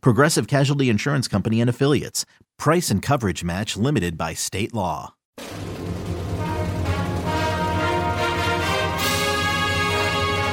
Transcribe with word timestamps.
Progressive 0.00 0.46
Casualty 0.46 0.88
Insurance 0.88 1.28
Company 1.28 1.60
and 1.60 1.70
Affiliates. 1.70 2.24
Price 2.58 2.90
and 2.90 3.02
coverage 3.02 3.44
match 3.44 3.76
limited 3.76 4.16
by 4.16 4.34
state 4.34 4.72
law. 4.74 5.14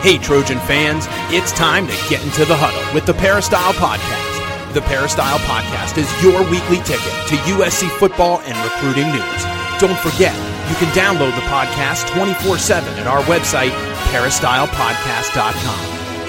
Hey, 0.02 0.18
Trojan 0.18 0.58
fans, 0.66 1.06
it's 1.30 1.52
time 1.52 1.86
to 1.86 1.94
get 2.10 2.24
into 2.26 2.44
the 2.44 2.58
huddle 2.58 2.82
with 2.92 3.06
the 3.06 3.14
Peristyle 3.14 3.74
Podcast. 3.78 4.74
The 4.74 4.82
Peristyle 4.82 5.38
Podcast 5.46 6.00
is 6.02 6.10
your 6.26 6.42
weekly 6.50 6.82
ticket 6.82 7.14
to 7.30 7.38
USC 7.54 7.86
football 8.02 8.42
and 8.50 8.58
recruiting 8.66 9.06
news. 9.14 9.42
Don't 9.78 10.00
forget, 10.02 10.34
you 10.74 10.76
can 10.82 10.90
download 10.98 11.36
the 11.38 11.46
podcast 11.46 12.10
24 12.18 12.58
7 12.58 12.90
at 12.98 13.06
our 13.06 13.22
website, 13.30 13.70
peristylepodcast.com. 14.10 15.82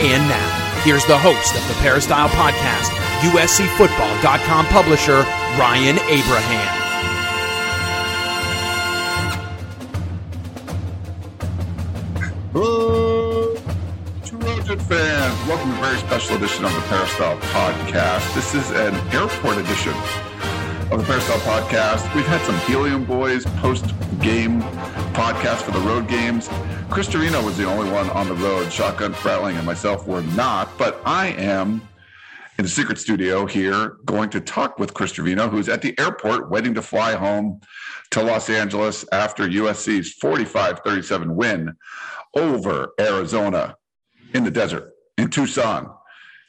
And 0.04 0.28
now, 0.28 0.71
here's 0.84 1.06
the 1.06 1.16
host 1.16 1.54
of 1.54 1.66
the 1.68 1.74
Peristyle 1.74 2.28
Podcast, 2.30 2.90
USCFootball.com 3.30 4.66
publisher, 4.66 5.22
Ryan 5.58 5.98
Abraham. 6.10 6.82
Trojan 14.24 14.78
fans. 14.78 15.48
Welcome 15.48 15.72
to 15.72 15.78
a 15.78 15.80
very 15.80 15.98
special 15.98 16.36
edition 16.36 16.64
of 16.64 16.72
the 16.74 16.80
Peristyle 16.82 17.36
Podcast. 17.38 18.34
This 18.34 18.54
is 18.54 18.70
an 18.70 18.94
airport 19.12 19.58
edition 19.58 19.92
of 20.92 20.98
the 20.98 21.06
Peristyle 21.06 21.38
Podcast. 21.38 22.14
We've 22.14 22.26
had 22.26 22.44
some 22.44 22.58
Helium 22.70 23.06
Boys 23.06 23.46
post-game 23.46 24.60
podcast 25.14 25.62
for 25.62 25.70
the 25.70 25.80
road 25.80 26.06
games. 26.06 26.50
Chris 26.90 27.08
Trevino 27.08 27.42
was 27.42 27.56
the 27.56 27.64
only 27.64 27.90
one 27.90 28.10
on 28.10 28.28
the 28.28 28.34
road. 28.34 28.70
Shotgun 28.70 29.14
Spratling 29.14 29.56
and 29.56 29.64
myself 29.64 30.06
were 30.06 30.20
not, 30.20 30.76
but 30.76 31.00
I 31.06 31.28
am 31.28 31.80
in 32.58 32.64
the 32.64 32.68
secret 32.68 32.98
studio 32.98 33.46
here 33.46 33.96
going 34.04 34.28
to 34.30 34.40
talk 34.40 34.78
with 34.78 34.92
Chris 34.92 35.12
Trevino, 35.12 35.48
who's 35.48 35.70
at 35.70 35.80
the 35.80 35.98
airport 35.98 36.50
waiting 36.50 36.74
to 36.74 36.82
fly 36.82 37.14
home 37.14 37.62
to 38.10 38.22
Los 38.22 38.50
Angeles 38.50 39.06
after 39.12 39.48
USC's 39.48 40.14
45-37 40.22 41.34
win 41.34 41.72
over 42.36 42.92
Arizona 43.00 43.76
in 44.34 44.44
the 44.44 44.50
desert 44.50 44.92
in 45.16 45.30
Tucson. 45.30 45.90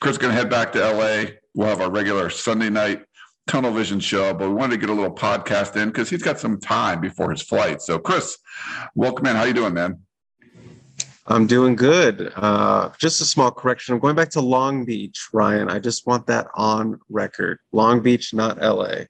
Chris 0.01 0.15
is 0.15 0.17
going 0.17 0.33
to 0.33 0.37
head 0.37 0.49
back 0.49 0.73
to 0.73 0.79
LA. 0.79 1.31
We'll 1.55 1.69
have 1.69 1.79
our 1.79 1.89
regular 1.89 2.29
Sunday 2.29 2.69
night 2.69 3.05
tunnel 3.47 3.71
vision 3.71 3.99
show, 3.99 4.33
but 4.33 4.47
we 4.49 4.55
wanted 4.55 4.71
to 4.75 4.77
get 4.79 4.89
a 4.89 4.93
little 4.93 5.13
podcast 5.13 5.75
in 5.75 5.89
because 5.89 6.09
he's 6.09 6.23
got 6.23 6.39
some 6.39 6.59
time 6.59 7.01
before 7.01 7.31
his 7.31 7.41
flight. 7.41 7.81
So, 7.81 7.99
Chris, 7.99 8.37
welcome 8.95 9.25
in. 9.25 9.35
How 9.35 9.43
you 9.43 9.53
doing, 9.53 9.73
man? 9.73 9.99
I'm 11.27 11.47
doing 11.47 11.75
good. 11.75 12.31
Uh, 12.35 12.89
just 12.99 13.21
a 13.21 13.25
small 13.25 13.49
correction. 13.51 13.93
I'm 13.93 13.99
going 14.01 14.15
back 14.15 14.29
to 14.31 14.41
Long 14.41 14.83
Beach, 14.85 15.29
Ryan. 15.31 15.69
I 15.69 15.79
just 15.79 16.05
want 16.05 16.27
that 16.27 16.47
on 16.55 16.99
record. 17.09 17.59
Long 17.71 18.01
Beach, 18.01 18.33
not 18.33 18.57
LA. 18.57 18.75
Well, 18.75 19.07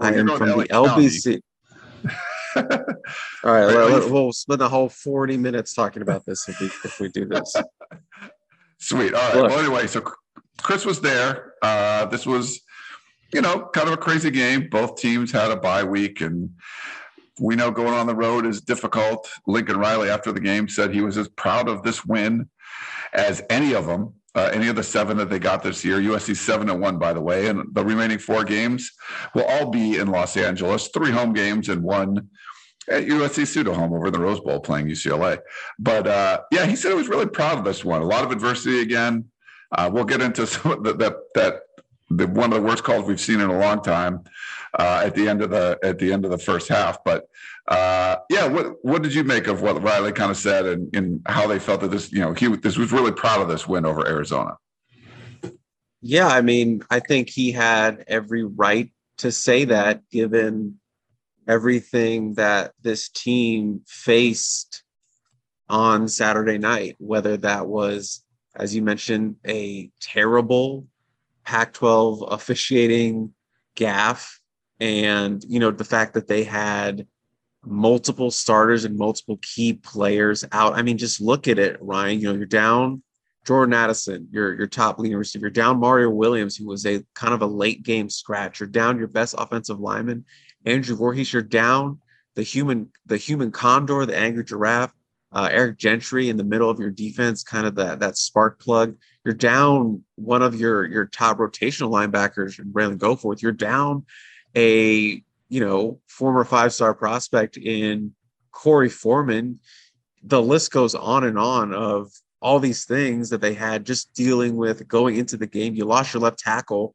I 0.00 0.12
am 0.14 0.28
from 0.36 0.48
the 0.58 0.66
LBC. 0.68 1.40
All 2.56 2.62
right, 2.64 3.66
Wait, 3.66 3.74
let- 3.74 3.90
wait. 3.92 4.02
let- 4.02 4.10
we'll 4.10 4.32
spend 4.32 4.60
the 4.60 4.68
whole 4.68 4.88
40 4.88 5.36
minutes 5.36 5.74
talking 5.74 6.02
about 6.02 6.24
this 6.26 6.48
if 6.48 6.60
we 6.60 6.66
if 6.84 6.98
we 7.00 7.08
do 7.08 7.24
this. 7.24 7.54
Sweet. 8.80 9.14
All 9.14 9.20
right. 9.20 9.34
Look. 9.36 9.50
Well, 9.50 9.58
anyway, 9.60 9.86
so 9.86 10.02
Chris 10.60 10.84
was 10.84 11.00
there. 11.00 11.54
Uh, 11.62 12.04
this 12.06 12.26
was, 12.26 12.60
you 13.32 13.42
know, 13.42 13.68
kind 13.74 13.88
of 13.88 13.94
a 13.94 13.98
crazy 13.98 14.30
game. 14.30 14.68
Both 14.70 14.96
teams 14.96 15.30
had 15.30 15.50
a 15.50 15.56
bye 15.56 15.84
week, 15.84 16.20
and 16.20 16.50
we 17.40 17.56
know 17.56 17.70
going 17.70 17.94
on 17.94 18.06
the 18.06 18.14
road 18.14 18.46
is 18.46 18.60
difficult. 18.60 19.28
Lincoln 19.46 19.78
Riley, 19.78 20.10
after 20.10 20.32
the 20.32 20.40
game, 20.40 20.68
said 20.68 20.92
he 20.92 21.02
was 21.02 21.18
as 21.18 21.28
proud 21.28 21.68
of 21.68 21.82
this 21.82 22.04
win 22.04 22.48
as 23.12 23.42
any 23.50 23.74
of 23.74 23.86
them, 23.86 24.14
uh, 24.34 24.50
any 24.52 24.68
of 24.68 24.76
the 24.76 24.82
seven 24.82 25.16
that 25.18 25.30
they 25.30 25.38
got 25.38 25.62
this 25.62 25.84
year. 25.84 25.98
USC 25.98 26.36
seven 26.36 26.68
and 26.70 26.80
one, 26.80 26.98
by 26.98 27.12
the 27.12 27.20
way, 27.20 27.46
and 27.46 27.64
the 27.74 27.84
remaining 27.84 28.18
four 28.18 28.44
games 28.44 28.90
will 29.34 29.44
all 29.44 29.70
be 29.70 29.96
in 29.96 30.08
Los 30.08 30.36
Angeles. 30.36 30.88
Three 30.88 31.10
home 31.10 31.32
games 31.32 31.68
and 31.68 31.82
one 31.82 32.28
at 32.88 33.04
USC 33.04 33.46
pseudo 33.46 33.74
home 33.74 33.92
over 33.92 34.06
in 34.06 34.12
the 34.12 34.18
Rose 34.18 34.40
Bowl 34.40 34.60
playing 34.60 34.86
UCLA. 34.86 35.38
But 35.78 36.06
uh, 36.06 36.40
yeah, 36.50 36.66
he 36.66 36.76
said 36.76 36.90
he 36.90 36.96
was 36.96 37.08
really 37.08 37.26
proud 37.26 37.58
of 37.58 37.64
this 37.64 37.84
one. 37.84 38.00
A 38.00 38.06
lot 38.06 38.24
of 38.24 38.30
adversity 38.30 38.80
again. 38.80 39.26
Uh, 39.70 39.90
we'll 39.92 40.04
get 40.04 40.22
into 40.22 40.46
some 40.46 40.72
of 40.72 40.84
the, 40.84 40.94
that 40.94 41.14
that 41.34 41.60
the 42.10 42.26
one 42.26 42.52
of 42.52 42.60
the 42.60 42.66
worst 42.66 42.84
calls 42.84 43.04
we've 43.04 43.20
seen 43.20 43.40
in 43.40 43.50
a 43.50 43.58
long 43.58 43.82
time 43.82 44.24
uh, 44.78 45.02
at 45.04 45.14
the 45.14 45.28
end 45.28 45.42
of 45.42 45.50
the 45.50 45.78
at 45.82 45.98
the 45.98 46.12
end 46.12 46.24
of 46.24 46.30
the 46.30 46.38
first 46.38 46.68
half. 46.68 47.02
But 47.04 47.28
uh, 47.66 48.16
yeah, 48.30 48.46
what 48.46 48.84
what 48.84 49.02
did 49.02 49.14
you 49.14 49.24
make 49.24 49.46
of 49.46 49.62
what 49.62 49.82
Riley 49.82 50.12
kind 50.12 50.30
of 50.30 50.36
said 50.36 50.66
and, 50.66 50.94
and 50.94 51.22
how 51.26 51.46
they 51.46 51.58
felt 51.58 51.80
that 51.82 51.90
this 51.90 52.12
you 52.12 52.20
know 52.20 52.32
he 52.32 52.48
this 52.48 52.76
was 52.76 52.92
really 52.92 53.12
proud 53.12 53.40
of 53.40 53.48
this 53.48 53.66
win 53.66 53.84
over 53.84 54.06
Arizona. 54.06 54.56
Yeah, 56.00 56.28
I 56.28 56.42
mean, 56.42 56.82
I 56.90 57.00
think 57.00 57.28
he 57.28 57.50
had 57.50 58.04
every 58.06 58.44
right 58.44 58.92
to 59.18 59.32
say 59.32 59.64
that 59.64 60.08
given 60.10 60.78
everything 61.48 62.34
that 62.34 62.72
this 62.82 63.08
team 63.08 63.80
faced 63.86 64.84
on 65.68 66.06
Saturday 66.08 66.58
night, 66.58 66.96
whether 66.98 67.36
that 67.38 67.66
was, 67.66 68.22
as 68.54 68.74
you 68.74 68.82
mentioned, 68.82 69.36
a 69.46 69.90
terrible 70.00 70.86
Pac 71.48 71.72
12 71.72 72.24
officiating 72.28 73.32
gaff, 73.74 74.38
and, 74.80 75.42
you 75.48 75.58
know, 75.58 75.70
the 75.70 75.82
fact 75.82 76.12
that 76.12 76.28
they 76.28 76.44
had 76.44 77.06
multiple 77.64 78.30
starters 78.30 78.84
and 78.84 78.98
multiple 78.98 79.38
key 79.40 79.72
players 79.72 80.44
out. 80.52 80.74
I 80.74 80.82
mean, 80.82 80.98
just 80.98 81.22
look 81.22 81.48
at 81.48 81.58
it, 81.58 81.78
Ryan. 81.80 82.20
You 82.20 82.28
know, 82.28 82.34
you're 82.34 82.44
down 82.44 83.02
Jordan 83.46 83.72
Addison, 83.72 84.28
your 84.30 84.54
your 84.54 84.66
top 84.66 84.98
leading 84.98 85.16
receiver. 85.16 85.46
You're 85.46 85.50
down 85.50 85.80
Mario 85.80 86.10
Williams, 86.10 86.54
who 86.54 86.66
was 86.66 86.84
a 86.84 87.02
kind 87.14 87.32
of 87.32 87.40
a 87.40 87.46
late 87.46 87.82
game 87.82 88.10
scratch. 88.10 88.60
You're 88.60 88.68
down 88.68 88.98
your 88.98 89.08
best 89.08 89.34
offensive 89.38 89.80
lineman, 89.80 90.26
Andrew 90.66 90.96
Voorhees. 90.96 91.32
You're 91.32 91.40
down 91.40 91.98
the 92.34 92.42
human 92.42 92.90
the 93.06 93.16
human 93.16 93.50
condor, 93.50 94.04
the 94.04 94.16
angry 94.16 94.44
giraffe, 94.44 94.92
uh, 95.32 95.48
Eric 95.50 95.78
Gentry 95.78 96.28
in 96.28 96.36
the 96.36 96.44
middle 96.44 96.68
of 96.68 96.78
your 96.78 96.90
defense, 96.90 97.42
kind 97.42 97.66
of 97.66 97.74
that 97.76 98.00
that 98.00 98.18
spark 98.18 98.60
plug. 98.60 98.96
You're 99.28 99.34
down 99.34 100.04
one 100.14 100.40
of 100.40 100.58
your 100.58 100.86
your 100.86 101.04
top 101.04 101.36
rotational 101.36 101.90
linebackers, 101.90 102.58
in 102.58 102.72
Braylon 102.72 102.96
Goforth. 102.96 103.42
You're 103.42 103.52
down 103.52 104.06
a 104.56 105.22
you 105.50 105.60
know 105.60 106.00
former 106.08 106.46
five 106.46 106.72
star 106.72 106.94
prospect 106.94 107.58
in 107.58 108.14
Korey 108.54 108.90
Foreman. 108.90 109.60
The 110.22 110.40
list 110.40 110.72
goes 110.72 110.94
on 110.94 111.24
and 111.24 111.38
on 111.38 111.74
of 111.74 112.10
all 112.40 112.58
these 112.58 112.86
things 112.86 113.28
that 113.28 113.42
they 113.42 113.52
had 113.52 113.84
just 113.84 114.14
dealing 114.14 114.56
with 114.56 114.88
going 114.88 115.16
into 115.16 115.36
the 115.36 115.46
game. 115.46 115.74
You 115.74 115.84
lost 115.84 116.14
your 116.14 116.22
left 116.22 116.38
tackle 116.38 116.94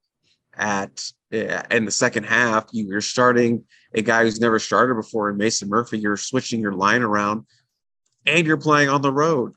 at 0.57 1.07
uh, 1.31 1.61
in 1.69 1.85
the 1.85 1.91
second 1.91 2.23
half. 2.23 2.65
You're 2.71 3.01
starting 3.01 3.63
a 3.93 4.01
guy 4.01 4.23
who's 4.23 4.39
never 4.39 4.57
started 4.57 4.95
before 4.95 5.29
in 5.29 5.37
Mason 5.37 5.69
Murphy. 5.69 5.99
You're 5.99 6.17
switching 6.17 6.61
your 6.61 6.73
line 6.73 7.03
around, 7.03 7.45
and 8.25 8.47
you're 8.47 8.57
playing 8.57 8.89
on 8.89 9.03
the 9.03 9.13
road. 9.13 9.53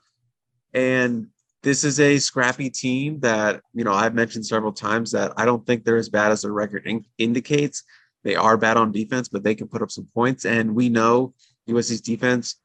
And 0.75 1.29
this 1.63 1.85
is 1.85 1.99
a 2.01 2.19
scrappy 2.19 2.71
team 2.71 3.21
that 3.21 3.61
you 3.75 3.85
know 3.85 3.93
I've 3.93 4.15
mentioned 4.15 4.47
several 4.47 4.73
times 4.73 5.13
that 5.13 5.33
I 5.37 5.45
don't 5.45 5.67
think 5.67 5.85
they're 5.85 5.97
as 5.97 6.09
bad 6.09 6.33
as 6.33 6.43
their 6.43 6.53
record 6.53 6.87
in- 6.87 7.07
indicates. 7.19 7.83
They 8.25 8.37
are 8.37 8.57
bad 8.57 8.77
on 8.77 8.93
defense, 8.93 9.29
but 9.29 9.43
they 9.43 9.55
can 9.55 9.69
put 9.69 9.83
up 9.83 9.91
some 9.91 10.09
points. 10.15 10.45
And 10.45 10.75
we 10.75 10.89
know 10.89 11.35
USC's 11.69 12.01
defense 12.01 12.57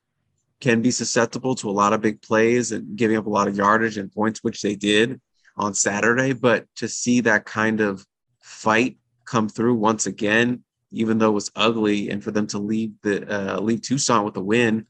can 0.59 0.81
be 0.81 0.91
susceptible 0.91 1.55
to 1.55 1.69
a 1.69 1.71
lot 1.71 1.93
of 1.93 2.01
big 2.01 2.21
plays 2.21 2.71
and 2.71 2.95
giving 2.95 3.17
up 3.17 3.25
a 3.25 3.29
lot 3.29 3.47
of 3.47 3.55
yardage 3.55 3.97
and 3.97 4.11
points, 4.11 4.43
which 4.43 4.61
they 4.61 4.75
did 4.75 5.19
on 5.57 5.73
Saturday. 5.73 6.33
But 6.33 6.65
to 6.77 6.87
see 6.87 7.21
that 7.21 7.45
kind 7.45 7.81
of 7.81 8.05
fight 8.41 8.97
come 9.25 9.49
through 9.49 9.75
once 9.75 10.05
again, 10.05 10.63
even 10.91 11.17
though 11.17 11.29
it 11.29 11.33
was 11.33 11.51
ugly, 11.55 12.09
and 12.09 12.23
for 12.23 12.31
them 12.31 12.47
to 12.47 12.59
leave 12.59 12.93
the 13.01 13.55
uh, 13.55 13.59
leave 13.59 13.81
Tucson 13.81 14.25
with 14.25 14.37
a 14.37 14.41
win, 14.41 14.85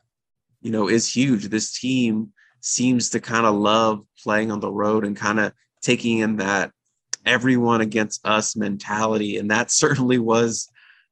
you 0.62 0.72
know, 0.72 0.90
is 0.90 1.14
huge. 1.14 1.48
This 1.48 1.80
team 1.80 2.34
seems 2.62 3.10
to 3.12 3.20
kind 3.20 3.46
of 3.46 3.56
love 3.56 4.06
playing 4.24 4.52
on 4.52 4.60
the 4.60 4.72
road 4.72 5.06
and 5.06 5.16
kind 5.16 5.40
of 5.40 5.54
taking 5.82 6.20
in 6.20 6.38
that 6.38 6.72
everyone 7.26 7.82
against 7.82 8.26
us 8.26 8.56
mentality, 8.56 9.38
and 9.38 9.52
that 9.52 9.72
certainly 9.84 10.18
was 10.18 10.70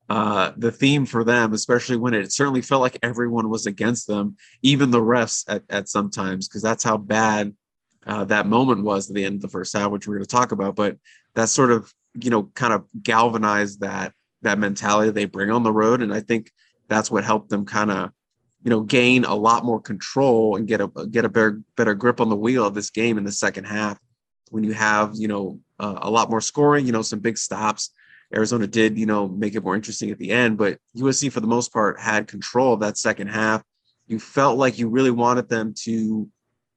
uh, 0.10 0.52
the 0.58 0.72
theme 0.72 1.06
for 1.06 1.24
them, 1.24 1.54
especially 1.54 1.98
when 1.98 2.14
it 2.14 2.32
certainly 2.32 2.62
felt 2.62 2.82
like 2.82 2.98
everyone 3.04 3.50
was 3.50 3.68
against 3.68 4.08
them, 4.08 4.36
even 4.64 4.90
the 4.90 5.02
refs 5.02 5.44
at, 5.48 5.64
at 5.70 5.88
some 5.88 6.10
times, 6.10 6.48
because 6.48 6.64
that's 6.64 6.84
how 6.84 6.98
bad 6.98 7.54
uh, 8.08 8.26
that 8.26 8.48
moment 8.48 8.84
was 8.84 9.10
at 9.10 9.16
the 9.16 9.24
end 9.24 9.36
of 9.36 9.42
the 9.42 9.50
first 9.50 9.76
half, 9.76 9.92
which 9.92 10.08
we're 10.08 10.16
going 10.16 10.26
to 10.26 10.36
talk 10.36 10.52
about. 10.52 10.76
But 10.76 10.98
that 11.36 11.50
sort 11.50 11.70
of 11.70 11.94
you 12.14 12.30
know, 12.30 12.44
kind 12.56 12.74
of 12.74 12.86
galvanized 13.02 13.82
that 13.82 14.14
that 14.42 14.60
mentality 14.60 15.12
they 15.12 15.26
bring 15.26 15.52
on 15.52 15.64
the 15.64 15.72
road. 15.72 16.02
And 16.02 16.14
I 16.14 16.22
think 16.22 16.52
that's 16.88 17.12
what 17.12 17.24
helped 17.24 17.50
them 17.50 17.66
kind 17.66 17.92
of, 17.92 18.12
you 18.64 18.70
know, 18.70 18.82
gain 18.82 19.24
a 19.24 19.36
lot 19.36 19.64
more 19.64 19.80
control 19.80 20.56
and 20.56 20.68
get 20.68 20.82
a 20.82 20.88
get 21.10 21.26
a 21.26 21.30
better 21.30 21.62
better 21.76 21.94
grip 21.94 22.20
on 22.20 22.30
the 22.30 22.36
wheel 22.36 22.66
of 22.66 22.74
this 22.74 22.90
game 22.90 23.18
in 23.18 23.24
the 23.24 23.32
second 23.32 23.66
half. 23.66 23.98
When 24.50 24.64
you 24.64 24.74
have, 24.74 25.12
you 25.16 25.28
know, 25.28 25.60
uh, 25.80 26.00
a 26.02 26.10
lot 26.10 26.30
more 26.30 26.42
scoring, 26.42 26.86
you 26.86 26.92
know, 26.92 27.02
some 27.02 27.20
big 27.20 27.38
stops. 27.38 27.92
Arizona 28.34 28.68
did, 28.68 28.98
you 28.98 29.06
know, 29.06 29.28
make 29.28 29.56
it 29.56 29.64
more 29.64 29.76
interesting 29.76 30.12
at 30.12 30.18
the 30.20 30.32
end, 30.32 30.58
but 30.58 30.78
USC 30.96 31.32
for 31.32 31.40
the 31.40 31.48
most 31.48 31.74
part 31.74 32.00
had 32.00 32.28
control 32.28 32.74
of 32.74 32.80
that 32.82 32.98
second 32.98 33.28
half. 33.28 33.64
You 34.08 34.20
felt 34.20 34.58
like 34.58 34.78
you 34.78 34.88
really 34.88 35.12
wanted 35.12 35.50
them 35.50 35.74
to 35.84 36.30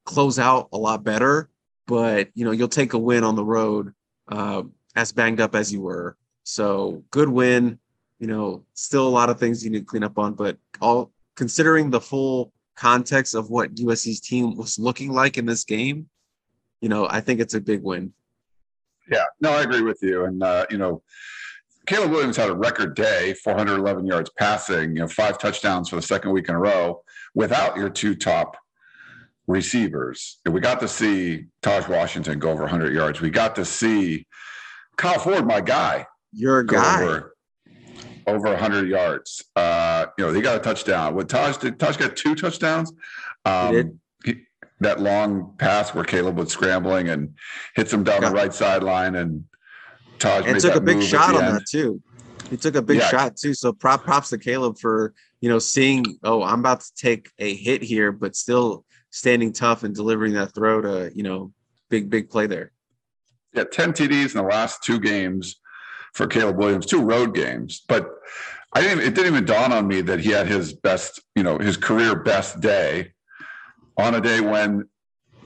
close 0.04 0.38
out 0.38 0.68
a 0.72 0.78
lot 0.78 1.04
better, 1.04 1.50
but 1.86 2.28
you 2.34 2.44
know, 2.44 2.52
you'll 2.52 2.68
take 2.68 2.92
a 2.94 2.98
win 2.98 3.24
on 3.24 3.36
the 3.36 3.44
road 3.44 3.92
uh, 4.28 4.62
as 4.96 5.12
banged 5.12 5.40
up 5.40 5.54
as 5.54 5.72
you 5.72 5.80
were. 5.80 6.16
So 6.44 7.04
good 7.10 7.28
win. 7.28 7.78
You 8.18 8.28
know, 8.28 8.64
still 8.74 9.06
a 9.06 9.10
lot 9.10 9.30
of 9.30 9.38
things 9.40 9.64
you 9.64 9.70
need 9.70 9.80
to 9.80 9.84
clean 9.84 10.04
up 10.04 10.18
on, 10.18 10.34
but 10.34 10.56
all 10.80 11.11
considering 11.36 11.90
the 11.90 12.00
full 12.00 12.52
context 12.76 13.34
of 13.34 13.50
what 13.50 13.74
USC's 13.74 14.20
team 14.20 14.56
was 14.56 14.78
looking 14.78 15.12
like 15.12 15.38
in 15.38 15.46
this 15.46 15.64
game, 15.64 16.08
you 16.80 16.88
know, 16.88 17.06
I 17.08 17.20
think 17.20 17.40
it's 17.40 17.54
a 17.54 17.60
big 17.60 17.82
win. 17.82 18.12
Yeah, 19.10 19.24
no, 19.40 19.52
I 19.52 19.62
agree 19.62 19.82
with 19.82 19.98
you. 20.02 20.24
And 20.24 20.42
uh, 20.42 20.66
you 20.70 20.78
know, 20.78 21.02
Caleb 21.86 22.10
Williams 22.10 22.36
had 22.36 22.50
a 22.50 22.54
record 22.54 22.94
day, 22.94 23.34
411 23.34 24.06
yards 24.06 24.30
passing, 24.38 24.90
you 24.90 25.00
know, 25.00 25.08
five 25.08 25.38
touchdowns 25.38 25.88
for 25.88 25.96
the 25.96 26.02
second 26.02 26.32
week 26.32 26.48
in 26.48 26.54
a 26.54 26.58
row 26.58 27.02
without 27.34 27.76
your 27.76 27.90
two 27.90 28.14
top 28.14 28.56
receivers. 29.46 30.38
We 30.48 30.60
got 30.60 30.80
to 30.80 30.88
see 30.88 31.46
Tahj 31.62 31.88
Washington 31.88 32.38
go 32.38 32.50
over 32.50 32.62
100 32.62 32.94
yards. 32.94 33.20
We 33.20 33.30
got 33.30 33.56
to 33.56 33.64
see 33.64 34.26
Kyle 34.96 35.18
Ford, 35.18 35.46
my 35.46 35.60
guy. 35.60 36.06
Your 36.32 36.62
guy. 36.62 37.02
Over, 37.02 37.31
over 38.26 38.48
100 38.48 38.88
yards. 38.88 39.44
Uh, 39.56 40.06
you 40.18 40.26
know, 40.26 40.32
he 40.32 40.40
got 40.40 40.56
a 40.56 40.60
touchdown. 40.60 41.14
What 41.14 41.28
Tahj 41.28 41.60
did, 41.60 41.78
Tahj 41.78 41.98
got 41.98 42.16
two 42.16 42.34
touchdowns. 42.34 42.92
Um, 43.44 43.74
he. 43.74 44.32
He, 44.32 44.46
that 44.82 45.00
long 45.00 45.54
pass 45.58 45.94
where 45.94 46.04
Caleb 46.04 46.36
was 46.36 46.50
scrambling 46.50 47.08
and 47.08 47.34
hits 47.74 47.92
him 47.92 48.04
down 48.04 48.20
got, 48.20 48.30
the 48.30 48.34
right 48.34 48.52
sideline 48.52 49.14
and 49.14 49.44
Tahj 50.18 50.46
and 50.46 50.60
took 50.60 50.74
a 50.74 50.80
big 50.80 51.02
shot 51.02 51.34
on 51.34 51.44
end. 51.44 51.56
that 51.56 51.66
too. 51.70 52.00
He 52.50 52.56
took 52.56 52.74
a 52.74 52.82
big 52.82 52.98
yeah. 52.98 53.08
shot 53.08 53.36
too. 53.36 53.54
So 53.54 53.72
prop 53.72 54.04
props 54.04 54.30
to 54.30 54.38
Caleb 54.38 54.78
for 54.78 55.14
you 55.40 55.48
know 55.48 55.58
seeing 55.58 56.04
oh 56.22 56.42
I'm 56.42 56.60
about 56.60 56.80
to 56.80 56.94
take 56.96 57.30
a 57.38 57.54
hit 57.54 57.82
here, 57.82 58.12
but 58.12 58.36
still 58.36 58.84
standing 59.10 59.52
tough 59.52 59.82
and 59.82 59.94
delivering 59.94 60.34
that 60.34 60.54
throw 60.54 60.80
to 60.82 61.10
you 61.14 61.22
know 61.22 61.52
big 61.88 62.10
big 62.10 62.30
play 62.30 62.46
there. 62.46 62.72
Yeah, 63.54 63.64
ten 63.64 63.92
TDs 63.92 64.34
in 64.34 64.42
the 64.42 64.48
last 64.48 64.82
two 64.82 64.98
games 64.98 65.56
for 66.12 66.26
Caleb 66.26 66.58
Williams, 66.58 66.86
two 66.86 67.02
road 67.02 67.34
games. 67.34 67.82
But 67.88 68.08
I 68.74 68.80
didn't. 68.80 69.00
It 69.00 69.14
didn't 69.14 69.32
even 69.32 69.44
dawn 69.44 69.72
on 69.72 69.86
me 69.86 70.00
that 70.02 70.20
he 70.20 70.30
had 70.30 70.46
his 70.46 70.72
best, 70.72 71.20
you 71.34 71.42
know, 71.42 71.58
his 71.58 71.76
career 71.76 72.14
best 72.16 72.60
day 72.60 73.12
on 73.98 74.14
a 74.14 74.20
day 74.20 74.40
when 74.40 74.88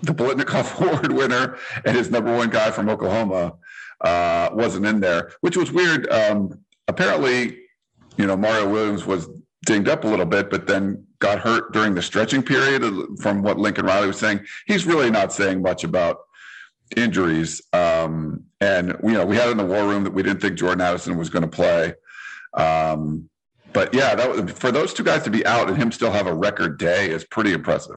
the 0.03 0.13
Biletnikoff 0.13 0.81
Award 0.81 1.13
winner 1.13 1.59
and 1.85 1.97
his 1.97 2.11
number 2.11 2.35
one 2.35 2.51
guy 2.51 2.71
from 2.71 2.89
Oklahoma 2.89 3.55
uh, 4.01 4.51
wasn't 4.53 4.87
in 4.87 5.01
there, 5.01 5.33
which 5.41 5.57
was 5.57 5.73
weird. 5.73 6.09
Um, 6.11 6.61
apparently, 6.87 7.59
you 8.17 8.27
know, 8.27 8.37
Mario 8.37 8.71
Williams 8.71 9.07
was 9.07 9.29
dinged 9.65 9.89
up 9.89 10.05
a 10.05 10.09
little 10.09 10.27
bit, 10.27 10.51
but 10.51 10.67
then 10.67 11.05
got 11.19 11.41
hurt 11.41 11.73
during 11.73 11.95
the 11.95 12.03
stretching 12.03 12.43
period. 12.43 12.85
From 13.21 13.43
what 13.43 13.59
Lincoln 13.59 13.87
Riley 13.87 14.07
was 14.07 14.19
saying, 14.19 14.41
he's 14.67 14.87
really 14.87 15.11
not 15.11 15.33
saying 15.33 15.63
much 15.63 15.83
about 15.83 16.19
injuries. 16.97 17.63
Um, 17.73 18.45
and 18.61 18.97
you 19.03 19.13
know, 19.13 19.27
we 19.27 19.37
had 19.37 19.51
in 19.51 19.57
the 19.57 19.65
war 19.65 19.87
room 19.87 20.05
that 20.05 20.13
we 20.13 20.23
didn't 20.23 20.41
think 20.41 20.57
Jordan 20.57 20.81
Addison 20.81 21.17
was 21.17 21.31
going 21.31 21.43
to 21.43 21.49
play. 21.49 21.95
Um, 22.55 23.29
but 23.73 23.93
yeah, 23.93 24.15
that 24.15 24.31
was, 24.31 24.53
for 24.53 24.73
those 24.73 24.95
two 24.95 25.05
guys 25.05 25.23
to 25.25 25.31
be 25.31 25.45
out 25.45 25.69
and 25.69 25.77
him 25.77 25.93
still 25.93 26.11
have 26.11 26.27
a 26.27 26.35
record 26.35 26.79
day 26.79 27.11
is 27.11 27.25
pretty 27.25 27.53
impressive. 27.53 27.97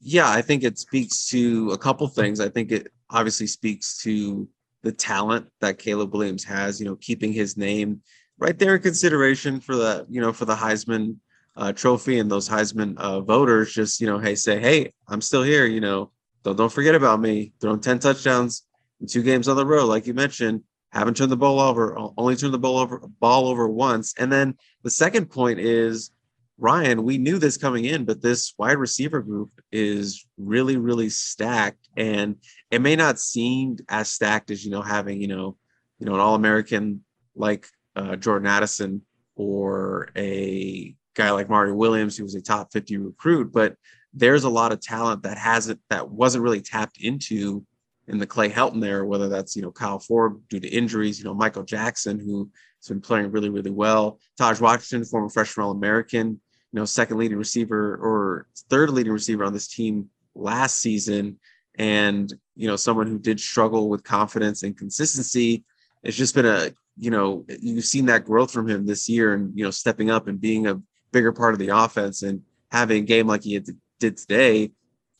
Yeah, 0.00 0.30
I 0.30 0.42
think 0.42 0.62
it 0.62 0.78
speaks 0.78 1.26
to 1.30 1.70
a 1.72 1.78
couple 1.78 2.06
things. 2.06 2.38
I 2.38 2.48
think 2.48 2.70
it 2.70 2.92
obviously 3.10 3.48
speaks 3.48 3.98
to 4.02 4.48
the 4.82 4.92
talent 4.92 5.48
that 5.60 5.78
Caleb 5.78 6.14
Williams 6.14 6.44
has, 6.44 6.78
you 6.80 6.86
know, 6.86 6.94
keeping 6.96 7.32
his 7.32 7.56
name 7.56 8.02
right 8.38 8.56
there 8.56 8.76
in 8.76 8.82
consideration 8.82 9.58
for 9.58 9.74
the, 9.74 10.06
you 10.08 10.20
know, 10.20 10.32
for 10.32 10.44
the 10.44 10.54
Heisman 10.54 11.16
uh, 11.56 11.72
trophy 11.72 12.20
and 12.20 12.30
those 12.30 12.48
Heisman 12.48 12.96
uh, 12.98 13.20
voters 13.20 13.72
just, 13.72 14.00
you 14.00 14.06
know, 14.06 14.18
hey, 14.18 14.36
say, 14.36 14.60
hey, 14.60 14.92
I'm 15.08 15.20
still 15.20 15.42
here, 15.42 15.66
you 15.66 15.80
know, 15.80 16.12
don't, 16.46 16.56
don't 16.56 16.72
forget 16.72 16.94
about 16.94 17.20
me. 17.20 17.52
Throwing 17.60 17.80
10 17.80 17.98
touchdowns 17.98 18.64
in 19.00 19.08
two 19.08 19.22
games 19.22 19.48
on 19.48 19.56
the 19.56 19.66
road, 19.66 19.86
like 19.86 20.06
you 20.06 20.14
mentioned, 20.14 20.62
haven't 20.92 21.16
turned 21.16 21.32
the 21.32 21.36
ball 21.36 21.58
over, 21.58 21.98
only 22.16 22.36
turned 22.36 22.54
the 22.54 22.58
ball 22.58 22.78
over, 22.78 23.00
ball 23.20 23.48
over 23.48 23.68
once. 23.68 24.14
And 24.16 24.30
then 24.30 24.56
the 24.84 24.90
second 24.90 25.26
point 25.26 25.58
is 25.58 26.12
Ryan, 26.58 27.02
we 27.02 27.18
knew 27.18 27.38
this 27.38 27.56
coming 27.56 27.84
in, 27.84 28.04
but 28.04 28.22
this 28.22 28.54
wide 28.56 28.78
receiver 28.78 29.20
group 29.22 29.50
is 29.72 30.24
really, 30.38 30.76
really 30.76 31.08
stacked. 31.08 31.88
And 31.96 32.36
it 32.70 32.80
may 32.80 32.94
not 32.94 33.18
seem 33.18 33.78
as 33.88 34.08
stacked 34.08 34.52
as, 34.52 34.64
you 34.64 34.70
know, 34.70 34.82
having, 34.82 35.20
you 35.20 35.28
know, 35.28 35.56
you 35.98 36.06
know, 36.06 36.14
an 36.14 36.20
all-American 36.20 37.04
like 37.34 37.66
uh, 37.96 38.14
Jordan 38.14 38.46
Addison 38.46 39.02
or 39.34 40.10
a 40.16 40.94
guy 41.14 41.30
like 41.32 41.50
Mario 41.50 41.74
Williams, 41.74 42.16
who 42.16 42.22
was 42.22 42.36
a 42.36 42.40
top 42.40 42.72
50 42.72 42.98
recruit, 42.98 43.52
but 43.52 43.74
there's 44.16 44.44
a 44.44 44.50
lot 44.50 44.72
of 44.72 44.80
talent 44.80 45.22
that 45.22 45.38
hasn't 45.38 45.80
that 45.90 46.10
wasn't 46.10 46.42
really 46.42 46.60
tapped 46.60 46.98
into 47.00 47.64
in 48.08 48.18
the 48.18 48.26
Clay 48.26 48.48
Helton 48.48 48.80
there, 48.80 49.04
whether 49.04 49.28
that's 49.28 49.54
you 49.54 49.62
know 49.62 49.70
Kyle 49.70 50.00
Ford 50.00 50.40
due 50.48 50.58
to 50.58 50.68
injuries, 50.68 51.18
you 51.18 51.24
know 51.24 51.34
Michael 51.34 51.62
Jackson 51.62 52.18
who 52.18 52.50
has 52.80 52.88
been 52.88 53.00
playing 53.00 53.30
really 53.30 53.50
really 53.50 53.70
well, 53.70 54.18
Tahj 54.40 54.60
Washington, 54.60 55.04
former 55.04 55.28
freshman 55.28 55.66
All 55.66 55.70
American, 55.70 56.40
you 56.72 56.80
know, 56.80 56.84
second 56.84 57.18
leading 57.18 57.38
receiver 57.38 57.96
or 57.96 58.46
third 58.68 58.90
leading 58.90 59.12
receiver 59.12 59.44
on 59.44 59.52
this 59.52 59.68
team 59.68 60.10
last 60.34 60.78
season. 60.78 61.38
And, 61.78 62.32
you 62.54 62.66
know, 62.66 62.76
someone 62.76 63.06
who 63.06 63.18
did 63.18 63.38
struggle 63.38 63.88
with 63.88 64.04
confidence 64.04 64.62
and 64.62 64.76
consistency. 64.76 65.64
It's 66.02 66.16
just 66.16 66.34
been 66.34 66.46
a, 66.46 66.72
you 66.98 67.10
know, 67.10 67.44
you've 67.60 67.84
seen 67.84 68.06
that 68.06 68.24
growth 68.24 68.50
from 68.50 68.68
him 68.68 68.86
this 68.86 69.08
year 69.08 69.34
and, 69.34 69.56
you 69.56 69.64
know, 69.64 69.70
stepping 69.70 70.10
up 70.10 70.28
and 70.28 70.40
being 70.40 70.66
a 70.66 70.80
bigger 71.12 71.32
part 71.32 71.54
of 71.54 71.60
the 71.60 71.68
offense 71.68 72.22
and 72.22 72.42
having 72.70 73.02
a 73.02 73.06
game 73.06 73.26
like 73.26 73.42
he 73.42 73.54
did 73.98 74.16
today 74.16 74.70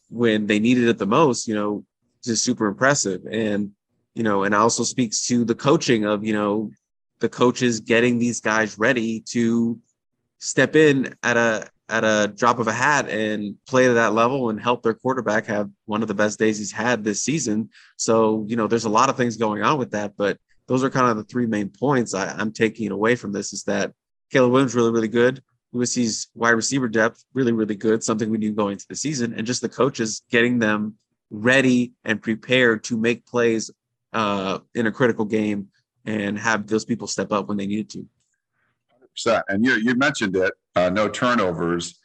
when 0.09 0.47
they 0.47 0.59
needed 0.59 0.89
it 0.89 0.99
the 0.99 1.07
most, 1.07 1.49
you 1.49 1.55
know, 1.55 1.85
just 2.23 2.45
super 2.45 2.67
impressive. 2.67 3.23
And, 3.31 3.73
you 4.15 4.23
know, 4.23 4.45
and 4.45 4.55
also 4.55 4.83
speaks 4.83 5.27
to 5.29 5.45
the 5.45 5.55
coaching 5.55 6.05
of, 6.05 6.25
you 6.25 6.33
know, 6.33 6.71
the 7.21 7.29
coaches 7.29 7.81
getting 7.81 8.19
these 8.19 8.41
guys 8.41 8.79
ready 8.79 9.21
to 9.33 9.79
step 10.39 10.77
in 10.77 11.15
at 11.23 11.37
a 11.37 11.69
at 11.89 12.05
a 12.05 12.33
drop 12.35 12.59
of 12.59 12.67
a 12.67 12.73
hat 12.73 13.09
and 13.09 13.55
play 13.67 13.87
to 13.87 13.95
that 13.95 14.13
level 14.13 14.51
and 14.51 14.61
help 14.61 14.83
their 14.83 14.95
quarterback 14.95 15.47
have 15.47 15.71
one 15.85 16.03
of 16.03 16.09
the 16.09 16.15
best 16.15 16.39
days 16.39 16.59
he's 16.59 16.73
had 16.73 17.05
this 17.05 17.23
season. 17.23 17.71
So, 17.97 18.45
you 18.49 18.57
know, 18.57 18.67
there's 18.67 18.87
a 18.87 18.91
lot 18.91 19.09
of 19.09 19.17
things 19.17 19.37
going 19.37 19.63
on 19.63 19.79
with 19.79 19.93
that, 19.93 20.17
but 20.17 20.37
those 20.67 20.83
are 20.83 20.91
kind 20.91 21.09
of 21.09 21.17
the 21.17 21.25
three 21.25 21.47
main 21.47 21.69
points 21.69 22.13
I, 22.13 22.41
am 22.41 22.51
taking 22.51 22.91
away 22.91 23.15
from 23.15 23.33
this 23.33 23.53
is 23.53 23.63
that 23.65 23.93
Caleb 24.33 24.51
Williams 24.51 24.75
really, 24.75 24.91
really 24.91 25.09
good. 25.09 25.43
USC's 25.77 26.29
wide 26.35 26.51
receiver 26.51 26.89
depth 26.89 27.25
really, 27.35 27.53
really 27.53 27.77
good, 27.77 28.03
something 28.03 28.31
we 28.31 28.39
knew 28.39 28.53
going 28.53 28.73
into 28.73 28.87
the 28.89 28.97
season, 28.97 29.35
and 29.35 29.47
just 29.47 29.61
the 29.61 29.69
coaches 29.69 30.23
getting 30.31 30.59
them 30.59 30.95
ready 31.31 31.93
and 32.05 32.23
prepared 32.23 32.85
to 32.85 32.97
make 32.97 33.27
plays 33.27 33.71
uh, 34.13 34.59
in 34.75 34.87
a 34.87 34.93
critical 34.93 35.25
game 35.25 35.69
and 36.05 36.39
have 36.39 36.67
those 36.67 36.85
people 36.85 37.07
step 37.07 37.33
up 37.33 37.49
when 37.49 37.57
they 37.57 37.67
needed 37.67 37.91
to 37.91 38.07
percent. 39.17 39.45
And 39.49 39.65
you 39.65 39.75
you 39.75 39.95
mentioned 39.95 40.37
it, 40.37 40.53
uh, 40.75 40.91
no 40.91 41.09
turnovers. 41.09 41.99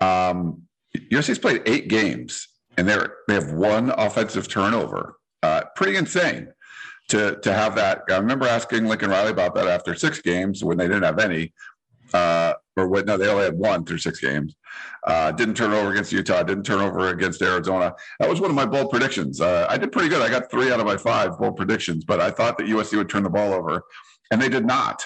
Um, 0.00 0.62
USC's 0.96 1.38
played 1.38 1.62
eight 1.66 1.88
games, 1.88 2.48
and 2.76 2.88
they're 2.88 3.16
they 3.28 3.34
have 3.34 3.52
one 3.52 3.90
offensive 3.90 4.48
turnover. 4.48 5.16
Uh, 5.42 5.62
pretty 5.76 5.96
insane 5.96 6.48
to 7.08 7.38
to 7.40 7.52
have 7.52 7.74
that. 7.76 8.02
I 8.10 8.16
remember 8.16 8.46
asking 8.46 8.86
Lincoln 8.86 9.10
Riley 9.10 9.30
about 9.30 9.54
that 9.54 9.68
after 9.68 9.94
six 9.94 10.20
games 10.20 10.64
when 10.64 10.78
they 10.78 10.88
didn't 10.88 11.04
have 11.04 11.18
any. 11.18 11.52
Uh, 12.14 12.54
or 12.76 12.88
what? 12.88 13.06
No, 13.06 13.16
they 13.16 13.28
only 13.28 13.44
had 13.44 13.58
one 13.58 13.84
through 13.84 13.98
six 13.98 14.20
games. 14.20 14.54
Uh, 15.06 15.32
didn't 15.32 15.54
turn 15.54 15.72
over 15.72 15.90
against 15.90 16.12
Utah. 16.12 16.42
Didn't 16.42 16.64
turn 16.64 16.80
over 16.80 17.08
against 17.08 17.40
Arizona. 17.42 17.94
That 18.18 18.28
was 18.28 18.40
one 18.40 18.50
of 18.50 18.56
my 18.56 18.66
bold 18.66 18.90
predictions. 18.90 19.40
Uh, 19.40 19.66
I 19.68 19.78
did 19.78 19.92
pretty 19.92 20.08
good. 20.08 20.22
I 20.22 20.28
got 20.28 20.50
three 20.50 20.70
out 20.70 20.80
of 20.80 20.86
my 20.86 20.96
five 20.96 21.38
bold 21.38 21.56
predictions, 21.56 22.04
but 22.04 22.20
I 22.20 22.30
thought 22.30 22.58
that 22.58 22.66
USC 22.66 22.96
would 22.96 23.08
turn 23.08 23.22
the 23.22 23.30
ball 23.30 23.52
over, 23.52 23.82
and 24.30 24.40
they 24.40 24.48
did 24.48 24.66
not. 24.66 25.04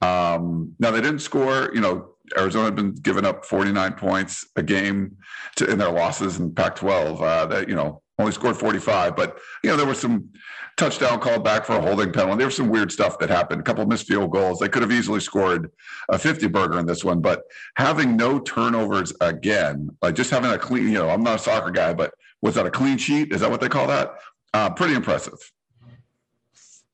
Um, 0.00 0.74
now 0.78 0.90
they 0.90 1.00
didn't 1.00 1.20
score. 1.20 1.70
You 1.74 1.80
know, 1.80 2.12
Arizona 2.36 2.66
had 2.66 2.76
been 2.76 2.94
giving 2.94 3.24
up 3.24 3.44
49 3.44 3.92
points 3.94 4.46
a 4.56 4.62
game 4.62 5.16
to, 5.56 5.70
in 5.70 5.78
their 5.78 5.90
losses 5.90 6.38
in 6.38 6.54
Pac-12. 6.54 7.20
Uh, 7.20 7.46
that 7.46 7.68
you 7.68 7.74
know 7.74 8.01
only 8.18 8.32
scored 8.32 8.56
45, 8.56 9.16
but 9.16 9.38
you 9.64 9.70
know 9.70 9.76
there 9.76 9.86
was 9.86 10.00
some 10.00 10.28
touchdown 10.76 11.20
called 11.20 11.44
back 11.44 11.64
for 11.64 11.76
a 11.76 11.80
holding 11.80 12.12
penalty. 12.12 12.38
There 12.38 12.46
was 12.46 12.56
some 12.56 12.68
weird 12.68 12.92
stuff 12.92 13.18
that 13.18 13.30
happened. 13.30 13.60
A 13.60 13.64
couple 13.64 13.82
of 13.82 13.88
missed 13.88 14.06
field 14.06 14.30
goals. 14.30 14.58
They 14.58 14.68
could 14.68 14.82
have 14.82 14.92
easily 14.92 15.20
scored 15.20 15.70
a 16.08 16.18
50 16.18 16.46
burger 16.48 16.78
in 16.78 16.86
this 16.86 17.04
one, 17.04 17.20
but 17.20 17.42
having 17.76 18.16
no 18.16 18.40
turnovers 18.40 19.12
again, 19.20 19.90
like 20.02 20.14
just 20.14 20.30
having 20.30 20.50
a 20.50 20.58
clean. 20.58 20.84
You 20.84 20.94
know, 20.94 21.10
I'm 21.10 21.22
not 21.22 21.36
a 21.36 21.42
soccer 21.42 21.70
guy, 21.70 21.94
but 21.94 22.14
was 22.40 22.54
that 22.56 22.66
a 22.66 22.70
clean 22.70 22.98
sheet? 22.98 23.32
Is 23.32 23.40
that 23.40 23.50
what 23.50 23.60
they 23.60 23.68
call 23.68 23.86
that? 23.86 24.14
Uh, 24.54 24.70
pretty 24.70 24.94
impressive. 24.94 25.38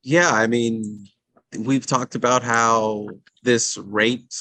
Yeah, 0.01 0.31
I 0.31 0.47
mean, 0.47 1.07
we've 1.57 1.85
talked 1.85 2.15
about 2.15 2.43
how 2.43 3.09
this 3.43 3.77
rate 3.77 4.33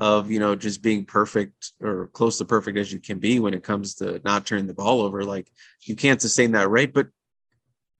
of 0.00 0.30
you 0.30 0.40
know 0.40 0.56
just 0.56 0.82
being 0.82 1.04
perfect 1.04 1.72
or 1.80 2.08
close 2.08 2.38
to 2.38 2.44
perfect 2.44 2.78
as 2.78 2.92
you 2.92 2.98
can 2.98 3.18
be 3.18 3.38
when 3.38 3.52
it 3.52 3.62
comes 3.62 3.94
to 3.96 4.20
not 4.24 4.46
turning 4.46 4.66
the 4.66 4.74
ball 4.74 5.02
over 5.02 5.22
like 5.24 5.52
you 5.82 5.94
can't 5.94 6.22
sustain 6.22 6.52
that 6.52 6.70
rate. 6.70 6.94
But 6.94 7.08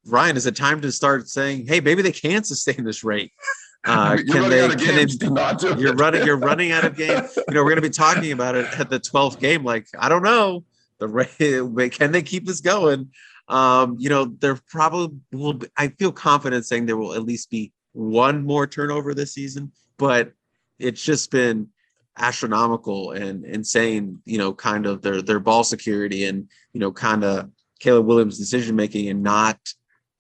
ryan 0.07 0.37
is 0.37 0.47
it 0.47 0.57
time 0.57 0.81
to 0.81 0.91
start 0.91 1.29
saying 1.29 1.67
hey 1.67 1.81
maybe 1.81 2.01
they 2.01 2.13
can 2.13 2.43
sustain 2.43 2.85
this 2.85 3.05
rate. 3.05 3.33
Uh, 3.87 4.19
can 4.31 4.51
they, 4.51 4.69
can 4.77 4.95
they 4.95 5.81
you're 5.81 5.95
running 5.95 6.23
you're 6.27 6.37
running 6.37 6.71
out 6.71 6.85
of 6.85 6.95
game 6.99 7.23
you 7.49 7.55
know 7.55 7.65
we're 7.65 7.71
going 7.71 7.77
to 7.77 7.81
be 7.81 7.89
talking 7.89 8.31
about 8.31 8.55
it 8.55 8.67
at 8.79 8.91
the 8.91 9.01
12th 9.01 9.41
game 9.41 9.65
like 9.65 9.87
i 9.99 10.07
don't 10.07 10.23
know. 10.23 10.63
The 10.99 11.09
rate 11.09 11.39
can 11.93 12.13
they 12.13 12.21
keep 12.21 12.45
this 12.45 12.61
going? 12.61 13.09
Um 13.49 13.97
you 13.99 14.11
know 14.11 14.27
they're 14.27 14.59
probably 14.69 15.17
will 15.33 15.55
be, 15.55 15.67
i 15.79 15.89
feel 15.89 16.13
confident 16.13 16.67
saying 16.67 16.85
there 16.85 16.99
will 16.99 17.15
at 17.15 17.23
least 17.23 17.49
be 17.49 17.73
one 17.93 18.45
more 18.45 18.67
turnover 18.67 19.15
this 19.15 19.33
season 19.33 19.73
but 19.97 20.35
it's 20.79 21.03
just 21.03 21.31
been 21.31 21.71
astronomical 22.21 23.13
and 23.13 23.45
insane, 23.45 24.21
you 24.25 24.39
know, 24.39 24.53
kind 24.53 24.87
of 24.87 25.03
their 25.03 25.23
their 25.23 25.41
ball 25.41 25.65
security 25.65 26.25
and 26.27 26.49
you 26.73 26.81
know, 26.81 26.93
kind 26.93 27.25
of 27.25 27.51
Caleb 27.81 28.07
Williams' 28.07 28.39
decision 28.39 28.77
making 28.77 29.09
and 29.09 29.23
not 29.23 29.59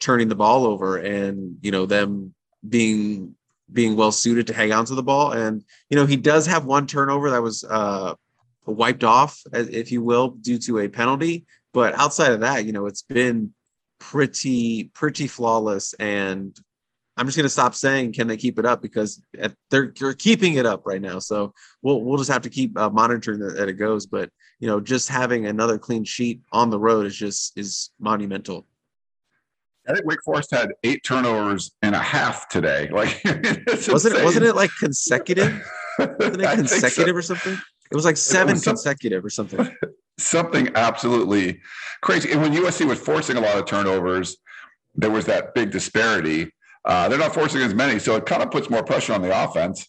turning 0.00 0.28
the 0.28 0.34
ball 0.34 0.66
over 0.66 0.96
and 0.96 1.58
you 1.60 1.70
know 1.70 1.86
them 1.86 2.34
being 2.68 3.34
being 3.72 3.94
well 3.94 4.10
suited 4.10 4.46
to 4.46 4.54
hang 4.54 4.72
on 4.72 4.84
to 4.86 4.94
the 4.94 5.02
ball. 5.02 5.32
And 5.32 5.62
you 5.90 5.96
know, 5.96 6.06
he 6.06 6.16
does 6.16 6.46
have 6.46 6.64
one 6.64 6.86
turnover 6.86 7.30
that 7.30 7.42
was 7.42 7.64
uh 7.64 8.14
wiped 8.66 9.04
off, 9.04 9.42
if 9.52 9.92
you 9.92 10.02
will, 10.02 10.28
due 10.28 10.58
to 10.58 10.80
a 10.80 10.88
penalty. 10.88 11.44
But 11.72 11.94
outside 11.94 12.32
of 12.32 12.40
that, 12.40 12.64
you 12.64 12.72
know, 12.72 12.86
it's 12.86 13.02
been 13.02 13.52
pretty 13.98 14.84
pretty 14.94 15.26
flawless 15.26 15.92
and 15.94 16.58
I'm 17.20 17.26
just 17.26 17.36
going 17.36 17.44
to 17.44 17.50
stop 17.50 17.74
saying 17.74 18.14
can 18.14 18.28
they 18.28 18.38
keep 18.38 18.58
it 18.58 18.64
up 18.64 18.80
because 18.80 19.22
they're 19.68 19.92
they're 20.00 20.14
keeping 20.14 20.54
it 20.54 20.64
up 20.64 20.86
right 20.86 21.02
now. 21.02 21.18
So 21.18 21.52
we'll 21.82 22.00
we'll 22.00 22.16
just 22.16 22.30
have 22.30 22.40
to 22.42 22.48
keep 22.48 22.78
uh, 22.78 22.88
monitoring 22.88 23.40
that, 23.40 23.56
that 23.56 23.68
it 23.68 23.74
goes. 23.74 24.06
But 24.06 24.30
you 24.58 24.66
know, 24.66 24.80
just 24.80 25.10
having 25.10 25.44
another 25.44 25.76
clean 25.76 26.02
sheet 26.02 26.40
on 26.50 26.70
the 26.70 26.78
road 26.78 27.04
is 27.04 27.14
just 27.14 27.58
is 27.58 27.90
monumental. 28.00 28.66
I 29.86 29.92
think 29.92 30.06
Wake 30.06 30.22
Forest 30.24 30.50
had 30.50 30.72
eight 30.82 31.04
turnovers 31.04 31.72
and 31.82 31.94
a 31.94 31.98
half 31.98 32.48
today. 32.48 32.88
Like 32.92 33.22
wasn't 33.86 34.16
it 34.16 34.24
wasn't 34.24 34.46
it 34.46 34.56
like 34.56 34.70
consecutive? 34.80 35.62
wasn't 35.98 36.40
it 36.40 36.50
consecutive 36.54 37.12
so. 37.12 37.18
or 37.18 37.22
something? 37.22 37.52
It 37.52 37.94
was 37.94 38.06
like 38.06 38.16
seven 38.16 38.54
was 38.54 38.64
some, 38.64 38.76
consecutive 38.76 39.22
or 39.22 39.30
something. 39.30 39.76
Something 40.18 40.68
absolutely 40.74 41.60
crazy. 42.02 42.30
And 42.30 42.42
when 42.42 42.52
USC 42.52 42.86
was 42.86 43.00
forcing 43.00 43.38
a 43.38 43.40
lot 43.40 43.56
of 43.56 43.64
turnovers, 43.64 44.36
there 44.94 45.10
was 45.10 45.24
that 45.24 45.54
big 45.54 45.70
disparity 45.70 46.52
uh, 46.84 47.08
they're 47.08 47.18
not 47.18 47.34
forcing 47.34 47.62
as 47.62 47.74
many, 47.74 47.98
so 47.98 48.16
it 48.16 48.26
kind 48.26 48.42
of 48.42 48.50
puts 48.50 48.70
more 48.70 48.82
pressure 48.82 49.12
on 49.12 49.22
the 49.22 49.44
offense. 49.44 49.88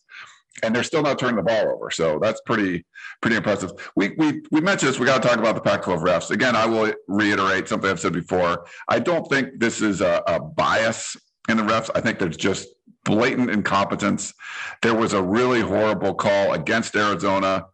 And 0.64 0.76
they're 0.76 0.84
still 0.84 1.02
not 1.02 1.18
turning 1.18 1.38
the 1.38 1.44
ball 1.44 1.70
over, 1.70 1.90
so 1.90 2.20
that's 2.20 2.42
pretty 2.46 2.86
pretty 3.22 3.38
impressive. 3.38 3.72
We 3.96 4.10
we 4.18 4.42
we 4.52 4.60
mentioned 4.60 4.90
this. 4.90 5.00
We 5.00 5.06
got 5.06 5.22
to 5.22 5.28
talk 5.28 5.38
about 5.38 5.56
the 5.56 5.62
Pac-12 5.62 6.04
refs 6.04 6.30
again. 6.30 6.58
I 6.58 6.66
will 6.66 6.94
reiterate 7.08 7.70
something 7.70 7.90
I've 7.90 8.02
said 8.02 8.14
before. 8.14 8.66
I 8.90 9.00
don't 9.00 9.28
think 9.30 9.60
this 9.60 9.82
is 9.82 10.02
a, 10.02 10.22
a 10.28 10.42
bias 10.42 11.16
in 11.48 11.56
the 11.56 11.64
refs. 11.64 11.90
I 11.96 12.02
think 12.02 12.20
there's 12.20 12.38
just 12.38 12.68
blatant 13.06 13.50
incompetence. 13.50 14.34
There 14.82 14.94
was 14.94 15.14
a 15.14 15.24
really 15.24 15.62
horrible 15.62 16.14
call 16.14 16.54
against 16.54 16.96
Arizona 16.96 17.66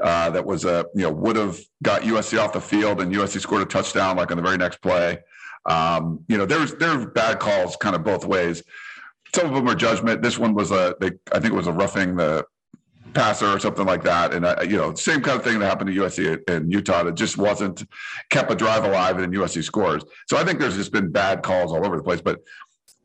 uh, 0.00 0.30
that 0.30 0.44
was 0.44 0.64
a 0.64 0.86
you 0.94 1.02
know 1.02 1.12
would 1.12 1.36
have 1.36 1.58
got 1.82 2.02
USC 2.02 2.38
off 2.38 2.52
the 2.52 2.60
field, 2.60 3.00
and 3.00 3.14
USC 3.14 3.40
scored 3.40 3.62
a 3.62 3.66
touchdown 3.66 4.16
like 4.16 4.30
on 4.30 4.36
the 4.36 4.42
very 4.42 4.58
next 4.58 4.82
play. 4.82 5.18
Um, 5.66 6.24
you 6.28 6.36
know, 6.36 6.46
there's 6.46 6.74
there 6.74 6.90
are 6.90 7.06
bad 7.06 7.38
calls 7.38 7.76
kind 7.76 7.94
of 7.94 8.04
both 8.04 8.24
ways. 8.24 8.62
Some 9.34 9.46
of 9.46 9.54
them 9.54 9.68
are 9.68 9.74
judgment. 9.74 10.22
This 10.22 10.38
one 10.38 10.54
was 10.54 10.70
a, 10.70 10.94
they, 11.00 11.10
I 11.32 11.40
think 11.40 11.52
it 11.52 11.56
was 11.56 11.66
a 11.66 11.72
roughing 11.72 12.16
the 12.16 12.46
passer 13.14 13.46
or 13.46 13.58
something 13.58 13.86
like 13.86 14.02
that. 14.02 14.34
And 14.34 14.44
uh, 14.44 14.56
you 14.62 14.76
know, 14.76 14.94
same 14.94 15.22
kind 15.22 15.38
of 15.38 15.44
thing 15.44 15.58
that 15.58 15.66
happened 15.66 15.94
to 15.94 16.00
USC 16.02 16.48
and 16.48 16.70
Utah. 16.70 17.04
That 17.04 17.14
just 17.14 17.38
wasn't 17.38 17.84
kept 18.30 18.50
a 18.50 18.54
drive 18.54 18.84
alive, 18.84 19.18
and 19.18 19.32
then 19.32 19.40
USC 19.40 19.64
scores. 19.64 20.04
So 20.28 20.36
I 20.36 20.44
think 20.44 20.60
there's 20.60 20.76
just 20.76 20.92
been 20.92 21.10
bad 21.10 21.42
calls 21.42 21.72
all 21.72 21.86
over 21.86 21.96
the 21.96 22.02
place. 22.02 22.20
But 22.20 22.40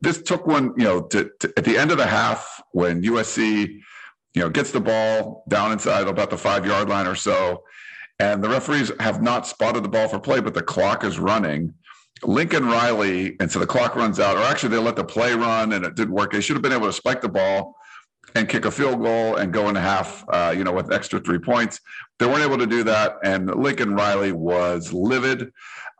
this 0.00 0.20
took 0.22 0.46
one, 0.46 0.74
you 0.76 0.84
know, 0.84 1.02
to, 1.02 1.30
to, 1.40 1.52
at 1.56 1.64
the 1.64 1.76
end 1.76 1.90
of 1.90 1.98
the 1.98 2.06
half 2.06 2.62
when 2.72 3.02
USC, 3.02 3.80
you 4.34 4.42
know, 4.42 4.48
gets 4.48 4.70
the 4.70 4.80
ball 4.80 5.44
down 5.48 5.72
inside 5.72 6.06
about 6.06 6.30
the 6.30 6.38
five 6.38 6.66
yard 6.66 6.88
line 6.88 7.06
or 7.06 7.14
so, 7.14 7.62
and 8.18 8.42
the 8.42 8.48
referees 8.48 8.92
have 9.00 9.22
not 9.22 9.46
spotted 9.46 9.82
the 9.82 9.88
ball 9.88 10.08
for 10.08 10.18
play, 10.18 10.40
but 10.40 10.54
the 10.54 10.62
clock 10.62 11.04
is 11.04 11.18
running. 11.18 11.74
Lincoln 12.22 12.66
Riley, 12.66 13.36
and 13.40 13.50
so 13.50 13.58
the 13.58 13.66
clock 13.66 13.96
runs 13.96 14.20
out, 14.20 14.36
or 14.36 14.42
actually 14.42 14.70
they 14.70 14.78
let 14.78 14.96
the 14.96 15.04
play 15.04 15.34
run 15.34 15.72
and 15.72 15.84
it 15.84 15.94
didn't 15.94 16.14
work. 16.14 16.32
They 16.32 16.40
should 16.40 16.56
have 16.56 16.62
been 16.62 16.72
able 16.72 16.86
to 16.86 16.92
spike 16.92 17.20
the 17.20 17.28
ball 17.28 17.76
and 18.34 18.48
kick 18.48 18.64
a 18.64 18.70
field 18.70 19.02
goal 19.02 19.36
and 19.36 19.52
go 19.52 19.68
in 19.68 19.74
half, 19.74 20.24
uh, 20.28 20.54
you 20.56 20.64
know, 20.64 20.72
with 20.72 20.92
extra 20.92 21.20
three 21.20 21.38
points. 21.38 21.80
They 22.18 22.26
weren't 22.26 22.44
able 22.44 22.58
to 22.58 22.66
do 22.66 22.84
that, 22.84 23.16
and 23.24 23.52
Lincoln 23.54 23.94
Riley 23.94 24.32
was 24.32 24.92
livid. 24.92 25.50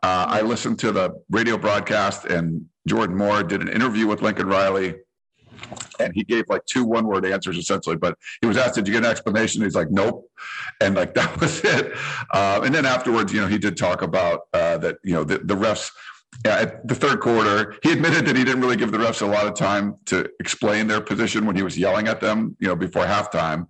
Uh, 0.03 0.27
I 0.29 0.43
listened 0.43 0.79
to 0.81 0.93
the 0.93 1.11
radio 1.31 1.57
broadcast, 1.57 2.27
and 2.27 2.67
Jordan 2.87 3.17
Moore 3.17 3.43
did 3.43 3.61
an 3.61 3.69
interview 3.69 4.07
with 4.07 4.23
Lincoln 4.23 4.47
Riley, 4.47 4.95
and 5.99 6.15
he 6.15 6.25
gave 6.25 6.45
like 6.49 6.65
two 6.67 6.85
one-word 6.85 7.25
answers 7.27 7.57
essentially. 7.57 7.97
But 7.97 8.17
he 8.41 8.47
was 8.47 8.57
asked, 8.57 8.75
"Did 8.75 8.87
you 8.87 8.95
get 8.95 9.05
an 9.05 9.11
explanation?" 9.11 9.63
He's 9.63 9.75
like, 9.75 9.91
"Nope," 9.91 10.31
and 10.81 10.95
like 10.95 11.15
that 11.21 11.41
was 11.41 11.61
it. 11.65 11.93
Uh, 12.31 12.61
and 12.65 12.75
then 12.75 12.87
afterwards, 12.87 13.33
you 13.33 13.41
know, 13.41 13.47
he 13.47 13.59
did 13.59 13.77
talk 13.77 14.03
about 14.03 14.43
uh, 14.53 14.79
that, 14.79 14.97
you 15.05 15.13
know, 15.13 15.25
the, 15.25 15.39
the 15.39 15.55
refs 15.55 15.91
at 16.45 16.87
the 16.87 16.95
third 16.95 17.21
quarter, 17.21 17.75
he 17.83 17.93
admitted 17.93 18.25
that 18.27 18.37
he 18.37 18.45
didn't 18.45 18.63
really 18.63 18.77
give 18.77 18.93
the 18.93 18.99
refs 18.99 19.21
a 19.21 19.27
lot 19.27 19.47
of 19.47 19.55
time 19.55 19.97
to 20.07 20.29
explain 20.39 20.87
their 20.87 21.01
position 21.01 21.45
when 21.45 21.57
he 21.57 21.63
was 21.63 21.77
yelling 21.77 22.09
at 22.09 22.21
them, 22.21 22.57
you 22.61 22.69
know, 22.69 22.77
before 22.77 23.05
halftime. 23.05 23.67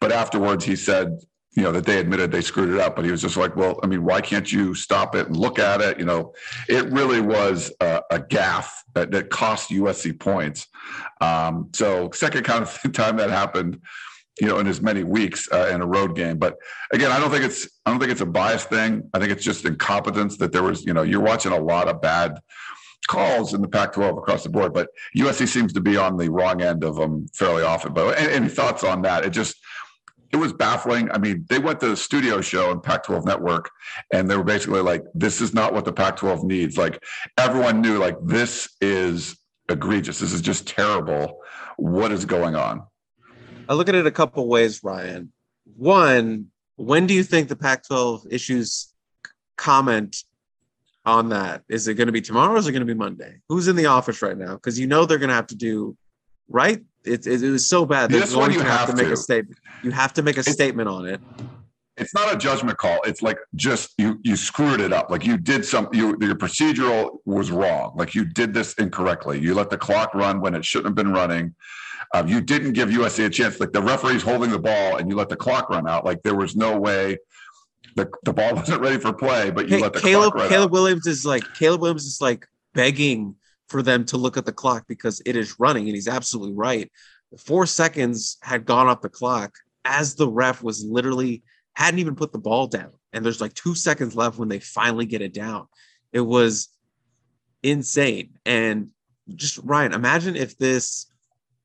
But 0.00 0.12
afterwards, 0.12 0.64
he 0.64 0.76
said, 0.76 1.18
you 1.54 1.62
know, 1.62 1.72
that 1.72 1.86
they 1.86 1.98
admitted 1.98 2.32
they 2.32 2.40
screwed 2.40 2.74
it 2.74 2.80
up. 2.80 2.96
But 2.96 3.04
he 3.04 3.10
was 3.10 3.22
just 3.22 3.36
like, 3.36 3.54
well, 3.56 3.78
I 3.82 3.86
mean, 3.86 4.04
why 4.04 4.20
can't 4.20 4.50
you 4.50 4.74
stop 4.74 5.14
it 5.14 5.26
and 5.26 5.36
look 5.36 5.58
at 5.58 5.80
it? 5.80 5.98
You 5.98 6.04
know, 6.04 6.34
it 6.68 6.90
really 6.90 7.20
was 7.20 7.72
a, 7.80 8.02
a 8.10 8.18
gaff 8.18 8.84
that, 8.94 9.10
that, 9.12 9.30
cost 9.30 9.70
USC 9.70 10.18
points. 10.18 10.66
Um, 11.20 11.70
so, 11.72 12.10
second 12.12 12.44
kind 12.44 12.62
of 12.62 12.80
time 12.92 13.16
that 13.16 13.30
happened 13.30 13.80
you 14.40 14.48
know, 14.48 14.58
in 14.58 14.66
as 14.66 14.80
many 14.80 15.04
weeks 15.04 15.48
uh, 15.52 15.70
in 15.72 15.80
a 15.80 15.86
road 15.86 16.16
game. 16.16 16.38
But 16.38 16.56
again, 16.92 17.12
I 17.12 17.20
don't 17.20 17.30
think 17.30 17.44
it's 17.44 17.68
I 17.86 17.90
don't 17.90 18.00
think 18.00 18.10
it's 18.10 18.20
a 18.20 18.26
bias 18.26 18.64
thing. 18.64 19.08
I 19.14 19.18
think 19.18 19.30
it's 19.30 19.44
just 19.44 19.64
incompetence 19.64 20.36
that 20.38 20.52
there 20.52 20.62
was. 20.62 20.84
You 20.84 20.92
know, 20.92 21.02
you're 21.02 21.20
watching 21.20 21.52
a 21.52 21.58
lot 21.58 21.88
of 21.88 22.00
bad 22.00 22.40
calls 23.06 23.54
in 23.54 23.60
the 23.60 23.68
Pac-12 23.68 24.18
across 24.18 24.42
the 24.42 24.48
board, 24.48 24.72
but 24.72 24.88
USC 25.16 25.46
seems 25.46 25.72
to 25.74 25.80
be 25.80 25.96
on 25.96 26.16
the 26.16 26.30
wrong 26.30 26.62
end 26.62 26.84
of 26.84 26.96
them 26.96 27.26
fairly 27.34 27.62
often. 27.62 27.92
But 27.92 28.18
any, 28.18 28.32
any 28.32 28.48
thoughts 28.48 28.82
on 28.82 29.02
that? 29.02 29.24
It 29.24 29.30
just 29.30 29.56
it 30.34 30.38
was 30.38 30.52
baffling. 30.52 31.08
I 31.12 31.18
mean, 31.18 31.46
they 31.48 31.60
went 31.60 31.78
to 31.78 31.88
the 31.88 31.96
studio 31.96 32.40
show 32.40 32.72
in 32.72 32.80
Pac-12 32.80 33.24
Network, 33.24 33.70
and 34.12 34.28
they 34.28 34.36
were 34.36 34.42
basically 34.42 34.80
like, 34.80 35.04
"This 35.14 35.40
is 35.40 35.54
not 35.54 35.72
what 35.72 35.84
the 35.84 35.92
Pac-12 35.92 36.42
needs." 36.42 36.76
Like 36.76 37.00
everyone 37.38 37.80
knew, 37.80 37.98
like 37.98 38.16
this 38.20 38.68
is 38.80 39.38
egregious. 39.68 40.18
This 40.18 40.32
is 40.32 40.40
just 40.40 40.66
terrible. 40.66 41.40
What 41.76 42.10
is 42.10 42.24
going 42.24 42.56
on? 42.56 42.82
I 43.68 43.74
look 43.74 43.88
at 43.88 43.94
it 43.94 44.06
a 44.06 44.10
couple 44.10 44.48
ways, 44.48 44.82
Ryan. 44.82 45.32
One, 45.76 46.48
when 46.74 47.06
do 47.06 47.14
you 47.14 47.22
think 47.22 47.48
the 47.48 47.56
Pac-12 47.56 48.26
issues 48.32 48.92
comment 49.56 50.24
on 51.06 51.28
that? 51.28 51.62
Is 51.68 51.86
it 51.86 51.94
going 51.94 52.08
to 52.08 52.12
be 52.12 52.22
tomorrow 52.22 52.54
or 52.54 52.56
is 52.56 52.66
it 52.66 52.72
going 52.72 52.86
to 52.86 52.92
be 52.92 52.98
Monday? 52.98 53.38
Who's 53.48 53.68
in 53.68 53.76
the 53.76 53.86
office 53.86 54.20
right 54.20 54.36
now? 54.36 54.54
Because 54.54 54.80
you 54.80 54.88
know 54.88 55.06
they're 55.06 55.18
going 55.18 55.28
to 55.28 55.34
have 55.36 55.46
to 55.48 55.56
do 55.56 55.96
right. 56.48 56.82
It, 57.04 57.26
it, 57.26 57.42
it 57.42 57.50
was 57.50 57.66
so 57.66 57.84
bad. 57.84 58.10
Going 58.10 58.52
to 58.52 58.62
have, 58.64 58.88
have 58.88 58.90
to 58.90 58.96
make 58.96 59.12
a 59.12 59.16
statement. 59.16 59.58
You 59.82 59.90
have 59.90 60.12
to 60.14 60.22
make 60.22 60.36
a 60.36 60.40
it's, 60.40 60.52
statement 60.52 60.88
on 60.88 61.06
it. 61.06 61.20
It's 61.96 62.14
not 62.14 62.34
a 62.34 62.36
judgment 62.36 62.78
call. 62.78 63.00
It's 63.04 63.22
like 63.22 63.38
just 63.54 63.94
you 63.98 64.18
you 64.22 64.36
screwed 64.36 64.80
it 64.80 64.92
up. 64.92 65.10
Like 65.10 65.24
you 65.24 65.36
did 65.36 65.64
something. 65.64 65.98
You, 65.98 66.16
your 66.20 66.34
procedural 66.34 67.18
was 67.24 67.50
wrong. 67.50 67.92
Like 67.96 68.14
you 68.14 68.24
did 68.24 68.54
this 68.54 68.74
incorrectly. 68.74 69.38
You 69.38 69.54
let 69.54 69.70
the 69.70 69.78
clock 69.78 70.14
run 70.14 70.40
when 70.40 70.54
it 70.54 70.64
shouldn't 70.64 70.86
have 70.86 70.94
been 70.94 71.12
running 71.12 71.54
um, 72.14 72.28
you 72.28 72.40
didn't 72.40 72.72
give 72.72 72.90
USC 72.90 73.26
a 73.26 73.30
chance. 73.30 73.58
Like 73.58 73.72
the 73.72 73.82
referee's 73.82 74.22
holding 74.22 74.50
the 74.50 74.58
ball 74.58 74.96
and 74.96 75.10
you 75.10 75.16
let 75.16 75.28
the 75.28 75.36
clock 75.36 75.68
run 75.70 75.88
out. 75.88 76.04
Like 76.04 76.22
there 76.22 76.36
was 76.36 76.54
no 76.54 76.78
way 76.78 77.18
the, 77.96 78.08
the 78.24 78.32
ball 78.32 78.54
wasn't 78.56 78.80
ready 78.80 78.98
for 78.98 79.12
play, 79.12 79.50
but 79.50 79.68
you 79.68 79.76
hey, 79.76 79.82
let 79.82 79.92
the 79.92 80.00
Caleb, 80.00 80.32
clock 80.32 80.42
run 80.42 80.48
Caleb 80.48 80.68
out. 80.68 80.72
Williams 80.72 81.06
is 81.06 81.26
like 81.26 81.42
Caleb 81.54 81.80
Williams 81.80 82.04
is 82.04 82.20
like 82.20 82.46
begging 82.72 83.34
for 83.74 83.82
them 83.82 84.04
to 84.04 84.16
look 84.16 84.36
at 84.36 84.46
the 84.46 84.52
clock 84.52 84.84
because 84.86 85.20
it 85.26 85.34
is 85.34 85.58
running, 85.58 85.86
and 85.86 85.96
he's 85.96 86.06
absolutely 86.06 86.54
right. 86.54 86.92
Four 87.44 87.66
seconds 87.66 88.38
had 88.40 88.66
gone 88.66 88.86
off 88.86 89.00
the 89.00 89.08
clock 89.08 89.52
as 89.84 90.14
the 90.14 90.28
ref 90.28 90.62
was 90.62 90.84
literally 90.84 91.42
hadn't 91.74 91.98
even 91.98 92.14
put 92.14 92.30
the 92.30 92.38
ball 92.38 92.68
down, 92.68 92.92
and 93.12 93.24
there's 93.24 93.40
like 93.40 93.52
two 93.54 93.74
seconds 93.74 94.14
left 94.14 94.38
when 94.38 94.48
they 94.48 94.60
finally 94.60 95.06
get 95.06 95.22
it 95.22 95.34
down. 95.34 95.66
It 96.12 96.20
was 96.20 96.68
insane, 97.64 98.38
and 98.46 98.90
just 99.34 99.58
Ryan, 99.64 99.92
imagine 99.92 100.36
if 100.36 100.56
this 100.56 101.06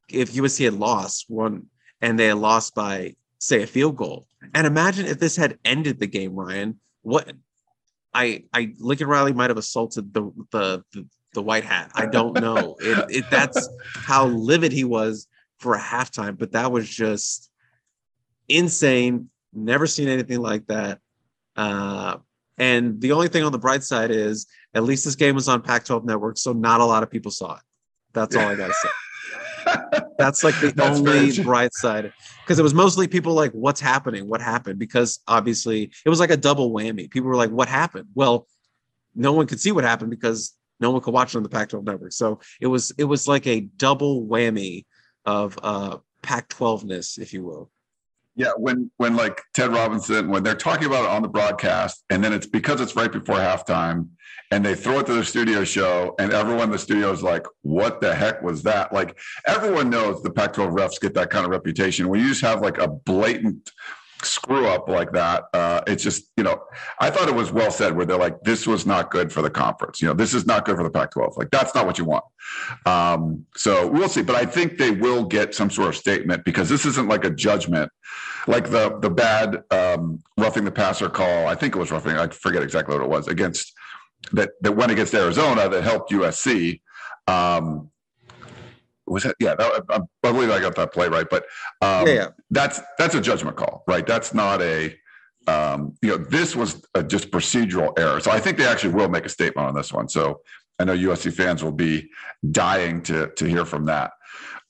if 0.10 0.34
USC 0.34 0.66
had 0.66 0.74
lost 0.74 1.26
one 1.28 1.68
and 2.02 2.18
they 2.18 2.26
had 2.26 2.40
lost 2.40 2.74
by 2.74 3.14
say 3.38 3.62
a 3.62 3.68
field 3.68 3.98
goal. 3.98 4.26
And 4.56 4.66
imagine 4.66 5.06
if 5.06 5.20
this 5.20 5.36
had 5.36 5.60
ended 5.64 6.00
the 6.00 6.08
game, 6.08 6.34
Ryan. 6.34 6.80
What 7.04 7.32
I 8.16 8.46
I 8.52 8.74
Lincoln 8.80 9.10
Riley 9.10 9.34
might 9.34 9.52
have 9.52 9.60
assaulted 9.60 10.12
the 10.12 10.32
the 10.50 10.84
the, 10.92 11.06
the 11.34 11.42
white 11.42 11.64
hat. 11.64 11.92
I 11.94 12.06
don't 12.12 12.40
know. 12.40 12.76
it, 12.80 13.18
it, 13.18 13.26
that's 13.30 13.70
how 13.94 14.28
livid 14.28 14.72
he 14.72 14.84
was 14.84 15.28
for 15.58 15.76
a 15.76 15.80
halftime, 15.80 16.38
but 16.38 16.54
that 16.54 16.72
was 16.72 16.90
just 16.90 17.50
insane. 18.48 19.30
Never 19.54 19.88
seen 19.88 20.08
anything 20.08 20.40
like 20.40 20.68
that. 20.68 21.00
Uh, 21.56 22.18
and 22.58 23.00
the 23.02 23.14
only 23.14 23.28
thing 23.30 23.44
on 23.44 23.52
the 23.52 23.60
bright 23.60 23.84
side 23.84 24.12
is 24.12 24.48
at 24.74 24.84
least 24.84 25.06
this 25.06 25.16
game 25.16 25.36
was 25.36 25.48
on 25.48 25.62
Pac 25.62 25.86
12 25.86 26.06
Network, 26.06 26.38
so 26.38 26.54
not 26.54 26.82
a 26.82 26.86
lot 26.86 27.04
of 27.04 27.10
people 27.10 27.32
saw 27.32 27.56
it. 27.56 27.62
That's 28.14 28.36
all 28.36 28.48
I 28.48 28.56
got 28.56 28.68
to 28.68 28.74
say. 28.74 28.90
That's 30.18 30.44
like 30.44 30.60
the 30.60 30.72
That's 30.72 31.00
only 31.00 31.42
bright 31.44 31.74
side 31.74 32.12
because 32.44 32.60
it 32.60 32.64
was 32.64 32.74
mostly 32.74 33.08
people 33.08 33.34
like, 33.34 33.52
What's 33.52 33.80
happening? 33.80 34.28
What 34.28 34.42
happened? 34.42 34.80
Because 34.80 35.20
obviously 35.28 35.92
it 36.06 36.10
was 36.10 36.20
like 36.20 36.32
a 36.32 36.38
double 36.38 36.72
whammy. 36.72 37.10
People 37.10 37.30
were 37.30 37.36
like, 37.36 37.52
What 37.52 37.70
happened? 37.70 38.08
Well, 38.16 38.48
no 39.16 39.34
one 39.34 39.48
could 39.48 39.60
see 39.60 39.72
what 39.72 39.84
happened 39.84 40.10
because 40.10 40.54
no 40.80 40.92
one 40.92 41.02
could 41.02 41.14
watch 41.14 41.34
it 41.34 41.38
on 41.38 41.44
the 41.44 41.50
Pac 41.50 41.70
12 41.70 41.86
network. 41.86 42.14
So 42.14 42.40
it 42.62 42.68
was 42.68 42.92
it 42.98 43.06
was 43.06 43.28
like 43.28 43.48
a 43.48 43.62
double 43.62 44.26
whammy 44.26 44.86
of 45.26 45.58
uh 45.62 45.98
Pac 46.22 46.50
12ness, 46.50 47.18
if 47.18 47.34
you 47.34 47.44
will. 47.44 47.72
Yeah, 48.36 48.52
when 48.56 48.90
when 48.98 49.18
like 49.18 49.42
Ted 49.54 49.72
Robinson, 49.74 50.30
when 50.30 50.44
they're 50.44 50.56
talking 50.56 50.86
about 50.88 51.04
it 51.04 51.10
on 51.10 51.22
the 51.22 51.28
broadcast, 51.28 52.06
and 52.10 52.24
then 52.24 52.32
it's 52.32 52.48
because 52.48 52.80
it's 52.80 52.96
right 52.96 53.12
before 53.12 53.36
halftime, 53.36 54.08
and 54.52 54.66
they 54.66 54.76
throw 54.76 55.00
it 55.00 55.08
to 55.08 55.14
the 55.14 55.26
studio 55.26 55.66
show, 55.66 56.16
and 56.20 56.32
everyone 56.32 56.66
in 56.66 56.72
the 56.72 56.80
studio 56.80 57.12
is 57.12 57.22
like, 57.22 57.46
"What 57.64 58.00
the 58.00 58.16
heck 58.16 58.42
was 58.42 58.64
that?" 58.64 58.94
Like 58.94 59.18
everyone 59.46 59.90
knows 59.90 60.24
the 60.24 60.32
Pac-12 60.32 60.72
refs 60.72 61.02
get 61.02 61.14
that 61.16 61.32
kind 61.32 61.44
of 61.44 61.52
reputation. 61.52 62.08
When 62.08 62.22
you 62.22 62.30
just 62.30 62.42
have 62.42 62.62
like 62.62 62.78
a 62.78 62.88
blatant 62.88 63.70
screw 64.24 64.68
up 64.68 64.90
like 64.90 65.12
that. 65.14 65.46
Uh, 65.54 65.82
it's 65.88 66.04
just, 66.04 66.32
you 66.38 66.44
know, 66.44 66.62
I 67.00 67.10
thought 67.10 67.30
it 67.30 67.36
was 67.36 67.52
well 67.52 67.72
said 67.72 67.96
where 67.96 68.06
they're 68.06 68.18
like, 68.18 68.42
this 68.42 68.68
was 68.68 68.86
not 68.86 69.12
good 69.12 69.32
for 69.32 69.42
the 69.42 69.50
conference. 69.50 70.02
You 70.02 70.08
know, 70.08 70.14
this 70.14 70.34
is 70.34 70.46
not 70.46 70.66
good 70.66 70.78
for 70.78 70.84
the 70.84 70.90
Pac 70.90 71.12
12. 71.12 71.38
Like, 71.38 71.52
that's 71.52 71.74
not 71.74 71.86
what 71.86 71.98
you 71.98 72.06
want. 72.06 72.24
Um, 72.86 73.46
so 73.56 73.88
we'll 73.88 74.10
see. 74.10 74.22
But 74.22 74.36
I 74.36 74.46
think 74.46 74.78
they 74.78 74.92
will 74.92 75.24
get 75.26 75.56
some 75.56 75.70
sort 75.70 75.90
of 75.90 75.96
statement 75.96 76.46
because 76.46 76.70
this 76.70 76.86
isn't 76.86 77.08
like 77.08 77.24
a 77.24 77.30
judgment. 77.30 77.92
Like 78.48 78.70
the 78.70 78.98
the 79.00 79.10
bad 79.10 79.64
um, 79.70 80.24
roughing 80.38 80.66
the 80.66 80.72
passer 80.72 81.10
call, 81.10 81.48
I 81.48 81.56
think 81.56 81.76
it 81.76 81.80
was 81.80 81.92
roughing, 81.92 82.18
I 82.18 82.28
forget 82.28 82.64
exactly 82.64 82.96
what 82.96 83.04
it 83.04 83.10
was, 83.10 83.28
against 83.28 83.74
that, 84.32 84.52
that 84.62 84.72
went 84.72 84.92
against 84.92 85.14
Arizona 85.14 85.70
that 85.70 85.84
helped 85.84 86.12
USC. 86.12 86.82
Um, 87.28 87.92
was 89.10 89.26
it? 89.26 89.36
Yeah, 89.40 89.56
that, 89.56 89.84
I, 89.90 89.98
I, 89.98 90.32
believe 90.32 90.50
I 90.50 90.60
got 90.60 90.76
that 90.76 90.94
play 90.94 91.08
right. 91.08 91.28
But 91.30 91.46
um, 91.82 92.08
yeah, 92.08 92.14
yeah, 92.14 92.28
that's 92.52 92.82
that's 92.98 93.16
a 93.16 93.22
judgment 93.22 93.58
call, 93.58 93.84
right? 93.88 94.06
That's 94.06 94.34
not 94.34 94.62
a 94.62 94.96
um, 95.48 95.96
you 96.02 96.10
know 96.10 96.18
this 96.18 96.56
was 96.56 96.86
a 96.96 97.04
just 97.04 97.32
procedural 97.32 97.98
error. 97.98 98.20
So 98.20 98.32
I 98.32 98.40
think 98.40 98.58
they 98.58 98.68
actually 98.68 98.94
will 98.94 99.10
make 99.10 99.26
a 99.26 99.30
statement 99.30 99.68
on 99.68 99.76
this 99.76 99.92
one. 99.92 100.10
So 100.10 100.42
I 100.80 100.86
know 100.86 100.96
USC 100.96 101.34
fans 101.34 101.64
will 101.64 101.72
be 101.72 102.10
dying 102.52 103.02
to 103.04 103.28
to 103.36 103.46
hear 103.46 103.66
from 103.66 103.86
that. 103.86 104.12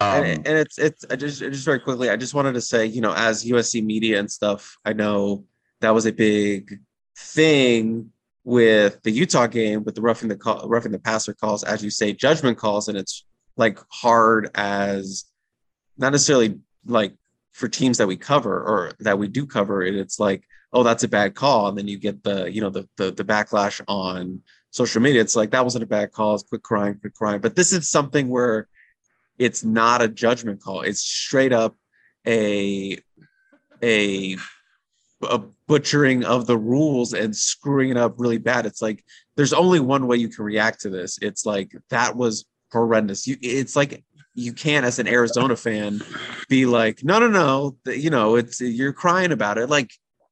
Um, 0.02 0.24
and, 0.24 0.48
and, 0.48 0.58
it's 0.58 0.78
it's 0.80 1.06
I 1.10 1.16
just 1.16 1.40
just 1.40 1.66
very 1.66 1.80
quickly. 1.80 2.10
I 2.10 2.16
just 2.16 2.34
wanted 2.34 2.54
to 2.54 2.62
say, 2.62 2.86
you 2.86 3.02
know, 3.02 3.14
as 3.14 3.44
USC 3.44 3.84
media 3.84 4.20
and 4.20 4.32
stuff, 4.32 4.78
I 4.86 4.94
know 4.94 5.46
that 5.82 5.94
was 5.94 6.06
a 6.06 6.12
big 6.12 6.80
thing 7.18 8.12
with 8.46 9.02
the 9.04 9.12
Utah 9.12 9.48
game 9.48 9.84
with 9.84 9.96
the 9.96 10.02
roughing 10.02 10.30
the 10.30 10.38
call, 10.38 10.68
roughing 10.68 10.92
the 10.92 11.00
passer 11.00 11.34
calls, 11.34 11.64
as 11.64 11.84
you 11.84 11.90
say, 11.90 12.14
judgment 12.14 12.58
calls, 12.58 12.88
and 12.88 12.98
it's 12.98 13.26
like 13.60 13.80
hard 13.92 14.50
as 14.56 15.26
not 15.98 16.12
necessarily 16.12 16.58
like 16.86 17.14
for 17.52 17.68
teams 17.68 18.00
that 18.00 18.08
we 18.08 18.18
cover 18.18 18.60
or 18.60 18.94
that 19.00 19.20
we 19.20 19.28
do 19.28 19.46
cover 19.46 19.84
it 19.84 19.96
it's 19.96 20.20
like 20.20 20.44
oh 20.74 20.82
that's 20.82 21.04
a 21.04 21.08
bad 21.08 21.36
call 21.36 21.68
and 21.68 21.78
then 21.78 21.88
you 21.88 22.00
get 22.00 22.24
the 22.24 22.52
you 22.52 22.62
know 22.62 22.72
the 22.72 22.88
the, 22.98 23.12
the 23.12 23.24
backlash 23.24 23.82
on 23.88 24.42
social 24.72 25.02
media. 25.02 25.22
It's 25.22 25.36
like 25.36 25.52
that 25.52 25.64
wasn't 25.64 25.84
a 25.84 25.88
bad 25.88 26.12
call 26.12 26.36
it's 26.36 26.44
quick 26.44 26.64
crying 26.64 27.00
quick 27.00 27.14
crying. 27.14 27.42
But 27.42 27.56
this 27.56 27.74
is 27.74 27.90
something 27.90 28.30
where 28.30 28.68
it's 29.38 29.64
not 29.64 30.02
a 30.02 30.08
judgment 30.08 30.62
call. 30.62 30.82
It's 30.82 31.02
straight 31.02 31.54
up 31.54 31.76
a 32.28 32.98
a 33.82 34.38
a 35.22 35.40
butchering 35.68 36.24
of 36.24 36.48
the 36.48 36.58
rules 36.58 37.14
and 37.14 37.36
screwing 37.36 37.90
it 37.90 37.98
up 37.98 38.16
really 38.18 38.38
bad. 38.38 38.66
It's 38.66 38.82
like 38.82 39.04
there's 39.36 39.54
only 39.54 39.80
one 39.80 40.08
way 40.08 40.18
you 40.18 40.30
can 40.30 40.46
react 40.46 40.82
to 40.82 40.90
this. 40.90 41.18
It's 41.22 41.46
like 41.46 41.76
that 41.90 42.16
was 42.16 42.46
horrendous. 42.72 43.28
You, 43.28 43.38
it's 43.42 43.76
like 43.76 44.04
you 44.36 44.54
can't, 44.54 44.86
as 44.86 45.00
an 45.00 45.08
Arizona 45.08 45.56
fan, 45.56 46.02
be 46.48 46.66
like, 46.66 47.04
no, 47.04 47.20
no, 47.20 47.28
no, 47.28 47.78
you 47.92 48.10
know, 48.10 48.36
it's 48.36 48.62
you're 48.62 48.94
crying 48.94 49.32
about 49.32 49.58
it. 49.58 49.70
Like 49.70 49.92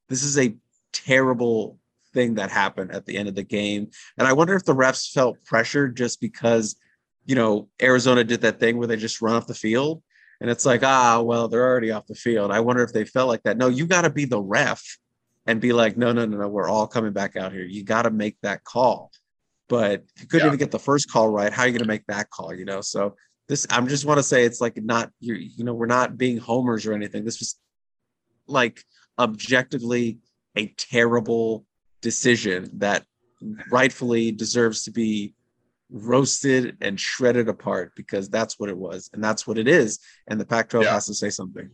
this 0.09 0.23
is 0.23 0.37
a 0.37 0.55
terrible 0.93 1.77
thing 2.13 2.35
that 2.35 2.49
happened 2.49 2.91
at 2.91 3.05
the 3.05 3.17
end 3.17 3.27
of 3.29 3.35
the 3.35 3.43
game, 3.43 3.89
and 4.17 4.27
I 4.27 4.33
wonder 4.33 4.55
if 4.55 4.65
the 4.65 4.75
refs 4.75 5.11
felt 5.11 5.43
pressured 5.45 5.97
just 5.97 6.21
because, 6.21 6.75
you 7.25 7.35
know, 7.35 7.69
Arizona 7.81 8.23
did 8.23 8.41
that 8.41 8.59
thing 8.59 8.77
where 8.77 8.87
they 8.87 8.97
just 8.97 9.21
run 9.21 9.35
off 9.35 9.47
the 9.47 9.53
field, 9.53 10.01
and 10.39 10.49
it's 10.49 10.65
like, 10.65 10.83
ah, 10.83 11.21
well, 11.21 11.47
they're 11.47 11.67
already 11.67 11.91
off 11.91 12.07
the 12.07 12.15
field. 12.15 12.51
I 12.51 12.59
wonder 12.59 12.83
if 12.83 12.93
they 12.93 13.05
felt 13.05 13.27
like 13.27 13.43
that. 13.43 13.57
No, 13.57 13.67
you 13.67 13.87
got 13.87 14.03
to 14.03 14.09
be 14.09 14.25
the 14.25 14.41
ref 14.41 14.97
and 15.47 15.61
be 15.61 15.73
like, 15.73 15.97
no, 15.97 16.11
no, 16.11 16.25
no, 16.25 16.37
no, 16.37 16.47
we're 16.47 16.69
all 16.69 16.87
coming 16.87 17.13
back 17.13 17.35
out 17.35 17.53
here. 17.53 17.63
You 17.63 17.83
got 17.83 18.03
to 18.03 18.11
make 18.11 18.37
that 18.41 18.63
call 18.63 19.11
but 19.69 20.03
you 20.19 20.27
couldn't 20.27 20.45
yeah. 20.45 20.47
even 20.47 20.59
get 20.59 20.71
the 20.71 20.79
first 20.79 21.11
call 21.11 21.29
right, 21.29 21.51
how 21.51 21.63
are 21.63 21.67
you 21.67 21.73
going 21.73 21.81
to 21.83 21.87
make 21.87 22.05
that 22.07 22.29
call? 22.29 22.53
You 22.53 22.65
know, 22.65 22.81
so 22.81 23.15
this 23.47 23.65
I'm 23.69 23.87
just 23.87 24.05
want 24.05 24.17
to 24.17 24.23
say 24.23 24.43
it's 24.43 24.61
like 24.61 24.77
not 24.77 25.11
you 25.19 25.35
you 25.35 25.63
know 25.63 25.73
we're 25.73 25.85
not 25.85 26.17
being 26.17 26.37
homers 26.37 26.85
or 26.85 26.93
anything. 26.93 27.23
This 27.23 27.39
was 27.39 27.55
like 28.47 28.83
objectively 29.19 30.19
a 30.55 30.67
terrible 30.77 31.65
decision 32.01 32.69
that 32.73 33.05
rightfully 33.71 34.31
deserves 34.31 34.83
to 34.83 34.91
be 34.91 35.33
roasted 35.89 36.77
and 36.81 36.99
shredded 36.99 37.47
apart 37.47 37.93
because 37.95 38.29
that's 38.29 38.59
what 38.59 38.69
it 38.69 38.77
was 38.77 39.09
and 39.13 39.23
that's 39.23 39.47
what 39.47 39.57
it 39.57 39.67
is 39.67 39.99
and 40.27 40.39
the 40.39 40.45
Pac-12 40.45 40.83
yeah. 40.83 40.91
has 40.91 41.05
to 41.05 41.13
say 41.13 41.29
something. 41.29 41.69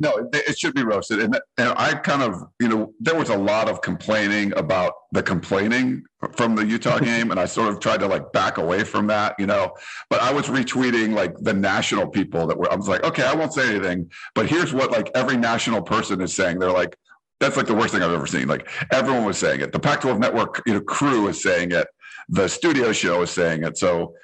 No, 0.00 0.28
it, 0.32 0.56
should 0.56 0.74
be 0.74 0.84
roasted. 0.84 1.18
And, 1.18 1.40
and 1.56 1.74
I 1.76 1.94
kind 1.94 2.22
of, 2.22 2.44
you 2.60 2.68
know, 2.68 2.92
there 3.00 3.16
was 3.16 3.30
a 3.30 3.36
lot 3.36 3.68
of 3.68 3.82
complaining 3.82 4.52
about 4.56 4.92
the 5.10 5.22
complaining 5.22 6.04
from 6.36 6.54
the 6.54 6.64
Utah 6.64 6.98
game. 7.10 7.32
And 7.32 7.40
I 7.40 7.46
sort 7.46 7.68
of 7.68 7.80
tried 7.80 7.98
to 8.00 8.06
like 8.06 8.32
back 8.32 8.58
away 8.58 8.84
from 8.84 9.08
that, 9.08 9.34
you 9.40 9.46
know. 9.46 9.72
But 10.08 10.22
I 10.22 10.32
was 10.32 10.46
retweeting 10.46 11.14
like 11.14 11.36
the 11.38 11.52
national 11.52 12.06
people 12.06 12.46
that 12.46 12.56
were, 12.56 12.70
I 12.72 12.76
was 12.76 12.88
like, 12.88 13.02
okay, 13.02 13.24
I 13.24 13.34
won't 13.34 13.52
say 13.52 13.68
anything. 13.74 14.08
But 14.34 14.46
here's 14.46 14.72
what 14.72 14.92
like 14.92 15.10
every 15.16 15.36
national 15.36 15.82
person 15.82 16.20
is 16.20 16.32
saying. 16.32 16.60
They're 16.60 16.70
like, 16.70 16.96
that's 17.40 17.56
like 17.56 17.66
the 17.66 17.74
worst 17.74 17.92
thing 17.92 18.02
I've 18.02 18.12
ever 18.12 18.26
seen. 18.26 18.46
Like 18.46 18.68
everyone 18.92 19.24
was 19.24 19.38
saying 19.38 19.60
it. 19.60 19.72
The 19.72 19.80
Pac 19.80 20.00
12 20.00 20.20
network, 20.20 20.62
you 20.66 20.74
know, 20.74 20.80
crew 20.80 21.28
is 21.28 21.42
saying 21.42 21.72
it. 21.72 21.88
The 22.28 22.48
studio 22.48 22.92
show 22.92 23.22
is 23.22 23.30
saying 23.30 23.64
it. 23.64 23.78
So 23.78 24.14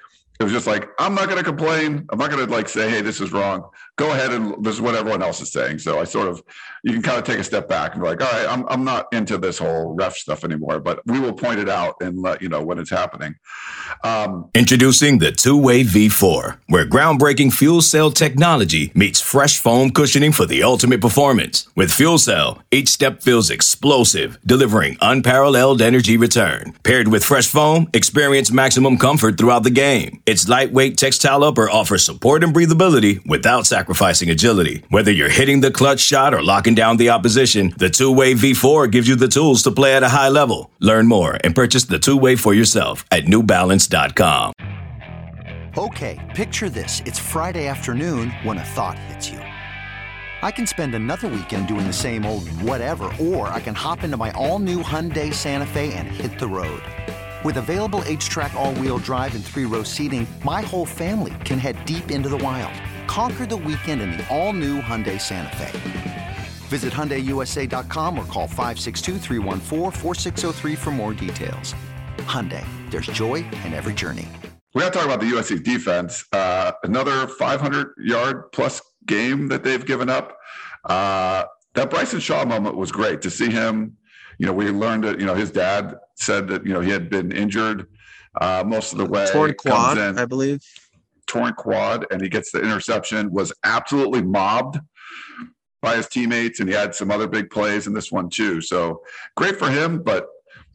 it 0.41 0.45
was 0.45 0.53
just 0.53 0.67
like 0.67 0.89
i'm 0.99 1.15
not 1.15 1.27
going 1.27 1.39
to 1.39 1.45
complain. 1.45 2.07
I'm 2.11 2.19
not 2.19 2.31
going 2.31 2.45
to 2.45 2.51
like 2.51 2.69
say 2.69 2.91
hey 2.91 3.01
this 3.01 3.21
is 3.21 3.33
wrong. 3.33 3.69
Go 3.97 4.11
ahead 4.11 4.33
and 4.33 4.65
this 4.65 4.75
is 4.75 4.81
what 4.81 4.95
everyone 4.95 5.23
else 5.23 5.41
is 5.41 5.53
saying. 5.53 5.79
So 5.79 6.01
i 6.01 6.05
sort 6.05 6.29
of 6.29 6.43
you 6.83 6.93
can 6.93 7.03
kind 7.03 7.19
of 7.19 7.25
take 7.25 7.39
a 7.39 7.45
step 7.45 7.69
back 7.69 7.95
and 7.95 8.03
be 8.03 8.09
like 8.09 8.21
all 8.21 8.31
right 8.31 8.49
i'm, 8.49 8.67
I'm 8.69 8.85
not 8.85 9.07
into 9.13 9.39
this 9.39 9.59
whole 9.59 9.95
ref 9.95 10.17
stuff 10.17 10.45
anymore 10.45 10.81
but 10.81 11.01
we 11.07 11.21
will 11.21 11.33
point 11.33 11.61
it 11.61 11.69
out 11.69 11.97
and 12.01 12.21
let 12.21 12.43
you 12.43 12.49
know 12.49 12.63
when 12.63 12.79
it's 12.79 12.91
happening. 12.91 13.37
Um, 14.03 14.51
introducing 14.55 15.19
the 15.19 15.33
two-way 15.33 15.85
v4 15.85 16.59
where 16.69 16.87
groundbreaking 16.87 17.53
fuel 17.53 17.81
cell 17.81 18.11
technology 18.11 18.91
meets 18.95 19.21
fresh 19.21 19.59
foam 19.59 19.91
cushioning 19.91 20.33
for 20.33 20.47
the 20.47 20.63
ultimate 20.63 21.01
performance. 21.01 21.69
With 21.77 21.93
fuel 21.93 22.19
cell 22.19 22.63
each 22.71 22.89
step 22.89 23.23
feels 23.23 23.51
explosive 23.51 24.39
delivering 24.45 24.97
unparalleled 25.01 25.81
energy 25.81 26.17
return. 26.17 26.75
Paired 26.83 27.09
with 27.09 27.25
fresh 27.25 27.47
foam 27.47 27.89
experience 27.93 28.51
maximum 28.51 28.99
comfort 28.99 29.39
throughout 29.39 29.63
the 29.63 29.71
game 29.71 30.21
its 30.27 30.49
lightweight 30.49 30.97
textile 30.97 31.45
upper 31.45 31.69
offers 31.69 32.05
support 32.05 32.43
and 32.43 32.55
breathability 32.55 33.25
without 33.27 33.67
sacrificing 33.67 34.31
agility. 34.31 34.83
Whether 34.89 35.11
you're 35.11 35.29
hitting 35.29 35.61
the 35.61 35.71
clutch 35.71 36.01
shot 36.01 36.33
or 36.33 36.43
locking 36.43 36.75
down 36.75 36.97
the 36.97 37.11
opposition, 37.11 37.75
the 37.77 37.91
two-way 37.91 38.35
V4 38.35 38.91
gives 38.91 39.09
you 39.09 39.17
the 39.17 39.29
tools 39.29 39.63
to 39.65 39.71
play 39.71 39.95
at 39.95 40.03
a 40.03 40.09
high 40.09 40.29
level. 40.29 40.71
Learn 40.79 41.07
more 41.07 41.39
and 41.45 41.55
purchase 41.55 41.85
the 41.85 41.99
two-way 41.99 42.37
for 42.37 42.55
yourself 42.55 43.05
at 43.11 43.25
newbalance.com. 43.25 44.53
Okay, 45.77 46.33
picture 46.37 46.71
this. 46.71 47.03
It's 47.05 47.19
Friday 47.19 47.67
afternoon 47.67 48.31
when 48.45 48.59
a 48.59 48.65
thought 48.65 48.99
hits 48.99 49.29
you. 49.29 49.39
I 49.39 50.51
can 50.51 50.67
spend 50.67 50.95
another 50.95 51.27
weekend 51.27 51.69
doing 51.69 51.87
the 51.87 51.93
same 51.93 52.25
old 52.25 52.49
whatever, 52.61 53.11
or 53.21 53.49
I 53.49 53.61
can 53.61 53.75
hop 53.75 54.05
into 54.05 54.17
my 54.17 54.31
all-new 54.33 54.83
Hyundai 54.83 55.35
Santa 55.35 55.67
Fe 55.67 55.93
and 55.95 56.07
hit 56.07 56.39
the 56.39 56.47
road. 56.47 56.83
With 57.45 57.59
available 57.59 58.01
H-Track 58.07 58.55
all-wheel 58.55 58.99
drive 58.99 59.35
and 59.35 59.45
three-row 59.45 59.83
seating, 59.83 60.27
my 60.45 60.63
whole 60.63 60.87
family 60.87 61.35
can 61.45 61.59
head 61.59 61.85
deep 61.85 62.11
into 62.11 62.31
the 62.31 62.39
wild. 62.39 62.73
Conquer 63.07 63.45
the 63.45 63.59
weekend 63.59 64.01
in 64.01 64.13
the 64.13 64.27
all-new 64.35 64.81
Hyundai 64.81 65.21
Santa 65.21 65.55
Fe. 65.57 66.37
Visit 66.69 66.95
HyundaiUSA.com 66.95 68.19
or 68.19 68.25
call 68.25 68.47
562 68.47 69.19
for 70.77 70.91
more 70.91 71.13
details. 71.13 71.75
Hyundai, 72.21 72.65
there's 72.91 73.09
joy 73.09 73.45
in 73.67 73.75
every 73.75 73.93
journey. 73.93 74.27
We 74.73 74.81
got 74.81 74.95
to 74.95 74.99
talk 75.01 75.05
about 75.05 75.21
the 75.21 75.27
USC 75.27 75.63
defense. 75.63 76.25
Uh, 76.33 76.73
another 76.83 77.27
500-yard 77.27 78.53
plus 78.53 78.81
game 79.05 79.49
that 79.49 79.63
they've 79.63 79.85
given 79.85 80.09
up. 80.09 80.39
Uh, 80.85 81.45
that 81.75 81.91
Bryson 81.91 82.21
Shaw 82.21 82.47
moment 82.47 82.77
was 82.77 82.91
great 82.91 83.21
to 83.21 83.31
see 83.31 83.51
him. 83.51 83.99
You 84.39 84.47
know, 84.47 84.53
we 84.53 84.71
learned 84.71 85.05
that, 85.05 85.21
you 85.21 85.27
know, 85.27 85.35
his 85.35 85.51
dad 85.51 85.97
said 86.17 86.49
that, 86.49 86.67
you 86.67 86.73
know, 86.73 86.81
he 86.81 86.91
had 86.91 87.11
been 87.11 87.33
injured 87.33 87.87
uh, 88.41 88.65
most 88.67 88.93
of 88.93 88.99
the 88.99 89.07
way. 89.07 89.27
Torn 89.31 89.55
quad, 89.55 89.99
in, 89.99 90.19
I 90.19 90.25
believe. 90.25 90.63
torn 91.27 91.55
quad, 91.55 92.07
and 92.11 92.21
he 92.21 92.29
gets 92.29 92.51
the 92.53 92.61
interception. 92.61 93.31
Was 93.31 93.53
absolutely 93.65 94.23
mobbed 94.23 94.79
by 95.81 95.97
his 95.97 96.09
teammates, 96.09 96.61
and 96.61 96.69
he 96.69 96.75
had 96.75 96.95
some 96.95 97.11
other 97.11 97.29
big 97.29 97.51
plays 97.51 97.87
in 97.87 97.93
this 97.93 98.11
one 98.11 98.29
too. 98.29 98.61
So 98.61 99.03
great 99.37 99.57
for 99.59 99.71
him, 99.71 100.03
but 100.03 100.27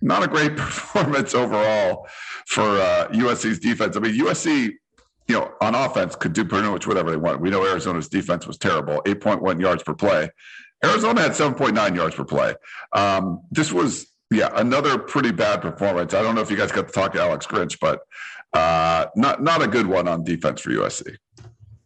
not 0.02 0.24
a 0.24 0.28
great 0.28 0.56
performance 0.56 1.34
overall 1.34 2.08
for 2.48 2.64
uh, 2.64 3.08
USC's 3.12 3.60
defense. 3.60 3.98
I 3.98 4.00
mean, 4.00 4.18
USC, 4.20 4.72
you 5.28 5.36
know, 5.36 5.52
on 5.62 5.76
offense 5.76 6.16
could 6.16 6.34
do 6.34 6.46
pretty 6.46 6.68
much 6.70 6.88
whatever 6.88 7.12
they 7.12 7.18
want. 7.18 7.42
We 7.42 7.50
know 7.50 7.66
Arizona's 7.66 8.08
defense 8.08 8.48
was 8.48 8.58
terrible, 8.58 9.02
8.1 9.06 9.60
yards 9.60 9.84
per 9.84 9.94
play. 9.94 10.30
Arizona 10.84 11.22
had 11.22 11.32
7.9 11.32 11.96
yards 11.96 12.16
per 12.16 12.24
play. 12.24 12.54
Um, 12.94 13.42
this 13.52 13.72
was, 13.72 14.08
yeah, 14.32 14.50
another 14.56 14.98
pretty 14.98 15.32
bad 15.32 15.62
performance. 15.62 16.14
I 16.14 16.22
don't 16.22 16.36
know 16.36 16.42
if 16.42 16.50
you 16.50 16.58
guys 16.58 16.72
got 16.72 16.88
to 16.88 16.94
talk 16.94 17.14
to 17.14 17.22
Alex 17.22 17.46
Grinch, 17.46 17.80
but 17.80 18.02
uh, 18.54 19.08
not 19.16 19.44
not 19.44 19.62
a 19.62 19.68
good 19.68 19.86
one 19.86 20.08
on 20.08 20.24
defense 20.24 20.62
for 20.62 20.70
USC. 20.72 21.16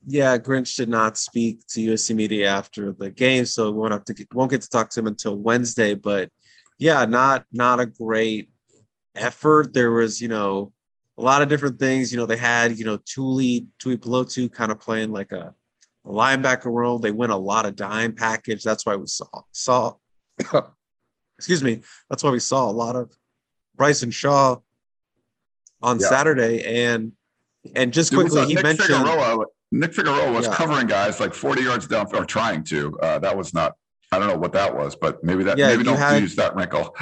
Yeah, 0.06 0.38
Grinch 0.38 0.76
did 0.76 0.90
not 0.90 1.18
speak 1.18 1.66
to 1.68 1.80
USC 1.80 2.16
media 2.16 2.50
after 2.50 2.92
the 2.92 3.10
game, 3.10 3.46
so 3.46 3.72
we 3.72 3.80
won't 3.80 3.94
have 3.94 4.06
to 4.06 4.14
get, 4.14 4.34
won't 4.34 4.52
get 4.52 4.62
to 4.62 4.70
talk 4.70 4.90
to 4.92 5.00
him 5.00 5.08
until 5.08 5.38
Wednesday. 5.38 5.94
But 5.96 6.30
yeah, 6.78 7.06
not 7.06 7.46
not 7.52 7.80
a 7.80 7.86
great 7.86 8.50
effort. 9.16 9.74
There 9.74 9.92
was, 9.92 10.22
you 10.22 10.28
know, 10.28 10.74
a 11.18 11.22
lot 11.22 11.42
of 11.42 11.50
different 11.50 11.80
things. 11.80 12.12
You 12.12 12.18
know, 12.18 12.26
they 12.26 12.38
had, 12.38 12.78
you 12.78 12.86
know, 12.86 12.98
Tuli, 12.98 13.68
Tui 13.80 13.98
Pelotu 13.98 14.52
kind 14.52 14.72
of 14.72 14.80
playing 14.80 15.12
like 15.12 15.32
a, 15.32 15.38
a 15.38 15.54
linebacker 16.06 16.72
world. 16.72 17.02
They 17.02 17.12
win 17.12 17.30
a 17.30 17.38
lot 17.38 17.66
of 17.66 17.76
dime 17.76 18.14
package. 18.14 18.64
That's 18.64 18.86
why 18.86 18.96
we 18.96 19.08
saw 19.08 19.26
saw 19.52 19.96
excuse 21.38 21.64
me. 21.64 21.82
That's 22.10 22.24
why 22.24 22.30
we 22.32 22.40
saw 22.40 22.70
a 22.70 22.72
lot 22.72 22.96
of 22.96 23.12
Bryson 23.76 24.12
Shaw 24.12 24.58
on 25.82 26.00
Yeah. 26.00 26.08
Saturday. 26.10 26.64
And 26.86 27.14
and 27.76 27.94
just 27.94 28.12
It 28.12 28.18
was, 28.18 28.32
quickly, 28.32 28.42
uh, 28.42 28.48
he 28.48 28.54
Nick 28.56 28.64
mentioned 28.64 28.88
Figueroa. 28.90 29.46
Nick 29.72 29.94
Figueroa 29.94 30.32
was 30.32 30.46
Yeah. 30.48 30.56
covering 30.56 30.88
guys 30.88 31.20
like 31.20 31.34
40 31.34 31.64
yards 31.64 31.88
down 31.88 32.08
or 32.14 32.26
trying 32.26 32.64
to. 32.66 32.98
Uh, 33.00 33.20
that 33.20 33.36
was 33.36 33.54
not. 33.54 33.74
I 34.12 34.20
don't 34.20 34.28
know 34.28 34.38
what 34.38 34.52
that 34.54 34.76
was, 34.78 34.96
but 34.96 35.24
maybe 35.24 35.44
that 35.46 35.58
Yeah, 35.58 35.70
maybe 35.70 35.84
don't 35.86 35.98
had- 35.98 36.22
use 36.22 36.36
that 36.36 36.56
wrinkle. 36.56 36.96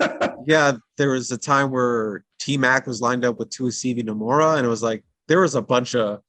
yeah, 0.46 0.72
there 0.96 1.10
was 1.10 1.30
a 1.30 1.36
time 1.36 1.70
where 1.70 2.24
T 2.38 2.56
Mac 2.56 2.86
was 2.86 3.02
lined 3.02 3.24
up 3.26 3.38
with 3.38 3.50
Tuasivi 3.50 4.02
Nomura, 4.02 4.56
and 4.56 4.64
it 4.64 4.68
was 4.70 4.82
like 4.82 5.04
there 5.28 5.40
was 5.42 5.54
a 5.54 5.60
bunch 5.60 5.94
of 5.94 6.22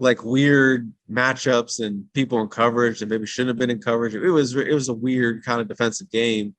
like 0.00 0.24
weird 0.24 0.92
matchups 1.10 1.84
and 1.84 2.10
people 2.14 2.40
in 2.40 2.48
coverage 2.48 3.00
that 3.00 3.08
maybe 3.08 3.26
shouldn't 3.26 3.48
have 3.48 3.58
been 3.58 3.70
in 3.70 3.80
coverage. 3.80 4.14
It 4.14 4.30
was 4.30 4.56
it 4.56 4.72
was 4.72 4.88
a 4.88 4.94
weird 4.94 5.44
kind 5.44 5.60
of 5.60 5.68
defensive 5.68 6.10
game, 6.10 6.54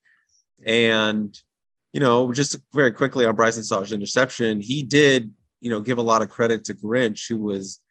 and 0.66 1.38
you 1.92 2.00
know, 2.00 2.32
just 2.32 2.58
very 2.74 2.92
quickly 2.92 3.26
on 3.26 3.36
Bryson 3.36 3.64
Shaw's 3.64 3.92
interception, 3.92 4.62
he 4.62 4.84
did 4.84 5.32
you 5.60 5.70
know 5.70 5.82
give 5.82 5.98
a 5.98 6.04
lot 6.04 6.22
of 6.22 6.30
credit 6.30 6.64
to 6.66 6.74
Grinch, 6.74 7.28
who 7.28 7.40
was 7.40 7.82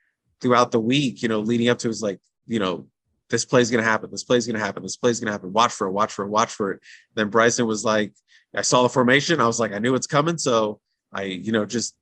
throughout 0.40 0.70
the 0.70 0.80
week, 0.80 1.22
you 1.22 1.28
know, 1.28 1.40
leading 1.40 1.68
up 1.68 1.78
to 1.78 1.88
his 1.88 2.02
like 2.02 2.20
you 2.46 2.58
know. 2.58 2.86
This 3.28 3.44
play's 3.44 3.70
gonna 3.70 3.84
happen. 3.84 4.10
This 4.10 4.24
play's 4.24 4.44
gonna 4.44 4.58
happen. 4.58 4.82
This 4.82 4.96
play's 4.96 5.20
gonna 5.20 5.30
happen. 5.30 5.52
Watch 5.52 5.70
for 5.70 5.86
it. 5.86 5.92
Watch 5.92 6.12
for 6.12 6.24
it. 6.24 6.30
Watch 6.30 6.50
for 6.52 6.72
it. 6.72 6.80
Then 7.14 7.28
Bryson 7.28 7.64
was 7.64 7.84
like, 7.84 8.12
I 8.56 8.62
saw 8.62 8.82
the 8.82 8.88
formation. 8.88 9.40
I 9.40 9.46
was 9.46 9.60
like, 9.60 9.72
I 9.72 9.78
knew 9.78 9.94
it's 9.94 10.08
coming. 10.08 10.36
So 10.36 10.80
I, 11.12 11.22
you 11.22 11.52
know, 11.52 11.64
just 11.64 11.94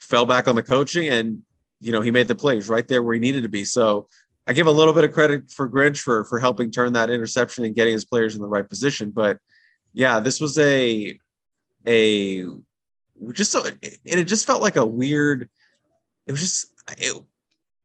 fell 0.00 0.26
back 0.26 0.48
on 0.48 0.56
the 0.56 0.62
coaching 0.64 1.08
and, 1.08 1.42
you 1.82 1.92
know, 1.92 2.00
he 2.00 2.10
made 2.10 2.28
the 2.28 2.34
plays 2.34 2.68
right 2.68 2.86
there 2.86 3.02
where 3.02 3.14
he 3.14 3.20
needed 3.20 3.42
to 3.42 3.48
be. 3.48 3.64
So 3.64 4.08
I 4.46 4.52
give 4.52 4.66
a 4.66 4.72
little 4.72 4.94
bit 4.94 5.04
of 5.04 5.12
credit 5.12 5.50
for 5.50 5.68
Grinch 5.68 5.98
for, 5.98 6.24
for 6.24 6.38
helping 6.38 6.70
turn 6.70 6.94
that 6.94 7.10
interception 7.10 7.64
and 7.64 7.74
getting 7.74 7.92
his 7.92 8.04
players 8.04 8.34
in 8.34 8.40
the 8.40 8.48
right 8.48 8.68
position. 8.68 9.10
But 9.10 9.38
yeah, 9.92 10.20
this 10.20 10.40
was 10.40 10.58
a, 10.58 11.18
a, 11.86 12.46
just 13.32 13.52
so, 13.52 13.64
and 13.66 13.78
it 13.82 14.24
just 14.24 14.46
felt 14.46 14.62
like 14.62 14.76
a 14.76 14.86
weird, 14.86 15.50
it 16.26 16.32
was 16.32 16.40
just, 16.40 16.66
it, 16.98 17.14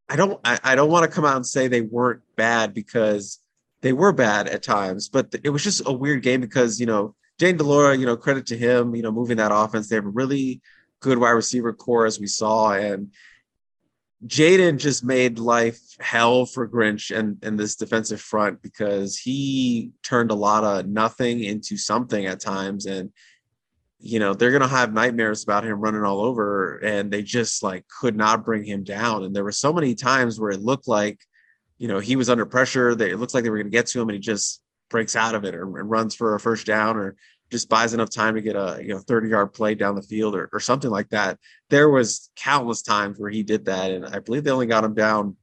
I 0.07 0.15
don't, 0.15 0.39
I, 0.45 0.59
I 0.63 0.75
don't 0.75 0.89
want 0.89 1.03
to 1.03 1.13
come 1.13 1.25
out 1.25 1.35
and 1.35 1.45
say 1.45 1.67
they 1.67 1.81
weren't 1.81 2.21
bad 2.35 2.73
because 2.73 3.39
they 3.81 3.93
were 3.93 4.13
bad 4.13 4.47
at 4.47 4.63
times, 4.63 5.09
but 5.09 5.35
it 5.43 5.49
was 5.49 5.63
just 5.63 5.83
a 5.85 5.91
weird 5.91 6.23
game 6.23 6.41
because, 6.41 6.79
you 6.79 6.85
know, 6.85 7.13
Jayden 7.39 7.57
de 7.57 7.63
Laura, 7.63 7.95
you 7.95 8.05
know, 8.05 8.17
credit 8.17 8.47
to 8.47 8.57
him, 8.57 8.95
you 8.95 9.03
know, 9.03 9.11
moving 9.11 9.37
that 9.37 9.51
offense. 9.53 9.89
They 9.89 9.95
have 9.95 10.05
a 10.05 10.09
really 10.09 10.61
good 11.01 11.19
wide 11.19 11.31
receiver 11.31 11.73
core, 11.73 12.07
as 12.07 12.19
we 12.19 12.25
saw. 12.25 12.71
And 12.71 13.11
Jayden 14.25 14.79
just 14.79 15.03
made 15.03 15.37
life 15.37 15.79
hell 15.99 16.45
for 16.45 16.67
Grinch 16.67 17.15
and, 17.15 17.37
and 17.43 17.59
this 17.59 17.75
defensive 17.75 18.19
front 18.19 18.61
because 18.61 19.17
he 19.17 19.91
turned 20.01 20.31
a 20.31 20.35
lot 20.35 20.63
of 20.63 20.87
nothing 20.87 21.43
into 21.43 21.77
something 21.77 22.25
at 22.25 22.39
times. 22.39 22.87
And, 22.87 23.11
you 23.99 24.19
know, 24.19 24.33
they're 24.33 24.51
going 24.51 24.63
to 24.63 24.67
have 24.67 24.91
nightmares 24.91 25.43
about 25.43 25.63
him 25.63 25.79
running 25.79 26.03
all 26.03 26.21
over. 26.21 26.77
And 26.77 27.11
they 27.11 27.21
just 27.21 27.61
like 27.61 27.85
could 27.87 28.15
not 28.15 28.43
bring 28.43 28.63
him 28.63 28.83
down. 28.83 29.23
And 29.23 29.35
there 29.35 29.43
were 29.43 29.51
so 29.51 29.71
many 29.71 29.93
times 29.93 30.39
where 30.39 30.51
it 30.51 30.61
looked 30.61 30.87
like, 30.87 31.19
you 31.77 31.87
know, 31.87 31.99
he 31.99 32.15
was 32.15 32.29
under 32.29 32.45
pressure. 32.45 32.95
That 32.95 33.11
it 33.11 33.17
looks 33.17 33.35
like 33.35 33.43
they 33.43 33.51
were 33.51 33.57
going 33.57 33.67
to 33.67 33.77
get 33.77 33.85
to 33.87 34.01
him 34.01 34.09
and 34.09 34.15
he 34.15 34.19
just 34.19 34.63
breaks 34.89 35.15
out 35.15 35.35
of 35.35 35.43
it 35.45 35.53
or, 35.53 35.77
and 35.77 35.89
runs 35.89 36.15
for 36.15 36.33
a 36.33 36.39
first 36.39 36.65
down 36.65 36.97
or 36.97 37.15
just 37.51 37.69
buys 37.69 37.93
enough 37.93 38.09
time 38.09 38.35
to 38.35 38.41
get 38.41 38.55
a 38.55 38.79
you 38.81 38.89
know 38.89 38.99
30 38.99 39.29
yard 39.29 39.53
play 39.53 39.75
down 39.75 39.95
the 39.95 40.01
field 40.01 40.35
or, 40.35 40.49
or 40.51 40.59
something 40.59 40.91
like 40.91 41.09
that. 41.09 41.39
There 41.69 41.89
was 41.89 42.29
countless 42.35 42.81
times 42.81 43.17
where 43.19 43.29
he 43.29 43.43
did 43.43 43.65
that. 43.65 43.91
And 43.91 44.05
I 44.05 44.19
believe 44.19 44.43
they 44.43 44.51
only 44.51 44.67
got 44.67 44.83
him 44.83 44.93
down 44.93 45.37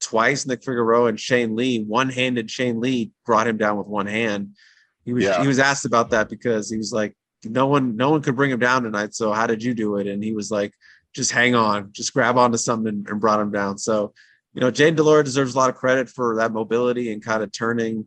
twice. 0.00 0.46
Nick 0.46 0.60
Figueroa 0.64 1.08
and 1.08 1.20
Shane 1.20 1.54
Lee, 1.54 1.82
one-handed 1.84 2.50
Shane 2.50 2.80
Lee 2.80 3.12
brought 3.24 3.46
him 3.46 3.56
down 3.56 3.76
with 3.76 3.86
one 3.86 4.06
hand. 4.06 4.56
He 5.04 5.12
was 5.12 5.24
Yeah. 5.24 5.40
he 5.40 5.48
was 5.48 5.58
asked 5.58 5.84
about 5.84 6.10
that 6.10 6.28
because 6.28 6.70
he 6.70 6.76
was 6.76 6.92
like, 6.92 7.16
no 7.44 7.66
one, 7.66 7.96
no 7.96 8.10
one 8.10 8.22
could 8.22 8.36
bring 8.36 8.50
him 8.50 8.58
down 8.58 8.82
tonight. 8.82 9.14
So 9.14 9.32
how 9.32 9.46
did 9.46 9.62
you 9.62 9.72
do 9.72 9.96
it? 9.96 10.06
And 10.06 10.22
he 10.22 10.32
was 10.32 10.50
like, 10.50 10.74
just 11.14 11.32
hang 11.32 11.54
on, 11.54 11.90
just 11.92 12.12
grab 12.12 12.36
onto 12.38 12.58
something 12.58 12.88
and, 12.88 13.08
and 13.08 13.20
brought 13.20 13.40
him 13.40 13.50
down. 13.50 13.78
So, 13.78 14.12
you 14.54 14.60
know, 14.60 14.70
Jayden 14.70 14.96
de 14.96 15.02
Laura 15.02 15.24
deserves 15.24 15.54
a 15.54 15.58
lot 15.58 15.70
of 15.70 15.76
credit 15.76 16.08
for 16.08 16.36
that 16.36 16.52
mobility 16.52 17.12
and 17.12 17.24
kind 17.24 17.42
of 17.42 17.50
turning 17.50 18.06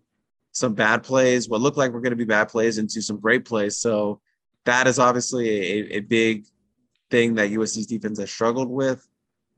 some 0.53 0.73
bad 0.75 1.03
plays, 1.03 1.49
what 1.49 1.61
looked 1.61 1.77
like 1.77 1.91
were 1.91 1.99
going 1.99 2.11
to 2.11 2.15
be 2.15 2.23
bad 2.23 2.45
plays, 2.45 2.77
into 2.77 3.01
some 3.01 3.19
great 3.19 3.43
plays. 3.43 3.77
So 3.79 4.21
that 4.65 4.87
is 4.87 4.99
obviously 4.99 5.49
a, 5.49 5.97
a 5.97 5.99
big 5.99 6.45
thing 7.11 7.35
that 7.35 7.51
USC's 7.51 7.87
defense 7.87 8.19
has 8.19 8.31
struggled 8.31 8.69
with. 8.69 9.05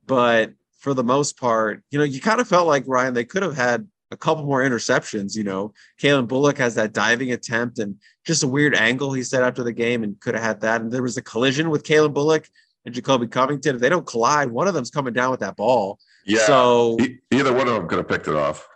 But 0.07 0.53
for 0.79 0.93
the 0.93 1.03
most 1.03 1.37
part, 1.37 1.83
you 1.91 1.99
know, 1.99 2.05
you 2.05 2.21
kind 2.21 2.39
of 2.39 2.47
felt 2.47 2.67
like 2.67 2.85
Ryan, 2.87 3.13
they 3.13 3.25
could 3.25 3.43
have 3.43 3.55
had 3.55 3.87
a 4.11 4.17
couple 4.17 4.45
more 4.45 4.61
interceptions. 4.61 5.35
You 5.35 5.43
know, 5.43 5.73
Calen 6.01 6.27
Bullock 6.27 6.57
has 6.59 6.75
that 6.75 6.93
diving 6.93 7.33
attempt 7.33 7.79
and 7.79 7.97
just 8.25 8.43
a 8.43 8.47
weird 8.47 8.75
angle 8.75 9.11
he 9.11 9.23
said 9.23 9.43
after 9.43 9.63
the 9.63 9.73
game 9.73 10.03
and 10.03 10.19
could 10.19 10.35
have 10.35 10.43
had 10.43 10.61
that. 10.61 10.81
And 10.81 10.91
there 10.91 11.03
was 11.03 11.17
a 11.17 11.21
collision 11.21 11.69
with 11.69 11.83
Calen 11.83 12.13
Bullock 12.13 12.47
and 12.85 12.95
Jacobe 12.95 13.29
Covington. 13.29 13.75
If 13.75 13.81
they 13.81 13.89
don't 13.89 14.07
collide, 14.07 14.49
one 14.49 14.67
of 14.67 14.73
them's 14.73 14.91
coming 14.91 15.13
down 15.13 15.31
with 15.31 15.41
that 15.41 15.57
ball. 15.57 15.99
yeah. 16.25 16.45
So 16.45 16.97
either 17.31 17.51
one 17.51 17.67
of 17.67 17.73
them 17.73 17.87
could 17.87 17.97
have 17.97 18.07
picked 18.07 18.27
it 18.27 18.35
off. 18.35 18.67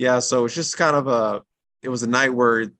Yeah, 0.00 0.18
so 0.20 0.46
it's 0.46 0.54
just 0.54 0.78
kind 0.78 0.96
of 0.96 1.08
a 1.08 1.42
it 1.82 1.90
was 1.90 2.02
a 2.02 2.08
night 2.08 2.30
where 2.30 2.72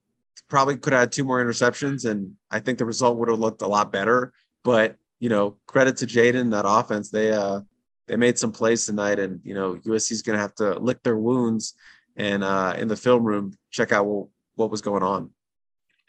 probably 0.49 0.79
could 0.79 0.95
have 0.95 1.01
had 1.01 1.13
two 1.13 1.23
more 1.23 1.45
interceptions, 1.45 2.11
and 2.11 2.33
I 2.51 2.61
think 2.61 2.79
the 2.79 2.87
result 2.87 3.19
would 3.19 3.29
have 3.29 3.39
looked 3.39 3.61
a 3.61 3.67
lot 3.67 3.93
better. 3.93 4.33
But 4.65 4.97
you 5.19 5.29
know, 5.29 5.59
credit 5.67 5.99
to 5.99 6.07
Jayden, 6.07 6.51
that 6.53 6.65
offense, 6.67 7.11
they 7.11 7.31
uh 7.31 7.61
they 8.07 8.17
made 8.17 8.39
some 8.39 8.53
plays 8.53 8.87
tonight, 8.87 9.19
and 9.19 9.39
you 9.45 9.53
know, 9.53 9.75
USC's 9.85 10.23
gonna 10.23 10.39
have 10.39 10.55
to 10.55 10.79
lick 10.79 11.03
their 11.03 11.19
wounds 11.19 11.75
and 12.17 12.43
uh 12.43 12.75
in 12.79 12.89
the 12.89 12.97
film 12.97 13.23
room 13.23 13.53
check 13.71 13.93
out 13.93 14.07
what, 14.07 14.29
what 14.55 14.71
was 14.71 14.81
going 14.81 15.03
on. 15.03 15.29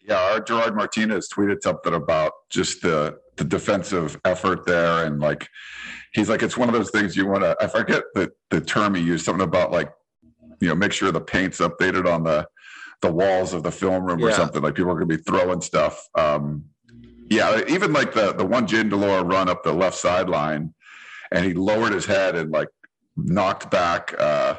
Yeah, 0.07 0.15
our 0.15 0.39
Gerard 0.39 0.77
Martinez 0.77 1.27
tweeted 1.27 1.61
something 1.61 1.93
about 1.93 2.31
just 2.49 2.83
the 2.83 3.19
the 3.35 3.43
defensive 3.43 4.17
effort 4.23 4.65
there, 4.65 5.05
and 5.05 5.19
like 5.19 5.49
he's 6.13 6.29
like, 6.29 6.41
it's 6.41 6.55
one 6.55 6.69
of 6.69 6.73
those 6.73 6.89
things 6.89 7.17
you 7.17 7.27
want 7.27 7.43
to. 7.43 7.57
I 7.59 7.67
forget 7.67 8.03
the 8.13 8.31
the 8.49 8.61
term 8.61 8.95
he 8.95 9.01
used, 9.01 9.25
something 9.25 9.43
about 9.43 9.73
like, 9.73 9.91
you 10.61 10.69
know, 10.69 10.75
make 10.75 10.93
sure 10.93 11.11
the 11.11 11.19
paint's 11.19 11.59
updated 11.59 12.11
on 12.11 12.23
the 12.23 12.47
the 13.01 13.11
walls 13.11 13.53
of 13.53 13.63
the 13.63 13.71
film 13.71 14.05
room 14.05 14.23
or 14.23 14.29
something. 14.37 14.61
Like 14.61 14.75
people 14.75 14.91
are 14.91 14.95
gonna 14.95 15.07
be 15.07 15.17
throwing 15.17 15.59
stuff. 15.61 16.07
Um, 16.15 16.65
yeah, 17.29 17.61
even 17.67 17.91
like 17.91 18.13
the 18.13 18.33
the 18.33 18.45
one 18.45 18.67
Jayden 18.67 18.89
de 18.89 18.95
Laura 18.95 19.23
run 19.23 19.49
up 19.49 19.63
the 19.63 19.73
left 19.73 19.97
sideline, 19.97 20.73
and 21.31 21.43
he 21.43 21.53
lowered 21.53 21.93
his 21.93 22.05
head 22.05 22.35
and 22.35 22.51
like 22.51 22.69
knocked 23.17 23.71
back. 23.71 24.13
uh 24.19 24.55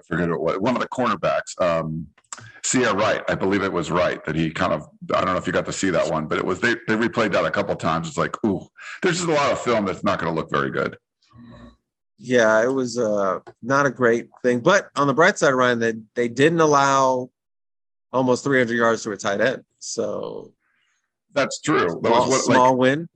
I 0.00 0.02
forget 0.08 0.28
what 0.38 0.60
one 0.60 0.74
of 0.74 0.82
the 0.82 0.88
cornerbacks. 0.88 1.60
Um, 1.60 2.08
Ceyair 2.64 2.94
Wright, 2.94 3.22
I 3.28 3.34
believe 3.34 3.62
it 3.62 3.72
was 3.72 3.90
right 3.90 4.24
that 4.24 4.34
he 4.36 4.50
kind 4.50 4.72
of. 4.72 4.88
I 5.14 5.20
don't 5.20 5.26
know 5.26 5.36
if 5.36 5.46
you 5.46 5.52
got 5.52 5.66
to 5.66 5.72
see 5.72 5.90
that 5.90 6.10
one, 6.10 6.26
but 6.26 6.38
it 6.38 6.44
was 6.44 6.60
they 6.60 6.74
they 6.88 6.96
replayed 6.96 7.32
that 7.32 7.44
a 7.44 7.50
couple 7.50 7.74
times. 7.76 8.08
It's 8.08 8.18
like, 8.18 8.36
ooh, 8.46 8.66
there's 9.02 9.16
just 9.16 9.28
a 9.28 9.32
lot 9.32 9.52
of 9.52 9.60
film 9.60 9.84
that's 9.84 10.04
not 10.04 10.18
going 10.18 10.32
to 10.32 10.40
look 10.40 10.50
very 10.50 10.70
good. 10.70 10.96
Yeah, 12.24 12.62
it 12.62 12.72
was 12.72 12.98
uh 12.98 13.40
not 13.62 13.84
a 13.84 13.90
great 13.90 14.28
thing. 14.44 14.60
But 14.60 14.90
on 14.94 15.08
the 15.08 15.12
bright 15.14 15.38
side, 15.38 15.54
Ryan, 15.54 15.80
they 15.80 15.94
they 16.14 16.28
didn't 16.28 16.60
allow 16.60 17.30
almost 18.12 18.44
300 18.44 18.74
yards 18.76 19.02
to 19.02 19.10
a 19.10 19.16
tight 19.16 19.40
end. 19.40 19.64
So 19.80 20.52
That's 21.32 21.60
true. 21.60 21.98
That 22.02 22.08
small, 22.08 22.28
what, 22.28 22.40
small 22.42 22.76
win, 22.76 23.08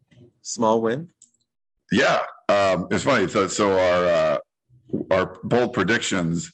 small 0.42 0.80
win. 0.80 1.08
yeah. 1.92 2.20
Um, 2.48 2.88
it's 2.90 3.04
funny. 3.04 3.28
So, 3.28 3.46
so 3.46 3.72
our 3.78 4.04
uh, 4.06 4.38
our 5.12 5.38
bold 5.44 5.72
predictions 5.72 6.52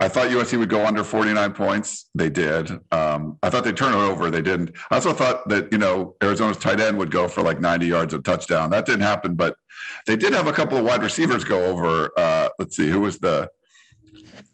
I 0.00 0.08
thought 0.08 0.28
USC 0.28 0.58
would 0.58 0.68
go 0.68 0.86
under 0.86 1.02
49 1.02 1.52
points. 1.52 2.08
They 2.14 2.30
did. 2.30 2.70
Um, 2.92 3.38
I 3.42 3.50
thought 3.50 3.64
they'd 3.64 3.76
turn 3.76 3.94
it 3.94 3.96
over. 3.96 4.30
They 4.30 4.42
didn't. 4.42 4.72
I 4.90 4.96
also 4.96 5.12
thought 5.12 5.48
that, 5.48 5.72
you 5.72 5.78
know, 5.78 6.14
Arizona's 6.22 6.56
tight 6.56 6.80
end 6.80 6.98
would 6.98 7.10
go 7.10 7.26
for 7.26 7.42
like 7.42 7.60
90 7.60 7.86
yards 7.86 8.14
of 8.14 8.22
touchdown. 8.22 8.70
That 8.70 8.86
didn't 8.86 9.02
happen, 9.02 9.34
but 9.34 9.56
they 10.06 10.16
did 10.16 10.32
have 10.34 10.46
a 10.46 10.52
couple 10.52 10.78
of 10.78 10.84
wide 10.84 11.02
receivers 11.02 11.44
go 11.44 11.64
over. 11.64 12.10
Uh, 12.16 12.48
let's 12.58 12.76
see, 12.76 12.88
who 12.88 13.00
was 13.00 13.18
the. 13.18 13.48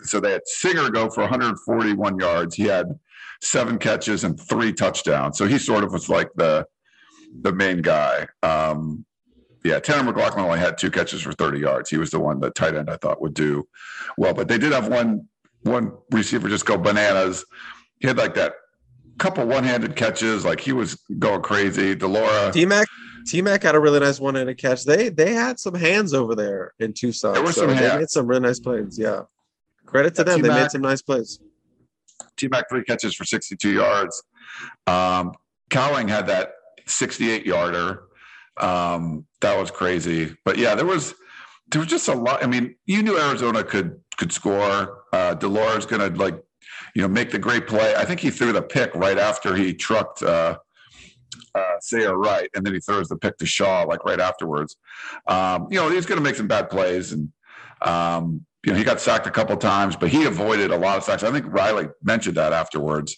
So 0.02 0.20
they 0.20 0.32
had 0.32 0.46
Singer 0.46 0.90
go 0.90 1.10
for 1.10 1.22
141 1.22 2.18
yards. 2.18 2.54
He 2.54 2.64
had 2.64 2.86
seven 3.42 3.78
catches 3.78 4.24
and 4.24 4.40
three 4.40 4.72
touchdowns. 4.72 5.38
So 5.38 5.46
he 5.46 5.58
sort 5.58 5.84
of 5.84 5.92
was 5.92 6.08
like 6.08 6.30
the 6.36 6.66
the 7.42 7.52
main 7.52 7.82
guy. 7.82 8.26
Um, 8.42 9.04
yeah, 9.64 9.80
Tanner 9.80 10.12
McLachlan 10.12 10.38
only 10.38 10.58
had 10.58 10.76
two 10.78 10.90
catches 10.90 11.22
for 11.22 11.32
30 11.32 11.58
yards. 11.58 11.88
He 11.90 11.96
was 11.96 12.10
the 12.10 12.20
one, 12.20 12.38
the 12.38 12.50
tight 12.50 12.74
end 12.74 12.90
I 12.90 12.96
thought 12.98 13.20
would 13.22 13.34
do 13.34 13.66
well. 14.18 14.34
But 14.34 14.48
they 14.48 14.58
did 14.58 14.72
have 14.72 14.88
one 14.88 15.28
one 15.62 15.92
receiver 16.10 16.48
just 16.50 16.66
go 16.66 16.76
bananas. 16.76 17.44
He 18.00 18.06
had 18.06 18.18
like 18.18 18.34
that 18.34 18.52
couple 19.18 19.46
one-handed 19.46 19.96
catches, 19.96 20.44
like 20.44 20.60
he 20.60 20.72
was 20.72 20.96
going 21.18 21.40
crazy. 21.40 21.94
de 21.94 22.06
Laura 22.06 22.52
T 22.52 22.66
Mac 22.66 22.86
T 23.26 23.40
Mac 23.40 23.62
had 23.62 23.74
a 23.74 23.80
really 23.80 24.00
nice 24.00 24.20
one-handed 24.20 24.58
catch. 24.58 24.84
They 24.84 25.08
they 25.08 25.32
had 25.32 25.58
some 25.58 25.74
hands 25.74 26.12
over 26.12 26.34
there 26.34 26.74
in 26.78 26.92
Tucson. 26.92 27.32
There 27.32 27.42
were 27.42 27.52
so 27.52 27.66
some 27.66 27.76
they 27.76 27.96
made 27.96 28.10
some 28.10 28.26
really 28.26 28.42
nice 28.42 28.60
plays. 28.60 28.98
Yeah. 28.98 29.22
Credit 29.86 30.14
to 30.16 30.20
Yeah, 30.22 30.24
them. 30.24 30.42
They 30.42 30.48
T-Mac- 30.48 30.62
made 30.64 30.70
some 30.72 30.80
nice 30.82 31.00
plays. 31.02 31.40
T 32.36 32.48
Mac 32.48 32.68
three 32.68 32.84
catches 32.84 33.14
for 33.14 33.24
62 33.24 33.70
yards. 33.72 34.22
Um, 34.86 35.32
Cowing 35.70 36.08
had 36.08 36.26
that 36.26 36.52
68 36.86 37.46
yarder. 37.46 38.03
Um, 38.56 39.26
that 39.40 39.58
was 39.58 39.70
crazy. 39.70 40.36
But 40.44 40.58
yeah, 40.58 40.74
there 40.74 40.86
was 40.86 41.14
there 41.70 41.80
was 41.80 41.88
just 41.88 42.08
a 42.08 42.14
lot. 42.14 42.42
I 42.42 42.46
mean, 42.46 42.76
you 42.86 43.02
knew 43.02 43.18
Arizona 43.18 43.64
could 43.64 44.00
could 44.16 44.32
score. 44.32 45.04
Uh, 45.12 45.34
de 45.34 45.48
Laura's 45.48 45.86
gonna 45.86 46.08
like, 46.08 46.40
you 46.94 47.02
know, 47.02 47.08
make 47.08 47.30
the 47.30 47.38
great 47.38 47.66
play. 47.66 47.94
I 47.96 48.04
think 48.04 48.20
he 48.20 48.30
threw 48.30 48.52
the 48.52 48.62
pick 48.62 48.94
right 48.94 49.18
after 49.18 49.54
he 49.56 49.74
trucked 49.74 50.22
uh 50.22 50.58
uh 51.54 51.76
Sayer 51.80 52.16
right, 52.16 52.48
and 52.54 52.64
then 52.64 52.74
he 52.74 52.80
throws 52.80 53.08
the 53.08 53.16
pick 53.16 53.38
to 53.38 53.46
Shaw 53.46 53.82
like 53.82 54.04
right 54.04 54.20
afterwards. 54.20 54.76
Um, 55.26 55.68
you 55.70 55.80
know, 55.80 55.88
he's 55.88 56.06
gonna 56.06 56.20
make 56.20 56.36
some 56.36 56.48
bad 56.48 56.70
plays 56.70 57.12
and 57.12 57.32
um 57.82 58.46
you 58.64 58.72
know, 58.72 58.78
he 58.78 58.84
got 58.84 59.00
sacked 59.00 59.26
a 59.26 59.30
couple 59.30 59.56
times, 59.56 59.94
but 59.94 60.08
he 60.08 60.24
avoided 60.24 60.70
a 60.70 60.76
lot 60.76 60.96
of 60.96 61.04
sacks. 61.04 61.22
I 61.22 61.30
think 61.30 61.46
Riley 61.48 61.88
mentioned 62.02 62.36
that 62.36 62.52
afterwards. 62.52 63.16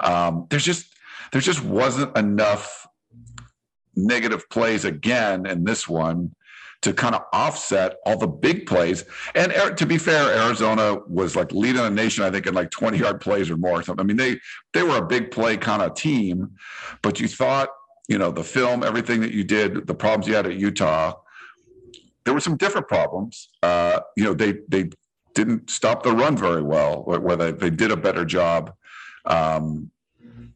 Um, 0.00 0.46
there's 0.48 0.64
just 0.64 0.86
there 1.32 1.40
just 1.40 1.62
wasn't 1.62 2.16
enough 2.16 2.86
negative 4.06 4.48
plays 4.50 4.84
again 4.84 5.46
in 5.46 5.64
this 5.64 5.88
one 5.88 6.34
to 6.80 6.92
kind 6.92 7.14
of 7.14 7.22
offset 7.32 7.96
all 8.06 8.16
the 8.16 8.26
big 8.26 8.66
plays. 8.66 9.04
And 9.34 9.52
to 9.76 9.86
be 9.86 9.98
fair, 9.98 10.32
Arizona 10.44 11.00
was 11.08 11.34
like 11.34 11.50
leading 11.52 11.82
the 11.82 11.90
nation, 11.90 12.24
I 12.24 12.30
think, 12.30 12.46
in 12.46 12.54
like 12.54 12.70
20 12.70 12.98
yard 12.98 13.20
plays 13.20 13.50
or 13.50 13.56
more. 13.56 13.80
or 13.80 13.82
something. 13.82 14.04
I 14.04 14.06
mean, 14.06 14.16
they 14.16 14.38
they 14.72 14.82
were 14.82 14.98
a 14.98 15.06
big 15.06 15.30
play 15.30 15.56
kind 15.56 15.82
of 15.82 15.94
team, 15.94 16.52
but 17.02 17.18
you 17.18 17.26
thought, 17.26 17.70
you 18.08 18.16
know, 18.16 18.30
the 18.30 18.44
film, 18.44 18.84
everything 18.84 19.20
that 19.22 19.32
you 19.32 19.42
did, 19.42 19.86
the 19.86 19.94
problems 19.94 20.28
you 20.28 20.34
had 20.34 20.46
at 20.46 20.54
Utah, 20.54 21.14
there 22.24 22.32
were 22.32 22.40
some 22.40 22.56
different 22.56 22.86
problems. 22.86 23.48
Uh, 23.62 24.00
you 24.16 24.22
know, 24.22 24.34
they 24.34 24.58
they 24.68 24.90
didn't 25.34 25.70
stop 25.70 26.02
the 26.02 26.12
run 26.12 26.36
very 26.36 26.62
well, 26.62 27.02
where 27.04 27.36
they, 27.36 27.52
they 27.52 27.70
did 27.70 27.90
a 27.90 27.96
better 27.96 28.24
job. 28.24 28.72
Um, 29.24 29.90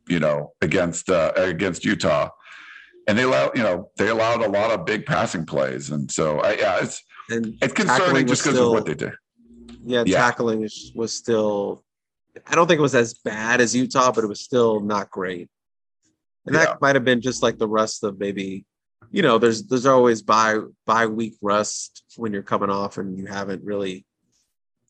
you 0.09 0.19
know, 0.19 0.53
against 0.61 1.11
uh, 1.11 1.33
against 1.37 1.85
Utah, 1.85 2.31
and 3.09 3.19
they 3.19 3.23
allowed 3.25 3.57
you 3.57 3.63
know 3.63 3.91
they 3.97 4.09
allowed 4.09 4.43
a 4.43 4.49
lot 4.49 4.71
of 4.71 4.85
big 4.87 5.07
passing 5.07 5.45
plays, 5.47 5.91
and 5.91 6.11
so 6.11 6.41
I, 6.41 6.55
yeah, 6.55 6.79
it's 6.83 7.03
And 7.31 7.55
it's 7.63 7.73
concerning 7.75 8.27
just 8.27 8.45
because 8.45 8.59
of 8.59 8.71
what 8.71 8.87
they 8.87 8.95
did. 8.95 9.13
yeah, 9.85 10.05
Yeah. 10.07 10.19
tackling 10.19 10.69
was 10.95 11.13
still 11.13 11.85
I 12.47 12.55
don't 12.55 12.67
think 12.67 12.79
it 12.79 12.83
was 12.83 12.95
as 12.95 13.15
bad 13.15 13.61
as 13.61 13.75
Utah, 13.77 14.11
but 14.13 14.25
it 14.25 14.29
was 14.29 14.41
still 14.41 14.81
not 14.81 15.11
great. 15.11 15.49
And 16.47 16.55
that 16.57 16.81
might 16.81 16.97
have 16.97 17.05
been 17.05 17.21
just 17.21 17.43
like 17.43 17.59
the 17.59 17.69
rust 17.69 18.03
of 18.03 18.19
maybe, 18.19 18.65
you 19.11 19.23
know, 19.23 19.39
there's 19.39 19.63
there's 19.65 19.87
always 19.87 20.23
by 20.23 20.59
by 20.87 21.07
week 21.07 21.35
rust 21.43 22.05
when 22.17 22.33
you're 22.33 22.43
coming 22.43 22.71
off 22.71 22.99
and 22.99 23.17
you 23.19 23.27
haven't 23.27 23.63
really 23.65 24.05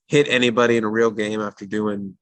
hit 0.06 0.28
anybody 0.28 0.76
in 0.76 0.84
a 0.84 0.88
real 0.88 1.10
game 1.10 1.40
after 1.40 1.66
doing 1.66 2.16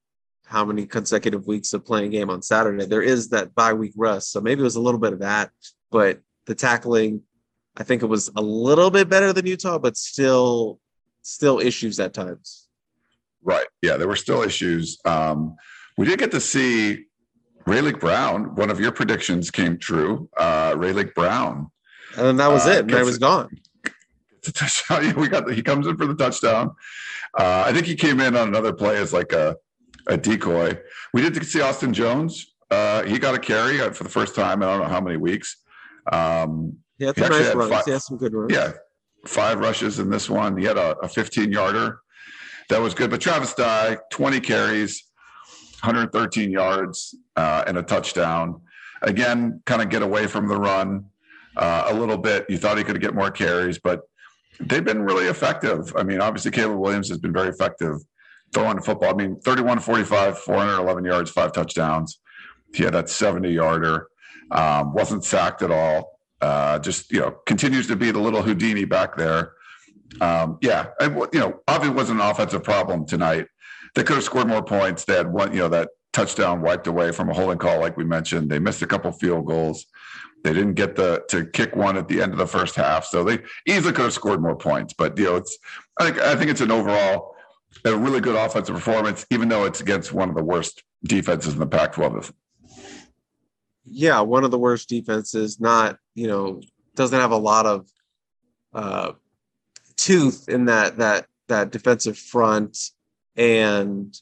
how 0.47 0.65
many 0.65 0.85
consecutive 0.85 1.47
weeks 1.47 1.73
of 1.75 1.85
playing 1.85 2.11
game 2.11 2.29
on 2.31 2.43
Saturday. 2.43 2.87
There 2.87 3.03
is 3.03 3.29
that 3.29 3.55
bye 3.55 3.73
week 3.73 3.93
rust. 3.97 4.33
So 4.33 4.41
maybe 4.41 4.63
it 4.63 4.65
was 4.65 4.77
a 4.77 4.81
little 4.81 4.99
bit 5.01 5.13
of 5.13 5.21
that, 5.21 5.51
but 5.91 6.21
the 6.47 6.55
tackling, 6.55 7.23
I 7.77 7.83
think 7.83 8.03
it 8.03 8.07
was 8.07 8.31
a 8.37 8.43
little 8.43 8.91
bit 8.91 9.09
better 9.09 9.33
than 9.33 9.47
Utah, 9.47 9.79
but 9.79 9.97
still 9.97 10.81
still 11.23 11.61
issues 11.61 12.01
at 12.01 12.15
times. 12.15 12.69
Right. 13.43 13.67
Yeah, 13.83 13.97
there 13.97 14.09
were 14.09 14.17
still 14.17 14.43
issues. 14.43 14.99
Um, 15.05 15.57
we 15.97 16.07
did 16.07 16.19
get 16.19 16.31
to 16.33 16.41
see 16.41 17.05
Raleek 17.67 18.01
Brown. 18.01 18.55
One 18.55 18.71
of 18.71 18.81
your 18.81 18.93
predictions 18.93 19.51
came 19.51 19.79
true. 19.79 20.29
Uh, 20.37 20.73
Raleek 20.73 21.15
Brown 21.15 21.71
And 22.17 22.27
then 22.27 22.37
that 22.37 22.49
was 22.49 22.67
Uh, 22.67 22.71
it. 22.71 22.87
Gets 22.87 23.05
was 23.05 23.19
gone. 23.19 23.49
We 25.17 25.29
got 25.29 25.47
the, 25.47 25.53
he 25.55 25.63
comes 25.63 25.87
in 25.87 25.97
for 25.99 26.07
the 26.07 26.15
touchdown. 26.15 26.71
Uh, 27.39 27.65
I 27.67 27.73
think 27.75 27.87
he 27.87 27.95
came 27.95 28.21
in 28.21 28.35
on 28.37 28.49
another 28.49 28.73
play 28.73 28.97
as 28.97 29.13
like 29.13 29.33
a, 29.33 29.57
a 30.07 30.17
decoy. 30.17 30.79
We 31.13 31.21
did 31.21 31.45
see 31.47 31.61
Austin 31.61 31.93
Jones. 31.93 32.55
Uh, 32.71 33.03
he 33.03 33.19
got 33.19 33.35
a 33.35 33.39
carry 33.39 33.79
for 33.93 34.05
the 34.05 34.11
first 34.11 34.35
time. 34.35 34.63
I 34.63 34.67
don't 34.67 34.81
know 34.81 34.89
how 34.89 35.01
many 35.01 35.19
weeks. 35.19 35.57
Um, 36.11 36.79
He 36.99 37.05
had 37.07 37.17
He 37.17 37.23
nice 37.23 37.47
had 37.49 37.57
runs. 37.57 37.71
five- 37.73 37.85
He 37.85 37.91
had 37.93 38.03
some 38.03 38.17
good 38.19 38.33
runs. 38.35 38.53
yeah, 38.53 38.73
five 39.27 39.59
rushes 39.59 39.99
in 39.99 40.11
this 40.11 40.29
one. 40.29 40.57
He 40.57 40.65
had 40.65 40.77
a, 40.77 40.97
a 40.99 41.09
15 41.09 41.51
yarder. 41.53 41.99
That 42.69 42.81
was 42.81 42.95
good. 42.95 43.11
But 43.11 43.21
Travis 43.21 43.55
Dye, 43.55 43.99
20 44.13 44.41
carries, 44.41 45.05
113 45.83 46.51
yards, 46.51 47.15
uh, 47.37 47.65
and 47.67 47.79
a 47.79 47.83
touchdown. 47.83 48.61
Again, 49.03 49.63
kind 49.67 49.81
of 49.83 49.89
get 49.89 50.03
away 50.03 50.27
from 50.27 50.47
the 50.47 50.57
run 50.57 51.07
uh, 51.57 51.85
a 51.89 51.95
little 51.95 52.19
bit. 52.19 52.47
You 52.49 52.59
thought 52.59 52.77
he 52.79 52.85
could 52.85 53.01
get 53.01 53.15
more 53.15 53.31
carries, 53.31 53.79
but 53.79 54.01
they've 54.61 54.85
been 54.85 55.03
really 55.03 55.27
effective. 55.27 55.95
I 55.97 56.03
mean, 56.03 56.21
obviously, 56.21 56.51
Caleb 56.51 56.79
Williams 56.79 57.09
has 57.09 57.19
been 57.19 57.33
very 57.33 57.49
effective 57.49 57.97
throwing 58.53 58.77
the 58.77 58.83
football. 58.83 59.11
I 59.11 59.15
mean, 59.15 59.41
31 59.41 59.79
45, 59.81 60.39
411 60.39 61.05
yards, 61.07 61.31
five 61.31 61.53
touchdowns. 61.53 62.21
He 62.75 62.85
had 62.85 62.93
that 62.95 63.09
70 63.09 63.51
yarder, 63.51 64.09
um, 64.51 64.93
wasn't 64.93 65.25
sacked 65.25 65.63
at 65.63 65.71
all. 65.71 66.19
Uh, 66.41 66.79
just, 66.79 67.13
you 67.13 67.21
know, 67.21 67.33
continues 67.47 67.87
to 67.87 67.97
be 67.97 68.11
the 68.11 68.19
little 68.19 68.43
Houdini 68.43 68.85
back 68.85 69.17
there. 69.17 69.53
Um, 70.21 70.59
yeah, 70.63 70.89
and, 71.01 71.17
you 71.33 71.41
know, 71.41 71.61
obviously, 71.69 71.95
wasn't 71.95 72.21
an 72.21 72.27
offensive 72.27 72.65
problem 72.65 73.07
tonight. 73.07 73.47
They 73.95 74.03
could 74.03 74.17
have 74.17 74.25
scored 74.25 74.49
more 74.49 74.63
points. 74.63 75.05
They 75.05 75.15
had 75.15 75.33
one, 75.33 75.53
you 75.53 75.61
know, 75.61 75.69
that 75.69 75.91
touchdown 76.13 76.63
wiped 76.63 76.87
away 76.87 77.13
from 77.13 77.29
a 77.29 77.35
holding 77.35 77.59
call, 77.59 77.81
like 77.81 77.97
we 77.97 78.05
mentioned. 78.05 78.51
They 78.51 78.59
missed 78.59 78.83
a 78.83 78.87
couple 78.87 79.13
field 79.13 79.47
goals. 79.47 79.87
They 80.43 80.53
didn't 80.53 80.75
get 80.75 80.97
the 80.97 81.23
to 81.29 81.45
kick 81.45 81.77
one 81.77 81.97
at 81.97 82.09
the 82.09 82.23
end 82.23 82.33
of 82.33 82.39
the 82.39 82.47
first 82.47 82.75
half, 82.75 83.05
so 83.05 83.23
they 83.23 83.41
easily 83.67 83.93
could 83.93 84.05
have 84.05 84.13
scored 84.15 84.41
more 84.41 84.57
points. 84.57 84.95
But 84.97 85.19
you 85.19 85.25
know, 85.25 85.37
it's 85.37 85.59
I 85.99 86.05
think 86.05 86.19
I 86.19 86.35
think 86.35 86.51
it's 86.51 86.63
an 86.63 86.71
overall 86.71 87.37
a 87.85 87.97
really 87.97 88.21
good 88.21 88.37
offensive 88.37 88.75
performance, 88.75 89.27
even 89.31 89.49
though 89.49 89.65
it's 89.65 89.81
against 89.81 90.13
one 90.13 90.29
of 90.29 90.35
the 90.35 90.43
worst 90.43 90.83
defenses 91.05 91.53
in 91.55 91.61
the 91.61 91.67
Pac-12. 91.67 92.33
Yeah, 93.85 94.21
one 94.21 94.45
of 94.45 94.51
the 94.51 94.59
worst 94.59 94.89
defenses. 94.89 95.61
Not 95.61 95.99
you 96.15 96.27
know 96.27 96.61
doesn't 96.95 97.19
have 97.19 97.33
a 97.33 97.37
lot 97.37 97.67
of 97.67 97.89
uh, 98.73 99.13
tooth 99.97 100.49
in 100.49 100.67
that 100.67 100.99
that 100.99 101.27
that 101.49 101.71
defensive 101.71 102.19
front, 102.19 102.79
and 103.37 104.15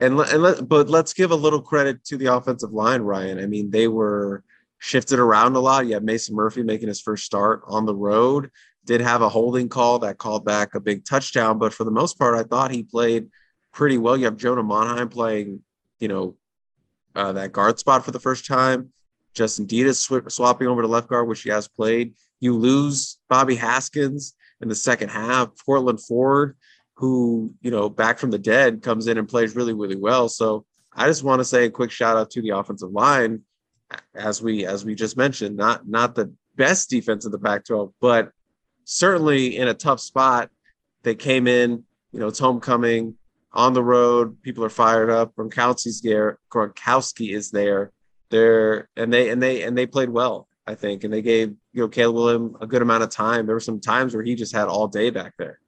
and 0.00 0.16
le- 0.16 0.28
and 0.28 0.42
let, 0.42 0.68
but 0.68 0.88
let's 0.88 1.12
give 1.12 1.30
a 1.30 1.36
little 1.36 1.62
credit 1.62 2.04
to 2.04 2.16
the 2.16 2.34
offensive 2.34 2.72
line, 2.72 3.02
Ryan. 3.02 3.38
I 3.38 3.46
mean, 3.46 3.70
they 3.70 3.88
were 3.88 4.44
shifted 4.78 5.18
around 5.18 5.56
a 5.56 5.60
lot. 5.60 5.86
You 5.86 5.94
have 5.94 6.02
Mason 6.02 6.34
Murphy 6.34 6.62
making 6.62 6.88
his 6.88 7.00
first 7.00 7.24
start 7.24 7.62
on 7.66 7.86
the 7.86 7.94
road. 7.94 8.50
Did 8.84 9.00
have 9.00 9.22
a 9.22 9.28
holding 9.28 9.68
call 9.68 9.98
that 10.00 10.18
called 10.18 10.44
back 10.44 10.74
a 10.74 10.80
big 10.80 11.04
touchdown, 11.04 11.58
but 11.58 11.74
for 11.74 11.84
the 11.84 11.90
most 11.90 12.18
part, 12.18 12.36
I 12.36 12.44
thought 12.44 12.70
he 12.70 12.82
played 12.82 13.28
pretty 13.72 13.98
well. 13.98 14.16
You 14.16 14.26
have 14.26 14.36
Jonah 14.36 14.62
Monheim 14.62 15.10
playing, 15.10 15.62
you 15.98 16.08
know, 16.08 16.36
uh, 17.16 17.32
that 17.32 17.52
guard 17.52 17.78
spot 17.78 18.04
for 18.04 18.12
the 18.12 18.20
first 18.20 18.46
time. 18.46 18.92
Justin 19.34 19.66
Dedich 19.66 19.96
sw- 19.96 20.32
swapping 20.32 20.68
over 20.68 20.82
to 20.82 20.88
left 20.88 21.08
guard, 21.08 21.26
which 21.26 21.42
he 21.42 21.50
has 21.50 21.66
played. 21.66 22.14
You 22.40 22.54
lose 22.54 23.18
Bobby 23.28 23.56
Haskins 23.56 24.34
in 24.60 24.68
the 24.68 24.74
second 24.74 25.08
half. 25.08 25.48
Courtland 25.64 26.02
Ford, 26.02 26.56
who 26.94 27.52
you 27.62 27.70
know 27.70 27.88
back 27.88 28.18
from 28.18 28.30
the 28.30 28.38
dead, 28.38 28.82
comes 28.82 29.06
in 29.06 29.18
and 29.18 29.28
plays 29.28 29.56
really, 29.56 29.72
really 29.72 29.96
well. 29.96 30.28
So 30.28 30.64
I 30.94 31.06
just 31.06 31.24
want 31.24 31.40
to 31.40 31.44
say 31.44 31.64
a 31.64 31.70
quick 31.70 31.90
shout 31.90 32.16
out 32.16 32.30
to 32.30 32.42
the 32.42 32.50
offensive 32.50 32.90
line, 32.90 33.42
as 34.14 34.42
we 34.42 34.66
as 34.66 34.84
we 34.84 34.94
just 34.94 35.16
mentioned, 35.16 35.56
not 35.56 35.88
not 35.88 36.14
the 36.14 36.32
best 36.54 36.88
defense 36.88 37.26
in 37.26 37.32
the 37.32 37.38
Pac-12, 37.38 37.92
but 38.00 38.30
certainly 38.84 39.56
in 39.56 39.68
a 39.68 39.74
tough 39.74 40.00
spot. 40.00 40.50
They 41.02 41.14
came 41.14 41.46
in, 41.46 41.84
you 42.12 42.20
know, 42.20 42.28
it's 42.28 42.38
homecoming 42.38 43.14
on 43.56 43.72
the 43.72 43.82
road. 43.82 44.40
People 44.42 44.64
are 44.64 44.70
fired 44.70 45.10
up. 45.10 45.34
Gronkowski's 45.34 46.00
there. 46.02 46.38
Gronkowski 46.52 47.34
is 47.34 47.50
there. 47.50 47.92
They're 48.30 48.88
and 48.96 49.12
they 49.12 49.30
and 49.30 49.42
they 49.42 49.62
and 49.62 49.76
they 49.76 49.86
played 49.86 50.10
well, 50.10 50.46
I 50.66 50.74
think, 50.74 51.04
and 51.04 51.12
they 51.12 51.22
gave 51.22 51.54
you 51.72 51.82
know 51.82 51.88
Caleb 51.88 52.16
William 52.16 52.56
a 52.60 52.66
good 52.66 52.82
amount 52.82 53.02
of 53.02 53.10
time. 53.10 53.46
There 53.46 53.56
were 53.56 53.60
some 53.60 53.80
times 53.80 54.14
where 54.14 54.22
he 54.22 54.34
just 54.34 54.54
had 54.54 54.68
all 54.68 54.86
day 54.86 55.10
back 55.10 55.34
there. 55.38 55.58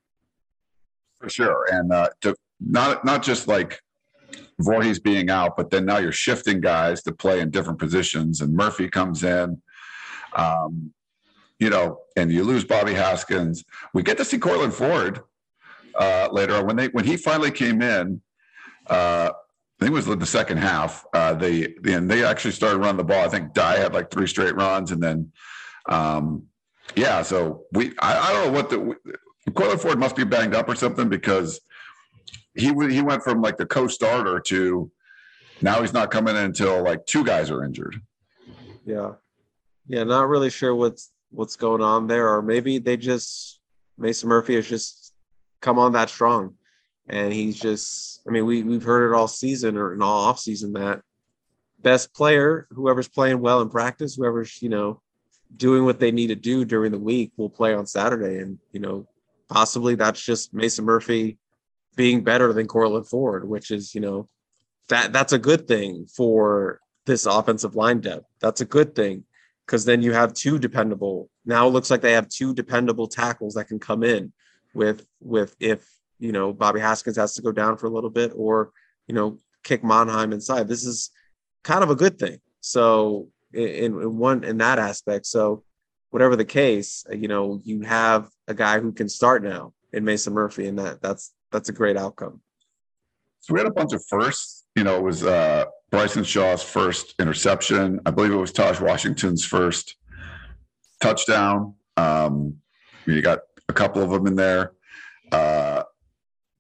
For 1.18 1.29
sure. 1.29 1.66
And 1.72 1.92
uh, 1.92 2.11
to 2.20 2.37
not 2.61 3.05
not 3.05 3.22
just 3.22 3.48
like 3.48 3.81
Voorhees 4.61 4.98
being 4.98 5.31
out, 5.31 5.57
but 5.57 5.70
then 5.70 5.87
now 5.87 5.98
you're 5.98 6.12
shifting 6.12 6.61
guys 6.61 7.03
to 7.05 7.12
play 7.12 7.40
in 7.40 7.51
different 7.51 7.79
positions, 7.79 8.40
and 8.40 8.55
Murphy 8.55 8.88
comes 8.88 9.24
in. 9.24 9.61
Um, 10.35 10.92
you 11.59 11.70
know, 11.70 12.01
and 12.16 12.31
you 12.31 12.44
lose 12.44 12.64
Bobby 12.64 12.94
Haskins. 12.94 13.64
We 13.94 14.03
get 14.03 14.16
to 14.18 14.24
see 14.24 14.38
Courtland 14.38 14.74
Ford 14.74 15.22
uh, 15.99 16.29
later 16.31 16.55
on 16.55 16.67
when 16.67 16.77
they 16.77 16.89
when 16.89 17.05
he 17.05 17.17
finally 17.17 17.51
came 17.51 17.83
in. 17.83 18.21
Uh, 18.87 19.31
I 19.81 19.85
think 19.85 19.93
it 19.93 19.95
was 19.95 20.07
the 20.07 20.27
second 20.27 20.59
half. 20.59 21.05
Uh, 21.13 21.35
they 21.35 21.75
and 21.85 22.11
they 22.11 22.25
actually 22.25 22.51
started 22.51 22.79
running 22.79 22.97
the 22.97 23.05
ball. 23.05 23.25
I 23.25 23.29
think 23.29 23.53
Dye 23.53 23.79
had 23.79 23.95
like 23.95 24.11
three 24.11 24.27
straight 24.27 24.57
runs, 24.57 24.91
and 24.91 25.01
then 25.01 25.31
um, 25.89 26.45
yeah. 26.97 27.23
So 27.23 27.65
we 27.73 27.93
I, 28.01 28.19
I 28.19 28.33
don't 28.33 28.47
know 28.47 28.53
what 28.53 28.71
the 28.71 29.53
Courtland 29.53 29.81
Ford 29.81 29.99
must 29.99 30.17
be 30.17 30.25
banged 30.25 30.55
up 30.55 30.69
or 30.69 30.75
something 30.75 31.09
because 31.09 31.61
he 32.55 32.67
he 32.67 33.03
went 33.03 33.23
from 33.23 33.41
like 33.41 33.57
the 33.57 33.67
co-starter 33.67 34.41
to 34.41 34.91
now 35.61 35.81
he's 35.81 35.93
not 35.93 36.11
coming 36.11 36.37
in 36.37 36.43
until 36.43 36.83
like 36.83 37.07
two 37.07 37.25
guys 37.25 37.51
are 37.51 37.65
injured. 37.65 38.01
Yeah, 38.85 39.13
yeah. 39.87 40.05
Not 40.05 40.29
really 40.29 40.51
sure 40.51 40.75
what's 40.75 41.11
what's 41.31 41.57
going 41.57 41.83
on 41.83 42.09
there, 42.09 42.29
or 42.29 42.43
maybe 42.43 42.79
they 42.79 42.97
just 42.97 43.61
Mason 43.97 44.29
Murphy 44.29 44.57
is 44.57 44.69
just 44.69 45.08
come 45.61 45.79
on 45.79 45.92
that 45.92 46.11
strong, 46.11 46.55
and 47.09 47.33
he's 47.33 47.59
just. 47.59 48.21
I 48.27 48.31
mean, 48.31 48.47
we 48.47 48.62
we've 48.62 48.83
heard 48.83 49.11
it 49.11 49.16
all 49.16 49.29
season 49.29 49.77
or 49.77 49.94
in 49.94 50.03
all 50.03 50.25
off 50.25 50.38
season 50.38 50.73
that 50.75 51.01
best 51.81 52.12
player, 52.14 52.66
whoever's 52.71 53.09
playing 53.09 53.40
well 53.40 53.61
in 53.61 53.71
practice, 53.71 54.16
whoever's 54.16 54.61
you 54.62 54.68
know 54.68 55.01
doing 55.57 55.85
what 55.85 55.99
they 55.99 56.11
need 56.11 56.27
to 56.27 56.35
do 56.35 56.64
during 56.64 56.92
the 56.92 56.99
week, 56.99 57.33
will 57.37 57.51
play 57.51 57.75
on 57.75 57.87
Saturday, 57.87 58.38
and 58.38 58.59
you 58.73 58.81
know 58.81 59.07
possibly 59.49 59.94
that's 59.94 60.23
just 60.23 60.53
Mason 60.53 60.85
Murphy 60.85 61.38
being 61.97 62.23
better 62.23 62.53
than 62.53 62.66
Courtland 62.66 63.09
Ford, 63.09 63.49
which 63.49 63.71
is 63.71 63.94
you 63.94 64.01
know 64.01 64.29
that 64.88 65.12
that's 65.12 65.33
a 65.33 65.38
good 65.38 65.66
thing 65.66 66.07
for 66.07 66.81
this 67.07 67.27
offensive 67.27 67.75
line 67.75 68.01
depth. 68.01 68.27
That's 68.40 68.61
a 68.61 68.66
good 68.66 68.94
thing 68.94 69.25
because 69.66 69.85
then 69.85 70.03
you 70.03 70.12
have 70.12 70.35
two 70.35 70.59
dependable. 70.59 71.31
Now 71.44 71.66
it 71.66 71.71
looks 71.71 71.90
like 71.90 72.01
they 72.01 72.12
have 72.12 72.29
two 72.29 72.55
dependable 72.55 73.09
tackles 73.09 73.55
that 73.55 73.68
can 73.68 73.79
come 73.79 74.03
in 74.03 74.33
with 74.75 75.07
with 75.21 75.57
if 75.61 75.89
you 76.19 76.33
know 76.33 76.53
Bobby 76.53 76.81
Haskins 76.81 77.17
has 77.17 77.35
to 77.35 77.43
go 77.43 77.53
down 77.53 77.77
for 77.77 77.87
a 77.87 77.91
little 77.91 78.11
bit 78.11 78.33
or 78.35 78.71
you 79.07 79.15
know 79.15 79.39
kick 79.63 79.83
Monheim 79.83 80.33
inside. 80.33 80.69
This 80.69 80.85
is 80.85 81.11
kind 81.65 81.83
of 81.83 81.91
a 81.91 81.97
good 81.97 82.19
thing. 82.19 82.39
So 82.61 83.29
in, 83.53 84.01
in 84.01 84.19
one 84.19 84.45
in 84.45 84.59
that 84.59 84.79
aspect. 84.79 85.27
So 85.27 85.65
whatever 86.11 86.37
the 86.37 86.45
case, 86.45 87.05
you 87.13 87.29
know, 87.29 87.61
you 87.65 87.83
have 87.83 88.29
a 88.47 88.55
guy 88.55 88.81
who 88.81 88.93
can 88.93 89.09
start 89.09 89.43
now 89.43 89.73
in 89.93 90.05
Mason 90.05 90.33
Murphy, 90.33 90.67
and 90.69 90.79
that 90.79 91.03
that's 91.03 91.33
that's 91.53 91.69
a 91.69 91.73
great 91.73 91.97
outcome. 91.97 92.41
So 93.41 93.55
we 93.55 93.61
had 93.61 93.69
a 93.69 93.73
bunch 93.73 93.93
of 93.93 94.05
firsts. 94.09 94.67
You 94.77 94.85
know, 94.85 94.97
it 94.97 95.03
was 95.03 95.25
uh, 95.25 95.65
Bryson 95.91 96.25
Shaw's 96.25 96.63
first 96.63 97.15
interception. 97.19 98.01
I 98.07 98.11
believe 98.11 98.33
it 98.33 98.37
was 98.37 98.53
Tahj 98.53 98.81
Washington's 98.81 99.45
first 99.45 99.97
touchdown. 101.01 101.75
Um, 101.97 102.57
you 103.07 103.23
got 103.23 103.41
a 103.69 103.73
couple 103.73 104.03
of 104.03 104.11
them 104.11 104.27
in 104.27 104.37
there. 104.37 104.73
Uh, 105.31 105.83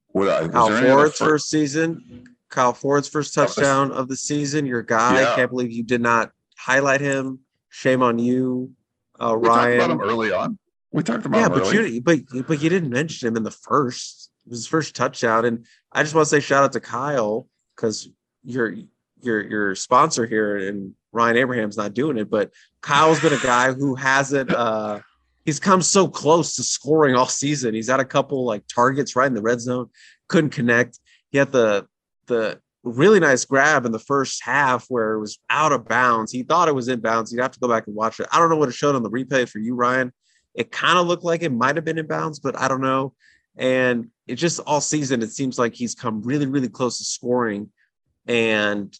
what, 0.08 0.28
uh, 0.28 0.48
Kyle 0.48 0.82
Ford's 0.82 1.18
first 1.18 1.50
season. 1.50 2.24
Kyle 2.50 2.72
Ford's 2.72 3.08
first 3.08 3.34
touchdown 3.34 3.92
of 3.92 4.08
the 4.08 4.16
season. 4.16 4.66
Your 4.66 4.82
guy. 4.82 5.20
Yeah. 5.20 5.32
I 5.32 5.36
can't 5.36 5.50
believe 5.50 5.70
you 5.70 5.82
did 5.82 6.00
not 6.00 6.30
highlight 6.56 7.00
him. 7.00 7.40
Shame 7.70 8.02
on 8.02 8.18
you, 8.18 8.72
uh, 9.20 9.36
we 9.38 9.48
Ryan. 9.48 9.78
Talked 9.78 9.92
about 9.92 10.04
him 10.04 10.10
early 10.10 10.32
on. 10.32 10.58
We 10.90 11.02
talked 11.02 11.26
about 11.26 11.38
yeah, 11.38 11.48
but 11.48 11.74
early. 11.74 11.94
you 11.94 12.00
but 12.00 12.20
but 12.46 12.62
you 12.62 12.70
didn't 12.70 12.90
mention 12.90 13.28
him 13.28 13.36
in 13.36 13.42
the 13.42 13.50
first. 13.50 14.30
It 14.46 14.50
was 14.50 14.60
his 14.60 14.66
first 14.66 14.96
touchdown, 14.96 15.44
and 15.44 15.66
I 15.92 16.02
just 16.02 16.14
want 16.14 16.26
to 16.26 16.30
say 16.30 16.40
shout 16.40 16.64
out 16.64 16.72
to 16.72 16.80
Kyle 16.80 17.46
because 17.76 18.08
your 18.42 18.74
your 19.20 19.42
your 19.42 19.74
sponsor 19.74 20.26
here 20.26 20.56
and 20.56 20.94
Ryan 21.12 21.36
Abraham's 21.36 21.76
not 21.76 21.92
doing 21.92 22.16
it, 22.16 22.30
but 22.30 22.52
Kyle's 22.80 23.20
been 23.20 23.34
a 23.34 23.38
guy 23.38 23.72
who 23.72 23.94
hasn't 23.94 24.50
uh 24.50 25.00
he's 25.48 25.58
come 25.58 25.80
so 25.80 26.06
close 26.06 26.56
to 26.56 26.62
scoring 26.62 27.14
all 27.14 27.24
season. 27.24 27.72
He's 27.72 27.88
had 27.88 28.00
a 28.00 28.04
couple 28.04 28.44
like 28.44 28.64
targets 28.66 29.16
right 29.16 29.28
in 29.28 29.32
the 29.32 29.40
red 29.40 29.62
zone, 29.62 29.88
couldn't 30.28 30.50
connect. 30.50 30.98
He 31.30 31.38
had 31.38 31.52
the 31.52 31.86
the 32.26 32.60
really 32.82 33.18
nice 33.18 33.46
grab 33.46 33.86
in 33.86 33.92
the 33.92 33.98
first 33.98 34.44
half 34.44 34.84
where 34.90 35.14
it 35.14 35.20
was 35.20 35.38
out 35.48 35.72
of 35.72 35.88
bounds. 35.88 36.32
He 36.32 36.42
thought 36.42 36.68
it 36.68 36.74
was 36.74 36.88
in 36.88 37.00
bounds. 37.00 37.32
You'd 37.32 37.40
have 37.40 37.52
to 37.52 37.60
go 37.60 37.66
back 37.66 37.86
and 37.86 37.96
watch 37.96 38.20
it. 38.20 38.26
I 38.30 38.38
don't 38.38 38.50
know 38.50 38.58
what 38.58 38.68
it 38.68 38.74
showed 38.74 38.94
on 38.94 39.02
the 39.02 39.08
replay 39.08 39.48
for 39.48 39.58
you, 39.58 39.74
Ryan. 39.74 40.12
It 40.54 40.70
kind 40.70 40.98
of 40.98 41.06
looked 41.06 41.24
like 41.24 41.42
it 41.42 41.50
might 41.50 41.76
have 41.76 41.84
been 41.86 41.96
in 41.96 42.06
bounds, 42.06 42.40
but 42.40 42.54
I 42.58 42.68
don't 42.68 42.82
know. 42.82 43.14
And 43.56 44.10
it 44.26 44.34
just 44.34 44.60
all 44.66 44.82
season, 44.82 45.22
it 45.22 45.30
seems 45.30 45.58
like 45.58 45.72
he's 45.72 45.94
come 45.94 46.20
really, 46.20 46.44
really 46.44 46.68
close 46.68 46.98
to 46.98 47.04
scoring. 47.04 47.70
And 48.26 48.94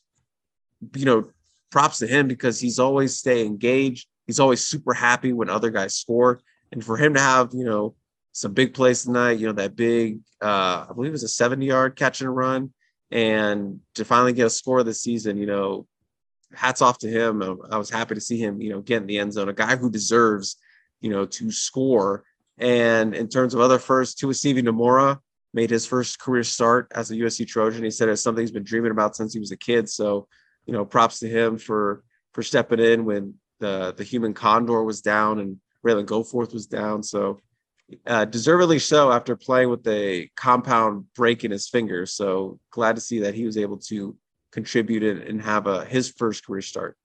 you 0.97 1.05
know, 1.05 1.29
props 1.71 1.99
to 1.99 2.07
him 2.07 2.27
because 2.27 2.59
he's 2.59 2.79
always 2.79 3.19
stay 3.19 3.45
engaged 3.45 4.09
he's 4.29 4.39
always 4.39 4.65
super 4.65 4.95
happy 4.95 5.33
when 5.33 5.51
other 5.51 5.71
guys 5.71 5.97
score. 5.97 6.41
And 6.71 6.85
for 6.85 6.97
him 6.97 7.15
to 7.15 7.21
have, 7.21 7.51
you 7.55 7.65
know, 7.65 7.97
some 8.33 8.53
big 8.53 8.75
plays 8.75 9.03
tonight, 9.03 9.39
you 9.39 9.47
know, 9.47 9.55
that 9.55 9.75
big, 9.75 10.21
uh, 10.41 10.87
I 10.89 10.93
believe 10.95 11.09
it 11.09 11.13
was 11.13 11.25
a 11.25 11.29
70 11.29 11.67
yard 11.67 11.97
catch 11.97 12.21
and 12.21 12.37
run, 12.37 12.73
and 13.11 13.81
to 13.95 14.05
finally 14.05 14.35
get 14.35 14.47
a 14.47 14.51
score 14.51 14.85
this 14.85 15.01
season, 15.01 15.39
you 15.39 15.47
know, 15.47 15.87
hats 16.55 16.83
off 16.83 16.99
to 16.99 17.09
him. 17.09 17.43
I 17.71 17.79
was 17.79 17.91
happy 17.91 18.15
to 18.15 18.21
see 18.21 18.39
him, 18.39 18.61
you 18.61 18.71
know, 18.71 18.81
get 18.81 18.99
in 18.99 19.07
the 19.07 19.19
end 19.19 19.33
zone, 19.33 19.49
a 19.49 19.55
guy 19.55 19.77
who 19.77 19.91
deserves, 19.91 20.57
you 21.01 21.11
know, 21.11 21.25
to 21.25 21.51
score. 21.51 22.23
And 22.59 23.15
in 23.15 23.29
terms 23.29 23.55
of 23.55 23.61
other 23.61 23.79
first, 23.79 24.21
Tuasivi 24.21 24.63
Nomura 24.63 25.19
made 25.55 25.71
his 25.71 25.87
first 25.87 26.21
career 26.21 26.45
start 26.45 26.93
as 26.95 27.11
a 27.11 27.15
USC 27.15 27.47
Trojan. 27.47 27.83
He 27.83 27.91
said 27.91 28.11
it's 28.11 28.23
something 28.23 28.43
he's 28.43 28.51
been 28.51 28.63
dreaming 28.63 28.91
about 28.91 29.17
since 29.17 29.33
he 29.33 29.41
was 29.41 29.53
a 29.53 29.57
kid. 29.57 29.89
So, 29.89 30.29
you 30.67 30.75
know, 30.75 30.85
props 30.85 31.19
to 31.21 31.29
him 31.29 31.57
for 31.57 32.05
for 32.35 32.43
stepping 32.43 32.79
in 32.79 33.07
when 33.07 33.35
the 33.61 33.95
the 33.97 34.05
human 34.05 34.35
condor 34.35 34.83
was 34.83 35.01
down 35.01 35.39
and 35.39 35.59
Ralen 35.87 36.07
Goforth 36.07 36.53
was 36.53 36.67
down. 36.67 37.03
So 37.03 37.41
uh, 38.07 38.25
deservedly 38.25 38.79
so 38.79 39.11
after 39.11 39.37
playing 39.37 39.71
with 39.71 39.87
a 39.87 40.31
compound 40.37 41.07
break 41.15 41.45
in 41.45 41.51
his 41.51 41.69
finger. 41.69 42.07
So 42.07 42.59
glad 42.71 42.97
to 42.97 43.01
see 43.01 43.21
that 43.21 43.35
he 43.35 43.47
was 43.47 43.57
able 43.57 43.79
to 43.89 44.17
contribute 44.53 45.03
and 45.03 45.43
have 45.43 45.67
a 45.67 45.85
his 45.85 46.11
first 46.11 46.45
career 46.47 46.63
start. 46.63 46.97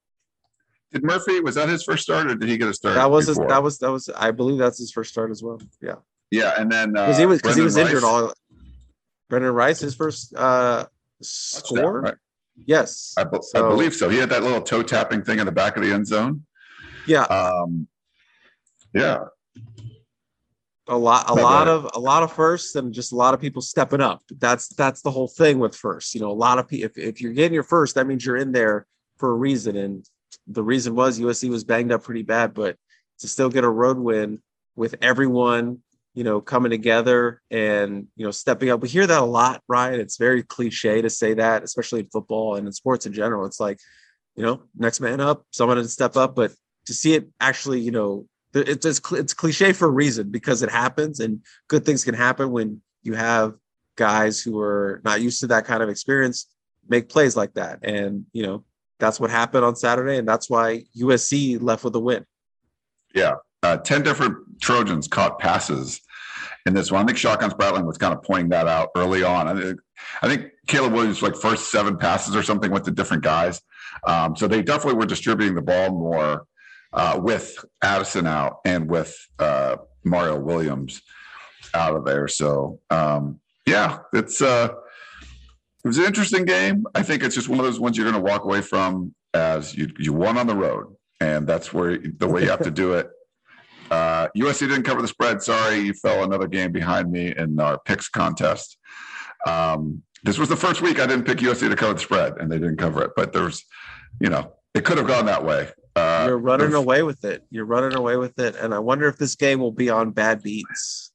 Did 0.92 1.04
Murphy 1.04 1.40
was 1.40 1.56
that 1.56 1.70
his 1.70 1.84
first 1.84 2.04
start 2.04 2.28
or 2.28 2.36
did 2.36 2.48
he 2.50 2.58
get 2.58 2.68
a 2.68 2.74
start? 2.74 2.96
That 2.96 3.10
was 3.10 3.28
his, 3.28 3.38
that 3.38 3.64
was 3.64 3.80
that 3.80 3.92
was 3.92 4.10
I 4.10 4.32
believe 4.32 4.58
that's 4.60 4.78
his 4.78 4.92
first 4.92 5.12
start 5.12 5.32
as 5.32 5.42
well. 5.42 5.60
Yeah. 5.82 5.96
Yeah, 6.32 6.56
and 6.58 6.72
then 6.72 6.94
because 6.94 7.18
uh, 7.18 7.20
he 7.20 7.26
was 7.28 7.42
because 7.42 7.56
he 7.56 7.62
was 7.62 7.76
Rice. 7.76 7.86
injured 7.86 8.04
all. 8.04 8.34
Brendan 9.30 9.54
Rice, 9.54 9.80
his 9.80 9.94
first 9.94 10.34
uh, 10.36 10.86
score. 11.22 12.02
Right. 12.02 12.16
Yes, 12.56 13.14
I, 13.18 13.24
be- 13.24 13.40
so, 13.42 13.66
I, 13.66 13.70
believe 13.70 13.94
so. 13.94 14.10
He 14.10 14.18
had 14.18 14.30
that 14.30 14.44
little 14.44 14.62
toe 14.62 14.84
tapping 14.84 15.24
thing 15.24 15.40
in 15.40 15.46
the 15.46 15.52
back 15.52 15.76
of 15.76 15.84
the 15.84 15.92
end 15.92 16.08
zone. 16.08 16.46
Yeah. 17.08 17.24
Um, 17.24 17.88
yeah. 18.94 19.26
A 20.88 20.98
lot, 20.98 21.30
a 21.30 21.34
lot 21.34 21.68
of, 21.68 21.90
a 21.94 22.00
lot 22.00 22.24
of 22.24 22.34
firsts, 22.34 22.76
and 22.76 22.94
just 22.94 23.14
a 23.14 23.16
lot 23.16 23.34
of 23.34 23.40
people 23.40 23.62
stepping 23.62 24.02
up. 24.02 24.22
That's 24.30 24.68
that's 24.68 25.02
the 25.02 25.12
whole 25.12 25.30
thing 25.30 25.60
with 25.60 25.76
first. 25.76 26.14
You 26.14 26.22
know, 26.22 26.30
a 26.30 26.34
lot 26.34 26.60
of 26.60 26.68
people. 26.68 26.86
If, 26.86 26.98
if 26.98 27.22
you're 27.22 27.32
getting 27.32 27.54
your 27.54 27.64
first, 27.64 27.96
that 27.96 28.06
means 28.06 28.26
you're 28.26 28.38
in 28.38 28.52
there 28.52 28.86
for 29.18 29.32
a 29.32 29.36
reason, 29.36 29.78
and 29.78 30.06
the 30.48 30.64
reason 30.64 30.94
was 30.94 31.20
USC 31.20 31.50
was 31.50 31.64
banged 31.64 31.94
up 31.94 32.04
pretty 32.04 32.24
bad, 32.24 32.54
but 32.54 32.76
to 33.20 33.28
still 33.30 33.50
get 33.50 33.64
a 33.64 33.70
road 33.70 33.98
win 33.98 34.42
with 34.76 34.96
everyone 35.02 35.80
you 36.14 36.24
know, 36.24 36.42
coming 36.42 36.70
together 36.70 37.42
and, 37.50 38.08
you 38.16 38.26
know, 38.26 38.32
stepping 38.32 38.70
up. 38.70 38.82
We 38.82 38.90
hear 38.90 39.08
that 39.08 39.22
a 39.22 39.26
lot, 39.26 39.64
Ryan. 39.68 40.00
It's 40.00 40.18
very 40.18 40.44
cliche 40.44 41.02
to 41.02 41.10
say 41.10 41.34
that, 41.36 41.64
especially 41.64 42.02
in 42.02 42.08
football 42.08 42.56
and 42.56 42.68
in 42.68 42.74
sports 42.74 43.06
in 43.06 43.14
general. 43.14 43.46
It's 43.46 43.60
like, 43.60 43.80
you 44.36 44.44
know, 44.44 44.64
next 44.78 45.00
man 45.00 45.20
up, 45.20 45.46
someone 45.52 45.78
to 45.78 45.88
step 45.88 46.16
up. 46.16 46.36
But 46.36 46.52
to 46.86 46.94
see 46.94 47.16
it 47.16 47.30
actually, 47.40 47.80
you 47.82 47.92
know, 47.92 48.28
it's, 48.54 48.86
it's, 48.86 49.12
it's 49.12 49.34
cliche 49.34 49.74
for 49.74 49.88
a 49.88 49.92
reason 49.92 50.30
because 50.30 50.62
it 50.62 50.70
happens 50.70 51.20
and 51.20 51.42
good 51.68 51.84
things 51.84 52.04
can 52.04 52.14
happen 52.14 52.52
when 52.52 52.82
you 53.02 53.14
have 53.14 53.56
guys 53.96 54.40
who 54.40 54.60
are 54.60 55.02
not 55.04 55.22
used 55.22 55.40
to 55.40 55.48
that 55.48 55.66
kind 55.66 55.82
of 55.82 55.90
experience 55.90 56.48
make 56.88 57.10
plays 57.10 57.36
like 57.36 57.54
that. 57.56 57.80
And, 57.84 58.26
you 58.34 58.46
know, 58.46 58.66
that's 59.00 59.20
what 59.20 59.32
happened 59.32 59.66
on 59.66 59.76
Saturday. 59.76 60.18
And 60.18 60.28
that's 60.28 60.50
why 60.50 60.84
USC 60.96 61.60
left 61.60 61.84
with 61.84 61.96
a 61.96 62.00
win. 62.00 62.26
Yeah 63.16 63.36
uh, 63.64 63.78
10 63.78 64.04
different 64.04 64.38
Trojans 64.62 65.08
caught 65.08 65.40
passes 65.40 66.02
in 66.66 66.74
this 66.74 66.92
one. 66.92 67.04
I 67.04 67.06
think 67.06 67.18
Shotgun 67.18 67.52
Spratling 67.52 67.86
was 67.86 67.98
kind 67.98 68.14
of 68.14 68.22
pointing 68.24 68.50
that 68.50 68.68
out 68.68 68.90
early 68.96 69.24
on. 69.24 69.48
I 69.48 69.60
think, 69.60 69.80
I 70.22 70.28
think 70.28 70.52
Caleb 70.68 70.94
Williams, 70.94 71.22
like 71.22 71.36
first 71.36 71.72
seven 71.72 71.98
passes 71.98 72.36
or 72.36 72.44
something, 72.44 72.72
went 72.72 72.86
to 72.86 72.92
different 72.92 73.24
guys. 73.24 73.62
Um, 74.06 74.36
so 74.36 74.48
they 74.48 74.62
definitely 74.62 75.00
were 75.00 75.06
distributing 75.06 75.56
the 75.56 75.62
ball 75.62 75.92
more 75.92 76.46
uh, 76.94 77.20
with 77.22 77.64
Addison 77.84 78.28
out 78.28 78.60
and 78.66 78.90
with 78.90 79.16
uh, 79.40 79.78
Mario 80.04 80.40
Williams 80.40 81.02
out 81.74 81.96
of 81.96 82.06
there. 82.06 82.28
So 82.28 82.80
um, 82.90 83.40
yeah, 83.66 84.00
it's 84.14 84.42
uh, 84.42 84.70
it 85.84 85.88
was 85.88 85.98
an 85.98 86.06
interesting 86.06 86.46
game. 86.46 86.86
I 86.96 87.04
think 87.04 87.24
it's 87.24 87.36
just 87.36 87.50
one 87.50 87.60
of 87.60 87.66
those 87.66 87.80
ones 87.80 87.98
you're 87.98 88.10
going 88.10 88.22
to 88.24 88.32
walk 88.32 88.44
away 88.44 88.62
from 88.62 89.14
as 89.34 89.76
you 89.76 89.90
you 89.98 90.14
won 90.14 90.38
on 90.38 90.48
the 90.48 90.56
road, 90.56 90.96
and 91.20 91.48
that's 91.48 91.74
where 91.74 91.98
the 91.98 92.28
way 92.28 92.44
you 92.44 92.50
have 92.50 92.64
to 92.64 92.72
do 92.84 92.94
it. 92.94 93.10
Uh, 93.94 94.28
USC 94.36 94.62
didn't 94.62 94.84
cover 94.84 95.04
the 95.04 95.08
spread. 95.08 95.44
Sorry, 95.44 95.78
you 95.78 95.94
fell 95.94 96.24
another 96.24 96.48
game 96.48 96.72
behind 96.72 97.12
me 97.12 97.32
in 97.38 97.60
our 97.60 97.78
picks 97.78 98.10
contest. 98.10 98.78
Um, 99.46 100.02
this 100.24 100.40
was 100.40 100.50
the 100.50 100.56
first 100.56 100.82
week 100.82 101.00
I 101.00 101.06
didn't 101.06 101.26
pick 101.26 101.38
USC 101.38 101.70
to 101.70 101.76
cover 101.76 101.94
the 101.94 102.00
spread, 102.00 102.38
and 102.40 102.52
they 102.52 102.58
didn't 102.58 102.78
cover 102.78 103.04
it. 103.04 103.12
But 103.16 103.34
there's, 103.34 103.64
you 104.20 104.30
know, 104.30 104.54
it 104.74 104.84
could 104.84 104.98
have 104.98 105.06
gone 105.06 105.28
that 105.28 105.46
way. 105.46 105.70
Uh, 105.96 106.26
You're 106.28 106.40
running 106.40 106.74
away 106.74 107.04
with 107.04 107.24
it. 107.24 107.46
You're 107.52 107.66
running 107.66 107.96
away 107.96 108.18
with 108.18 108.40
it, 108.40 108.56
and 108.56 108.74
I 108.74 108.80
wonder 108.80 109.08
if 109.08 109.18
this 109.18 109.36
game 109.36 109.60
will 109.60 109.72
be 109.72 109.92
on 109.92 110.10
Bad 110.10 110.42
Beats. 110.42 111.12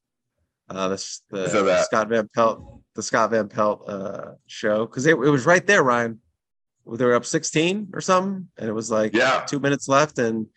Uh, 0.69 0.87
this 0.87 1.21
the 1.31 1.49
so 1.49 1.63
that, 1.63 1.83
Scott 1.83 2.07
Van 2.07 2.29
Pelt, 2.33 2.81
the 2.95 3.03
Scott 3.03 3.31
Van 3.31 3.49
Pelt 3.49 3.83
uh, 3.89 4.31
show, 4.47 4.85
because 4.85 5.05
it, 5.05 5.15
it 5.15 5.29
was 5.29 5.45
right 5.45 5.67
there, 5.67 5.83
Ryan. 5.83 6.21
They 6.89 7.03
were 7.03 7.15
up 7.15 7.25
16 7.25 7.89
or 7.93 7.99
something, 7.99 8.47
and 8.57 8.69
it 8.69 8.73
was 8.73 8.89
like 8.89 9.13
yeah. 9.13 9.43
two 9.45 9.59
minutes 9.59 9.89
left, 9.89 10.17
and 10.17 10.47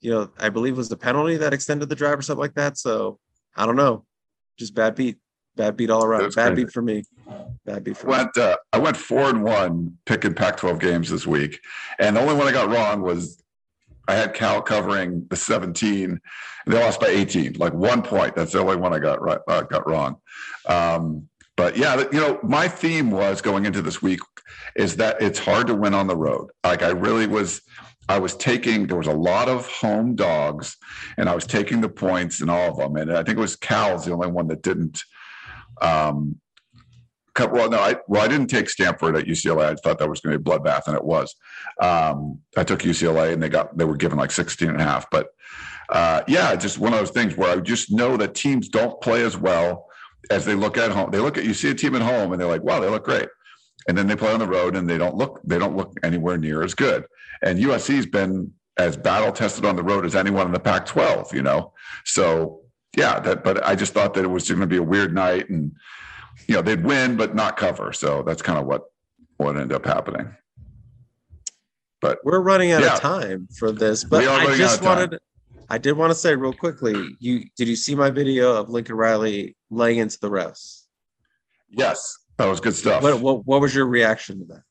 you 0.00 0.10
know, 0.10 0.30
I 0.38 0.48
believe 0.48 0.74
it 0.74 0.76
was 0.76 0.88
the 0.88 0.96
penalty 0.96 1.36
that 1.36 1.52
extended 1.52 1.88
the 1.88 1.94
drive 1.94 2.18
or 2.18 2.22
something 2.22 2.40
like 2.40 2.54
that. 2.54 2.78
So 2.78 3.18
I 3.56 3.66
don't 3.66 3.76
know, 3.76 4.04
just 4.58 4.74
bad 4.74 4.94
beat, 4.94 5.18
bad 5.56 5.76
beat 5.76 5.90
all 5.90 6.04
around. 6.04 6.34
Bad 6.34 6.48
crazy. 6.48 6.64
beat 6.64 6.72
for 6.72 6.82
me. 6.82 7.04
Bad 7.64 7.84
beat 7.84 7.96
for 7.96 8.08
went, 8.08 8.36
me. 8.36 8.42
Uh, 8.42 8.56
I 8.72 8.78
went 8.78 8.96
four 8.96 9.28
and 9.28 9.42
one 9.42 9.96
picking 10.06 10.34
Pac-12 10.34 10.80
games 10.80 11.10
this 11.10 11.26
week, 11.26 11.60
and 11.98 12.16
the 12.16 12.20
only 12.20 12.34
one 12.34 12.46
I 12.46 12.52
got 12.52 12.68
wrong 12.68 13.02
was 13.02 13.42
I 14.08 14.14
had 14.14 14.34
Cal 14.34 14.62
covering 14.62 15.26
the 15.28 15.36
17. 15.36 16.20
They 16.66 16.82
lost 16.82 17.00
by 17.00 17.08
18, 17.08 17.54
like 17.54 17.72
one 17.72 18.02
point. 18.02 18.34
That's 18.36 18.52
the 18.52 18.60
only 18.60 18.76
one 18.76 18.92
I 18.92 18.98
got 18.98 19.20
right, 19.20 19.38
uh, 19.48 19.62
got 19.62 19.86
wrong. 19.88 20.16
Um, 20.66 21.28
but 21.56 21.76
yeah, 21.76 22.04
you 22.12 22.20
know, 22.20 22.38
my 22.42 22.68
theme 22.68 23.10
was 23.10 23.40
going 23.40 23.64
into 23.64 23.82
this 23.82 24.02
week 24.02 24.20
is 24.74 24.96
that 24.96 25.20
it's 25.20 25.38
hard 25.38 25.66
to 25.68 25.74
win 25.74 25.94
on 25.94 26.06
the 26.06 26.16
road. 26.16 26.50
Like 26.62 26.82
I 26.82 26.90
really 26.90 27.26
was, 27.26 27.62
I 28.08 28.18
was 28.18 28.36
taking. 28.36 28.86
There 28.86 28.96
was 28.96 29.06
a 29.06 29.12
lot 29.12 29.48
of 29.48 29.66
home 29.66 30.14
dogs, 30.14 30.76
and 31.16 31.28
I 31.28 31.34
was 31.34 31.46
taking 31.46 31.80
the 31.80 31.88
points 31.88 32.40
in 32.40 32.48
all 32.48 32.70
of 32.70 32.76
them. 32.76 32.96
And 32.96 33.12
I 33.12 33.22
think 33.22 33.38
it 33.38 33.40
was 33.40 33.56
Cal's 33.56 34.04
the 34.04 34.12
only 34.12 34.28
one 34.28 34.48
that 34.48 34.62
didn't. 34.62 35.02
Um, 35.80 36.40
well, 37.38 37.68
no, 37.68 37.78
I 37.78 37.96
well, 38.08 38.22
I 38.22 38.28
didn't 38.28 38.46
take 38.46 38.70
Stanford 38.70 39.16
at 39.16 39.26
UCLA. 39.26 39.66
I 39.66 39.74
thought 39.74 39.98
that 39.98 40.08
was 40.08 40.20
going 40.20 40.32
to 40.32 40.38
be 40.38 40.50
a 40.50 40.58
bloodbath, 40.58 40.86
and 40.86 40.96
it 40.96 41.04
was. 41.04 41.34
Um, 41.80 42.40
I 42.56 42.64
took 42.64 42.80
UCLA, 42.80 43.32
and 43.32 43.42
they 43.42 43.48
got 43.48 43.76
they 43.76 43.84
were 43.84 43.96
given 43.96 44.18
like 44.18 44.30
16 44.30 44.68
and 44.68 44.80
a 44.80 44.84
half. 44.84 45.06
But 45.10 45.28
uh, 45.90 46.22
yeah, 46.28 46.54
just 46.56 46.78
one 46.78 46.92
of 46.92 46.98
those 46.98 47.10
things 47.10 47.36
where 47.36 47.56
I 47.56 47.60
just 47.60 47.90
know 47.92 48.16
that 48.16 48.34
teams 48.34 48.68
don't 48.68 49.00
play 49.00 49.22
as 49.22 49.36
well 49.36 49.86
as 50.30 50.44
they 50.44 50.54
look 50.54 50.78
at 50.78 50.90
home. 50.90 51.10
They 51.10 51.18
look 51.18 51.38
at 51.38 51.44
you 51.44 51.54
see 51.54 51.70
a 51.70 51.74
team 51.74 51.94
at 51.94 52.02
home, 52.02 52.32
and 52.32 52.40
they're 52.40 52.48
like, 52.48 52.62
wow, 52.62 52.80
they 52.80 52.88
look 52.88 53.04
great, 53.04 53.28
and 53.88 53.96
then 53.96 54.06
they 54.06 54.16
play 54.16 54.32
on 54.32 54.38
the 54.38 54.46
road, 54.46 54.76
and 54.76 54.88
they 54.88 54.98
don't 54.98 55.16
look 55.16 55.40
they 55.44 55.58
don't 55.58 55.76
look 55.76 55.96
anywhere 56.02 56.38
near 56.38 56.62
as 56.62 56.74
good. 56.74 57.04
And 57.42 57.58
USC's 57.58 58.06
been 58.06 58.52
as 58.78 58.96
battle 58.96 59.32
tested 59.32 59.64
on 59.64 59.76
the 59.76 59.82
road 59.82 60.04
as 60.04 60.14
anyone 60.14 60.46
in 60.46 60.52
the 60.52 60.60
Pac-12. 60.60 61.32
You 61.32 61.42
know, 61.42 61.72
so 62.04 62.60
yeah, 62.96 63.20
that. 63.20 63.44
But 63.44 63.64
I 63.64 63.74
just 63.74 63.92
thought 63.92 64.14
that 64.14 64.24
it 64.24 64.28
was 64.28 64.48
going 64.48 64.60
to 64.60 64.66
be 64.66 64.78
a 64.78 64.82
weird 64.82 65.14
night 65.14 65.48
and 65.48 65.72
you 66.48 66.54
know 66.54 66.62
they'd 66.62 66.84
win 66.84 67.16
but 67.16 67.34
not 67.34 67.56
cover. 67.56 67.92
So 67.92 68.22
that's 68.22 68.42
kind 68.42 68.58
of 68.58 68.66
what 68.66 68.82
what 69.36 69.56
ended 69.56 69.72
up 69.72 69.84
happening. 69.84 70.34
But 72.00 72.18
we're 72.24 72.40
running 72.40 72.72
out 72.72 72.82
yeah. 72.82 72.94
of 72.94 73.00
time 73.00 73.48
for 73.58 73.72
this. 73.72 74.04
But 74.04 74.26
I 74.26 74.56
just 74.56 74.82
wanted 74.82 75.18
I 75.68 75.78
did 75.78 75.92
want 75.92 76.10
to 76.10 76.14
say 76.14 76.34
real 76.36 76.52
quickly, 76.52 77.16
you 77.18 77.44
did 77.56 77.68
you 77.68 77.76
see 77.76 77.94
my 77.94 78.10
video 78.10 78.54
of 78.56 78.70
Lincoln 78.70 78.96
Riley 78.96 79.56
laying 79.70 79.98
into 79.98 80.18
the 80.20 80.30
refs? 80.30 80.82
Yes, 81.68 82.18
that 82.38 82.46
was 82.46 82.60
good 82.60 82.74
stuff. 82.74 83.02
What, 83.02 83.20
what, 83.20 83.46
what 83.46 83.60
was 83.60 83.74
your 83.74 83.86
reaction 83.86 84.40
to 84.40 84.44
that? 84.46 84.62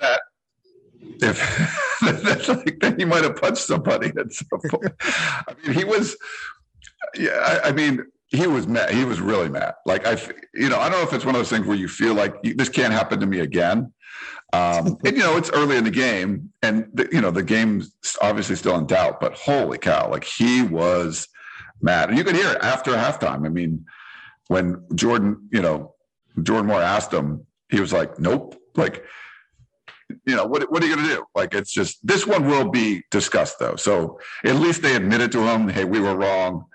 That 0.00 0.20
if 1.22 2.00
that's 2.22 2.48
like 2.48 2.78
then 2.80 2.98
he 2.98 3.04
might 3.04 3.24
have 3.24 3.36
punched 3.36 3.62
somebody 3.62 4.12
at 4.18 4.32
some 4.32 4.60
point. 4.68 4.92
I 5.00 5.54
mean, 5.64 5.76
he 5.76 5.84
was. 5.84 6.16
Yeah, 7.14 7.30
I, 7.30 7.68
I 7.68 7.72
mean, 7.72 8.04
he 8.28 8.46
was 8.46 8.66
mad. 8.66 8.90
He 8.90 9.04
was 9.04 9.20
really 9.20 9.48
mad. 9.48 9.74
Like 9.84 10.06
I, 10.06 10.18
you 10.54 10.68
know, 10.68 10.78
I 10.78 10.88
don't 10.88 10.98
know 10.98 11.06
if 11.06 11.12
it's 11.12 11.24
one 11.24 11.34
of 11.34 11.38
those 11.38 11.50
things 11.50 11.66
where 11.66 11.76
you 11.76 11.88
feel 11.88 12.14
like 12.14 12.34
this 12.42 12.68
can't 12.68 12.92
happen 12.92 13.20
to 13.20 13.26
me 13.26 13.40
again. 13.40 13.92
Um, 14.52 14.98
and 15.04 15.16
you 15.16 15.22
know, 15.22 15.36
it's 15.36 15.50
early 15.50 15.76
in 15.76 15.84
the 15.84 15.90
game, 15.90 16.52
and 16.62 16.88
the, 16.94 17.08
you 17.12 17.20
know 17.20 17.30
the 17.30 17.42
game's 17.42 17.92
obviously 18.20 18.56
still 18.56 18.76
in 18.76 18.86
doubt. 18.86 19.20
But 19.20 19.34
holy 19.34 19.78
cow, 19.78 20.10
like 20.10 20.24
he 20.24 20.62
was 20.62 21.28
mad, 21.80 22.08
and 22.08 22.18
you 22.18 22.24
could 22.24 22.36
hear 22.36 22.50
it 22.50 22.58
after 22.62 22.92
halftime. 22.92 23.46
I 23.46 23.48
mean, 23.48 23.86
when 24.48 24.84
Jordan, 24.94 25.48
you 25.52 25.62
know, 25.62 25.94
Jordan 26.42 26.66
Moore 26.66 26.82
asked 26.82 27.12
him, 27.12 27.46
he 27.68 27.80
was 27.80 27.92
like, 27.92 28.18
"Nope." 28.18 28.56
Like, 28.76 29.04
you 30.26 30.36
know, 30.36 30.46
what 30.46 30.70
what 30.70 30.82
are 30.82 30.86
you 30.86 30.94
going 30.94 31.08
to 31.08 31.14
do? 31.14 31.24
Like, 31.34 31.54
it's 31.54 31.72
just 31.72 32.06
this 32.06 32.26
one 32.26 32.46
will 32.46 32.70
be 32.70 33.02
discussed 33.10 33.58
though. 33.58 33.76
So 33.76 34.20
at 34.44 34.56
least 34.56 34.82
they 34.82 34.94
admitted 34.94 35.32
to 35.32 35.40
him, 35.40 35.68
"Hey, 35.68 35.84
we 35.84 36.00
were 36.00 36.16
wrong." 36.16 36.66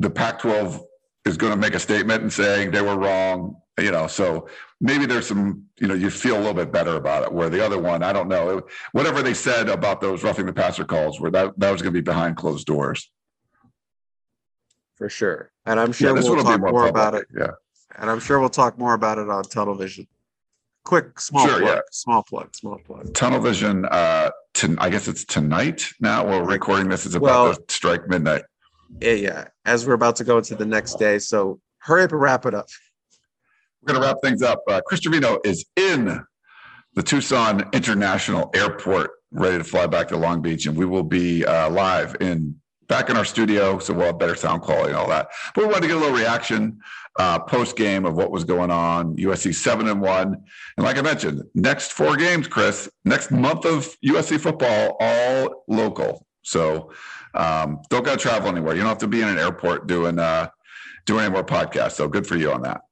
the 0.00 0.10
Pac-12 0.10 0.82
is 1.26 1.36
going 1.36 1.52
to 1.52 1.58
make 1.58 1.74
a 1.74 1.78
statement 1.78 2.22
and 2.22 2.32
saying 2.32 2.72
they 2.72 2.82
were 2.82 2.98
wrong. 2.98 3.56
You 3.78 3.92
know, 3.92 4.08
so 4.08 4.48
maybe 4.80 5.06
there's 5.06 5.26
some, 5.26 5.64
you 5.78 5.86
know, 5.86 5.94
you 5.94 6.10
feel 6.10 6.36
a 6.36 6.38
little 6.38 6.54
bit 6.54 6.72
better 6.72 6.96
about 6.96 7.22
it. 7.22 7.32
Where 7.32 7.48
the 7.48 7.64
other 7.64 7.78
one, 7.78 8.02
I 8.02 8.12
don't 8.12 8.28
know, 8.28 8.62
whatever 8.92 9.22
they 9.22 9.32
said 9.32 9.70
about 9.70 10.02
those 10.02 10.22
roughing 10.22 10.44
the 10.44 10.52
passer 10.52 10.84
calls, 10.84 11.18
where 11.20 11.30
that 11.30 11.58
that 11.58 11.70
was 11.70 11.80
going 11.80 11.94
to 11.94 11.98
be 11.98 12.04
behind 12.04 12.36
closed 12.36 12.66
doors. 12.66 13.10
For 14.96 15.08
sure, 15.08 15.49
and 15.66 15.80
I'm 15.80 15.92
sure 15.92 16.08
yeah, 16.08 16.22
we'll 16.22 16.42
talk 16.42 16.60
more, 16.60 16.72
more 16.72 16.88
about 16.88 17.14
it. 17.14 17.26
Yeah, 17.36 17.52
and 17.96 18.10
I'm 18.10 18.20
sure 18.20 18.40
we'll 18.40 18.48
talk 18.48 18.78
more 18.78 18.94
about 18.94 19.18
it 19.18 19.28
on 19.28 19.44
television. 19.44 20.06
Quick, 20.84 21.20
small 21.20 21.46
sure, 21.46 21.60
plug, 21.60 21.76
yeah. 21.76 21.80
small 21.92 22.22
plug, 22.22 22.54
small 22.56 22.78
plug. 22.78 23.12
Tunnel 23.14 23.40
Vision. 23.40 23.84
Uh, 23.84 24.30
to, 24.54 24.76
I 24.80 24.90
guess 24.90 25.06
it's 25.06 25.24
tonight 25.24 25.86
now. 26.00 26.26
We're 26.26 26.42
recording 26.42 26.88
this. 26.88 27.06
It's 27.06 27.14
about 27.14 27.44
well, 27.44 27.54
to 27.54 27.62
strike 27.68 28.08
midnight 28.08 28.42
yeah, 29.00 29.48
as 29.64 29.86
we're 29.86 29.94
about 29.94 30.16
to 30.16 30.24
go 30.24 30.38
into 30.38 30.54
the 30.54 30.66
next 30.66 30.98
day. 30.98 31.18
So 31.18 31.60
hurry 31.78 32.04
up 32.04 32.12
and 32.12 32.20
wrap 32.20 32.46
it 32.46 32.54
up. 32.54 32.68
We're 33.82 33.94
going 33.94 34.02
to 34.02 34.06
wrap 34.08 34.16
things 34.22 34.42
up. 34.42 34.62
Uh, 34.68 34.80
Chris 34.86 35.00
Trevino 35.00 35.40
is 35.44 35.64
in 35.76 36.24
the 36.94 37.02
Tucson 37.02 37.68
International 37.72 38.50
Airport, 38.54 39.10
ready 39.30 39.58
to 39.58 39.64
fly 39.64 39.86
back 39.86 40.08
to 40.08 40.16
Long 40.16 40.42
Beach, 40.42 40.66
and 40.66 40.76
we 40.76 40.84
will 40.84 41.02
be 41.02 41.44
uh, 41.44 41.70
live 41.70 42.16
in 42.20 42.60
back 42.90 43.08
in 43.08 43.16
our 43.16 43.24
studio, 43.24 43.78
so 43.78 43.94
we'll 43.94 44.06
have 44.06 44.18
better 44.18 44.34
sound 44.34 44.60
quality 44.60 44.88
and 44.88 44.96
all 44.96 45.08
that. 45.08 45.28
But 45.54 45.62
we 45.62 45.66
wanted 45.68 45.82
to 45.82 45.86
get 45.86 45.96
a 45.96 46.00
little 46.00 46.16
reaction 46.16 46.80
uh, 47.18 47.38
post 47.38 47.76
game 47.76 48.04
of 48.04 48.16
what 48.16 48.30
was 48.30 48.44
going 48.44 48.70
on. 48.70 49.16
USC 49.16 49.54
seven 49.54 49.88
and 49.88 50.00
one, 50.02 50.42
and 50.76 50.84
like 50.84 50.98
I 50.98 51.02
mentioned, 51.02 51.42
next 51.54 51.92
four 51.92 52.16
games, 52.16 52.48
Chris, 52.48 52.90
next 53.04 53.30
month 53.30 53.64
of 53.64 53.96
USC 54.04 54.40
football, 54.40 54.96
all 55.00 55.64
local. 55.68 56.26
So 56.42 56.92
um, 57.32 57.80
don't 57.88 58.04
got 58.04 58.18
to 58.18 58.22
travel 58.22 58.48
anywhere. 58.50 58.74
You 58.74 58.80
don't 58.80 58.88
have 58.88 58.98
to 58.98 59.08
be 59.08 59.22
in 59.22 59.28
an 59.28 59.38
airport 59.38 59.86
doing 59.86 60.18
uh, 60.18 60.50
doing 61.06 61.24
any 61.24 61.32
more 61.32 61.44
podcasts. 61.44 61.92
So 61.92 62.08
good 62.08 62.26
for 62.26 62.36
you 62.36 62.52
on 62.52 62.62
that. 62.62 62.82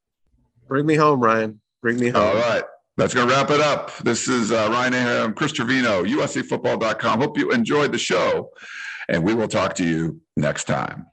Bring 0.68 0.86
me 0.86 0.94
home, 0.94 1.20
Ryan. 1.20 1.61
Bring 1.82 1.99
me 1.99 2.09
home. 2.09 2.22
All 2.22 2.34
right. 2.34 2.62
That's 2.96 3.14
going 3.14 3.28
to 3.28 3.34
wrap 3.34 3.51
it 3.51 3.61
up. 3.61 3.96
This 3.99 4.26
is 4.26 4.51
uh, 4.51 4.68
Ryan 4.72 4.94
Abraham, 4.94 5.32
Chris 5.32 5.53
Trevino, 5.53 6.03
USCFootball.com. 6.03 7.20
Hope 7.20 7.38
you 7.38 7.53
enjoyed 7.53 7.92
the 7.92 7.99
show, 7.99 8.51
and 9.09 9.25
we 9.25 9.35
will 9.35 9.49
talk 9.49 9.75
to 9.77 9.85
you 9.85 10.21
next 10.37 10.65
time. 10.65 11.07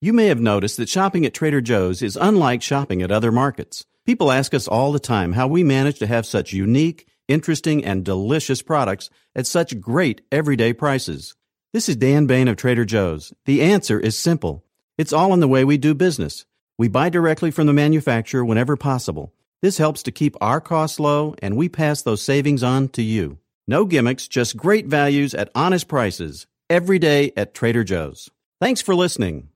You 0.00 0.12
may 0.12 0.26
have 0.26 0.40
noticed 0.40 0.78
that 0.78 0.88
shopping 0.88 1.24
at 1.26 1.34
Trader 1.34 1.60
Joe's 1.60 2.02
is 2.02 2.16
unlike 2.20 2.62
shopping 2.62 3.02
at 3.02 3.12
other 3.12 3.30
markets. 3.30 3.84
People 4.04 4.32
ask 4.32 4.52
us 4.52 4.66
all 4.66 4.90
the 4.90 4.98
time 4.98 5.32
how 5.32 5.46
we 5.46 5.62
manage 5.62 5.98
to 6.00 6.08
have 6.08 6.26
such 6.26 6.52
unique, 6.52 7.06
interesting, 7.28 7.84
and 7.84 8.04
delicious 8.04 8.62
products 8.62 9.10
at 9.36 9.46
such 9.46 9.80
great 9.80 10.22
everyday 10.32 10.72
prices. 10.72 11.36
This 11.72 11.88
is 11.88 11.96
Dan 11.96 12.26
Bane 12.26 12.48
of 12.48 12.56
Trader 12.56 12.84
Joe's. 12.84 13.32
The 13.46 13.62
answer 13.62 13.98
is 13.98 14.18
simple. 14.18 14.64
It's 14.98 15.12
all 15.12 15.32
in 15.32 15.40
the 15.40 15.48
way 15.48 15.64
we 15.64 15.78
do 15.78 15.94
business. 15.94 16.44
We 16.76 16.88
buy 16.88 17.08
directly 17.08 17.50
from 17.50 17.66
the 17.66 17.72
manufacturer 17.72 18.44
whenever 18.44 18.76
possible. 18.76 19.32
This 19.62 19.78
helps 19.78 20.02
to 20.02 20.10
keep 20.10 20.36
our 20.40 20.60
costs 20.60 20.98
low, 20.98 21.36
and 21.40 21.56
we 21.56 21.68
pass 21.68 22.02
those 22.02 22.22
savings 22.22 22.64
on 22.64 22.88
to 22.88 23.02
you. 23.02 23.38
No 23.68 23.84
gimmicks, 23.84 24.26
just 24.26 24.56
great 24.56 24.86
values 24.86 25.32
at 25.32 25.50
honest 25.54 25.86
prices. 25.86 26.48
Every 26.72 26.98
day 26.98 27.34
at 27.36 27.52
Trader 27.52 27.84
Joe's. 27.84 28.30
Thanks 28.58 28.80
for 28.80 28.94
listening. 28.94 29.50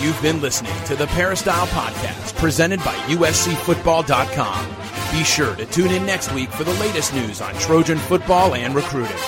You've 0.00 0.18
been 0.22 0.40
listening 0.40 0.72
to 0.86 0.96
the 0.96 1.06
Peristyle 1.08 1.66
Podcast, 1.66 2.34
presented 2.36 2.78
by 2.78 2.94
USCFootball.com. 3.08 4.76
Be 5.12 5.22
sure 5.22 5.54
to 5.54 5.66
tune 5.66 5.90
in 5.90 6.06
next 6.06 6.32
week 6.32 6.48
for 6.48 6.64
the 6.64 6.72
latest 6.80 7.12
news 7.12 7.42
on 7.42 7.52
Trojan 7.56 7.98
football 7.98 8.54
and 8.54 8.74
recruiting. 8.74 9.18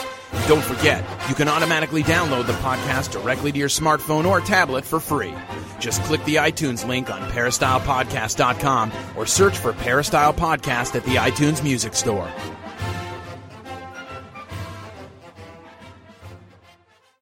Don't 0.46 0.64
forget, 0.64 1.04
you 1.28 1.34
can 1.34 1.48
automatically 1.48 2.02
download 2.02 2.46
the 2.46 2.54
podcast 2.54 3.12
directly 3.12 3.52
to 3.52 3.58
your 3.58 3.68
smartphone 3.68 4.24
or 4.24 4.40
tablet 4.40 4.86
for 4.86 5.00
free. 5.00 5.34
Just 5.80 6.02
click 6.04 6.24
the 6.24 6.36
iTunes 6.36 6.88
link 6.88 7.10
on 7.10 7.20
peristylepodcast.com 7.32 8.90
or 9.18 9.26
search 9.26 9.58
for 9.58 9.74
Peristyle 9.74 10.32
Podcast 10.32 10.94
at 10.94 11.04
the 11.04 11.16
iTunes 11.16 11.62
Music 11.62 11.92
Store. 11.94 12.32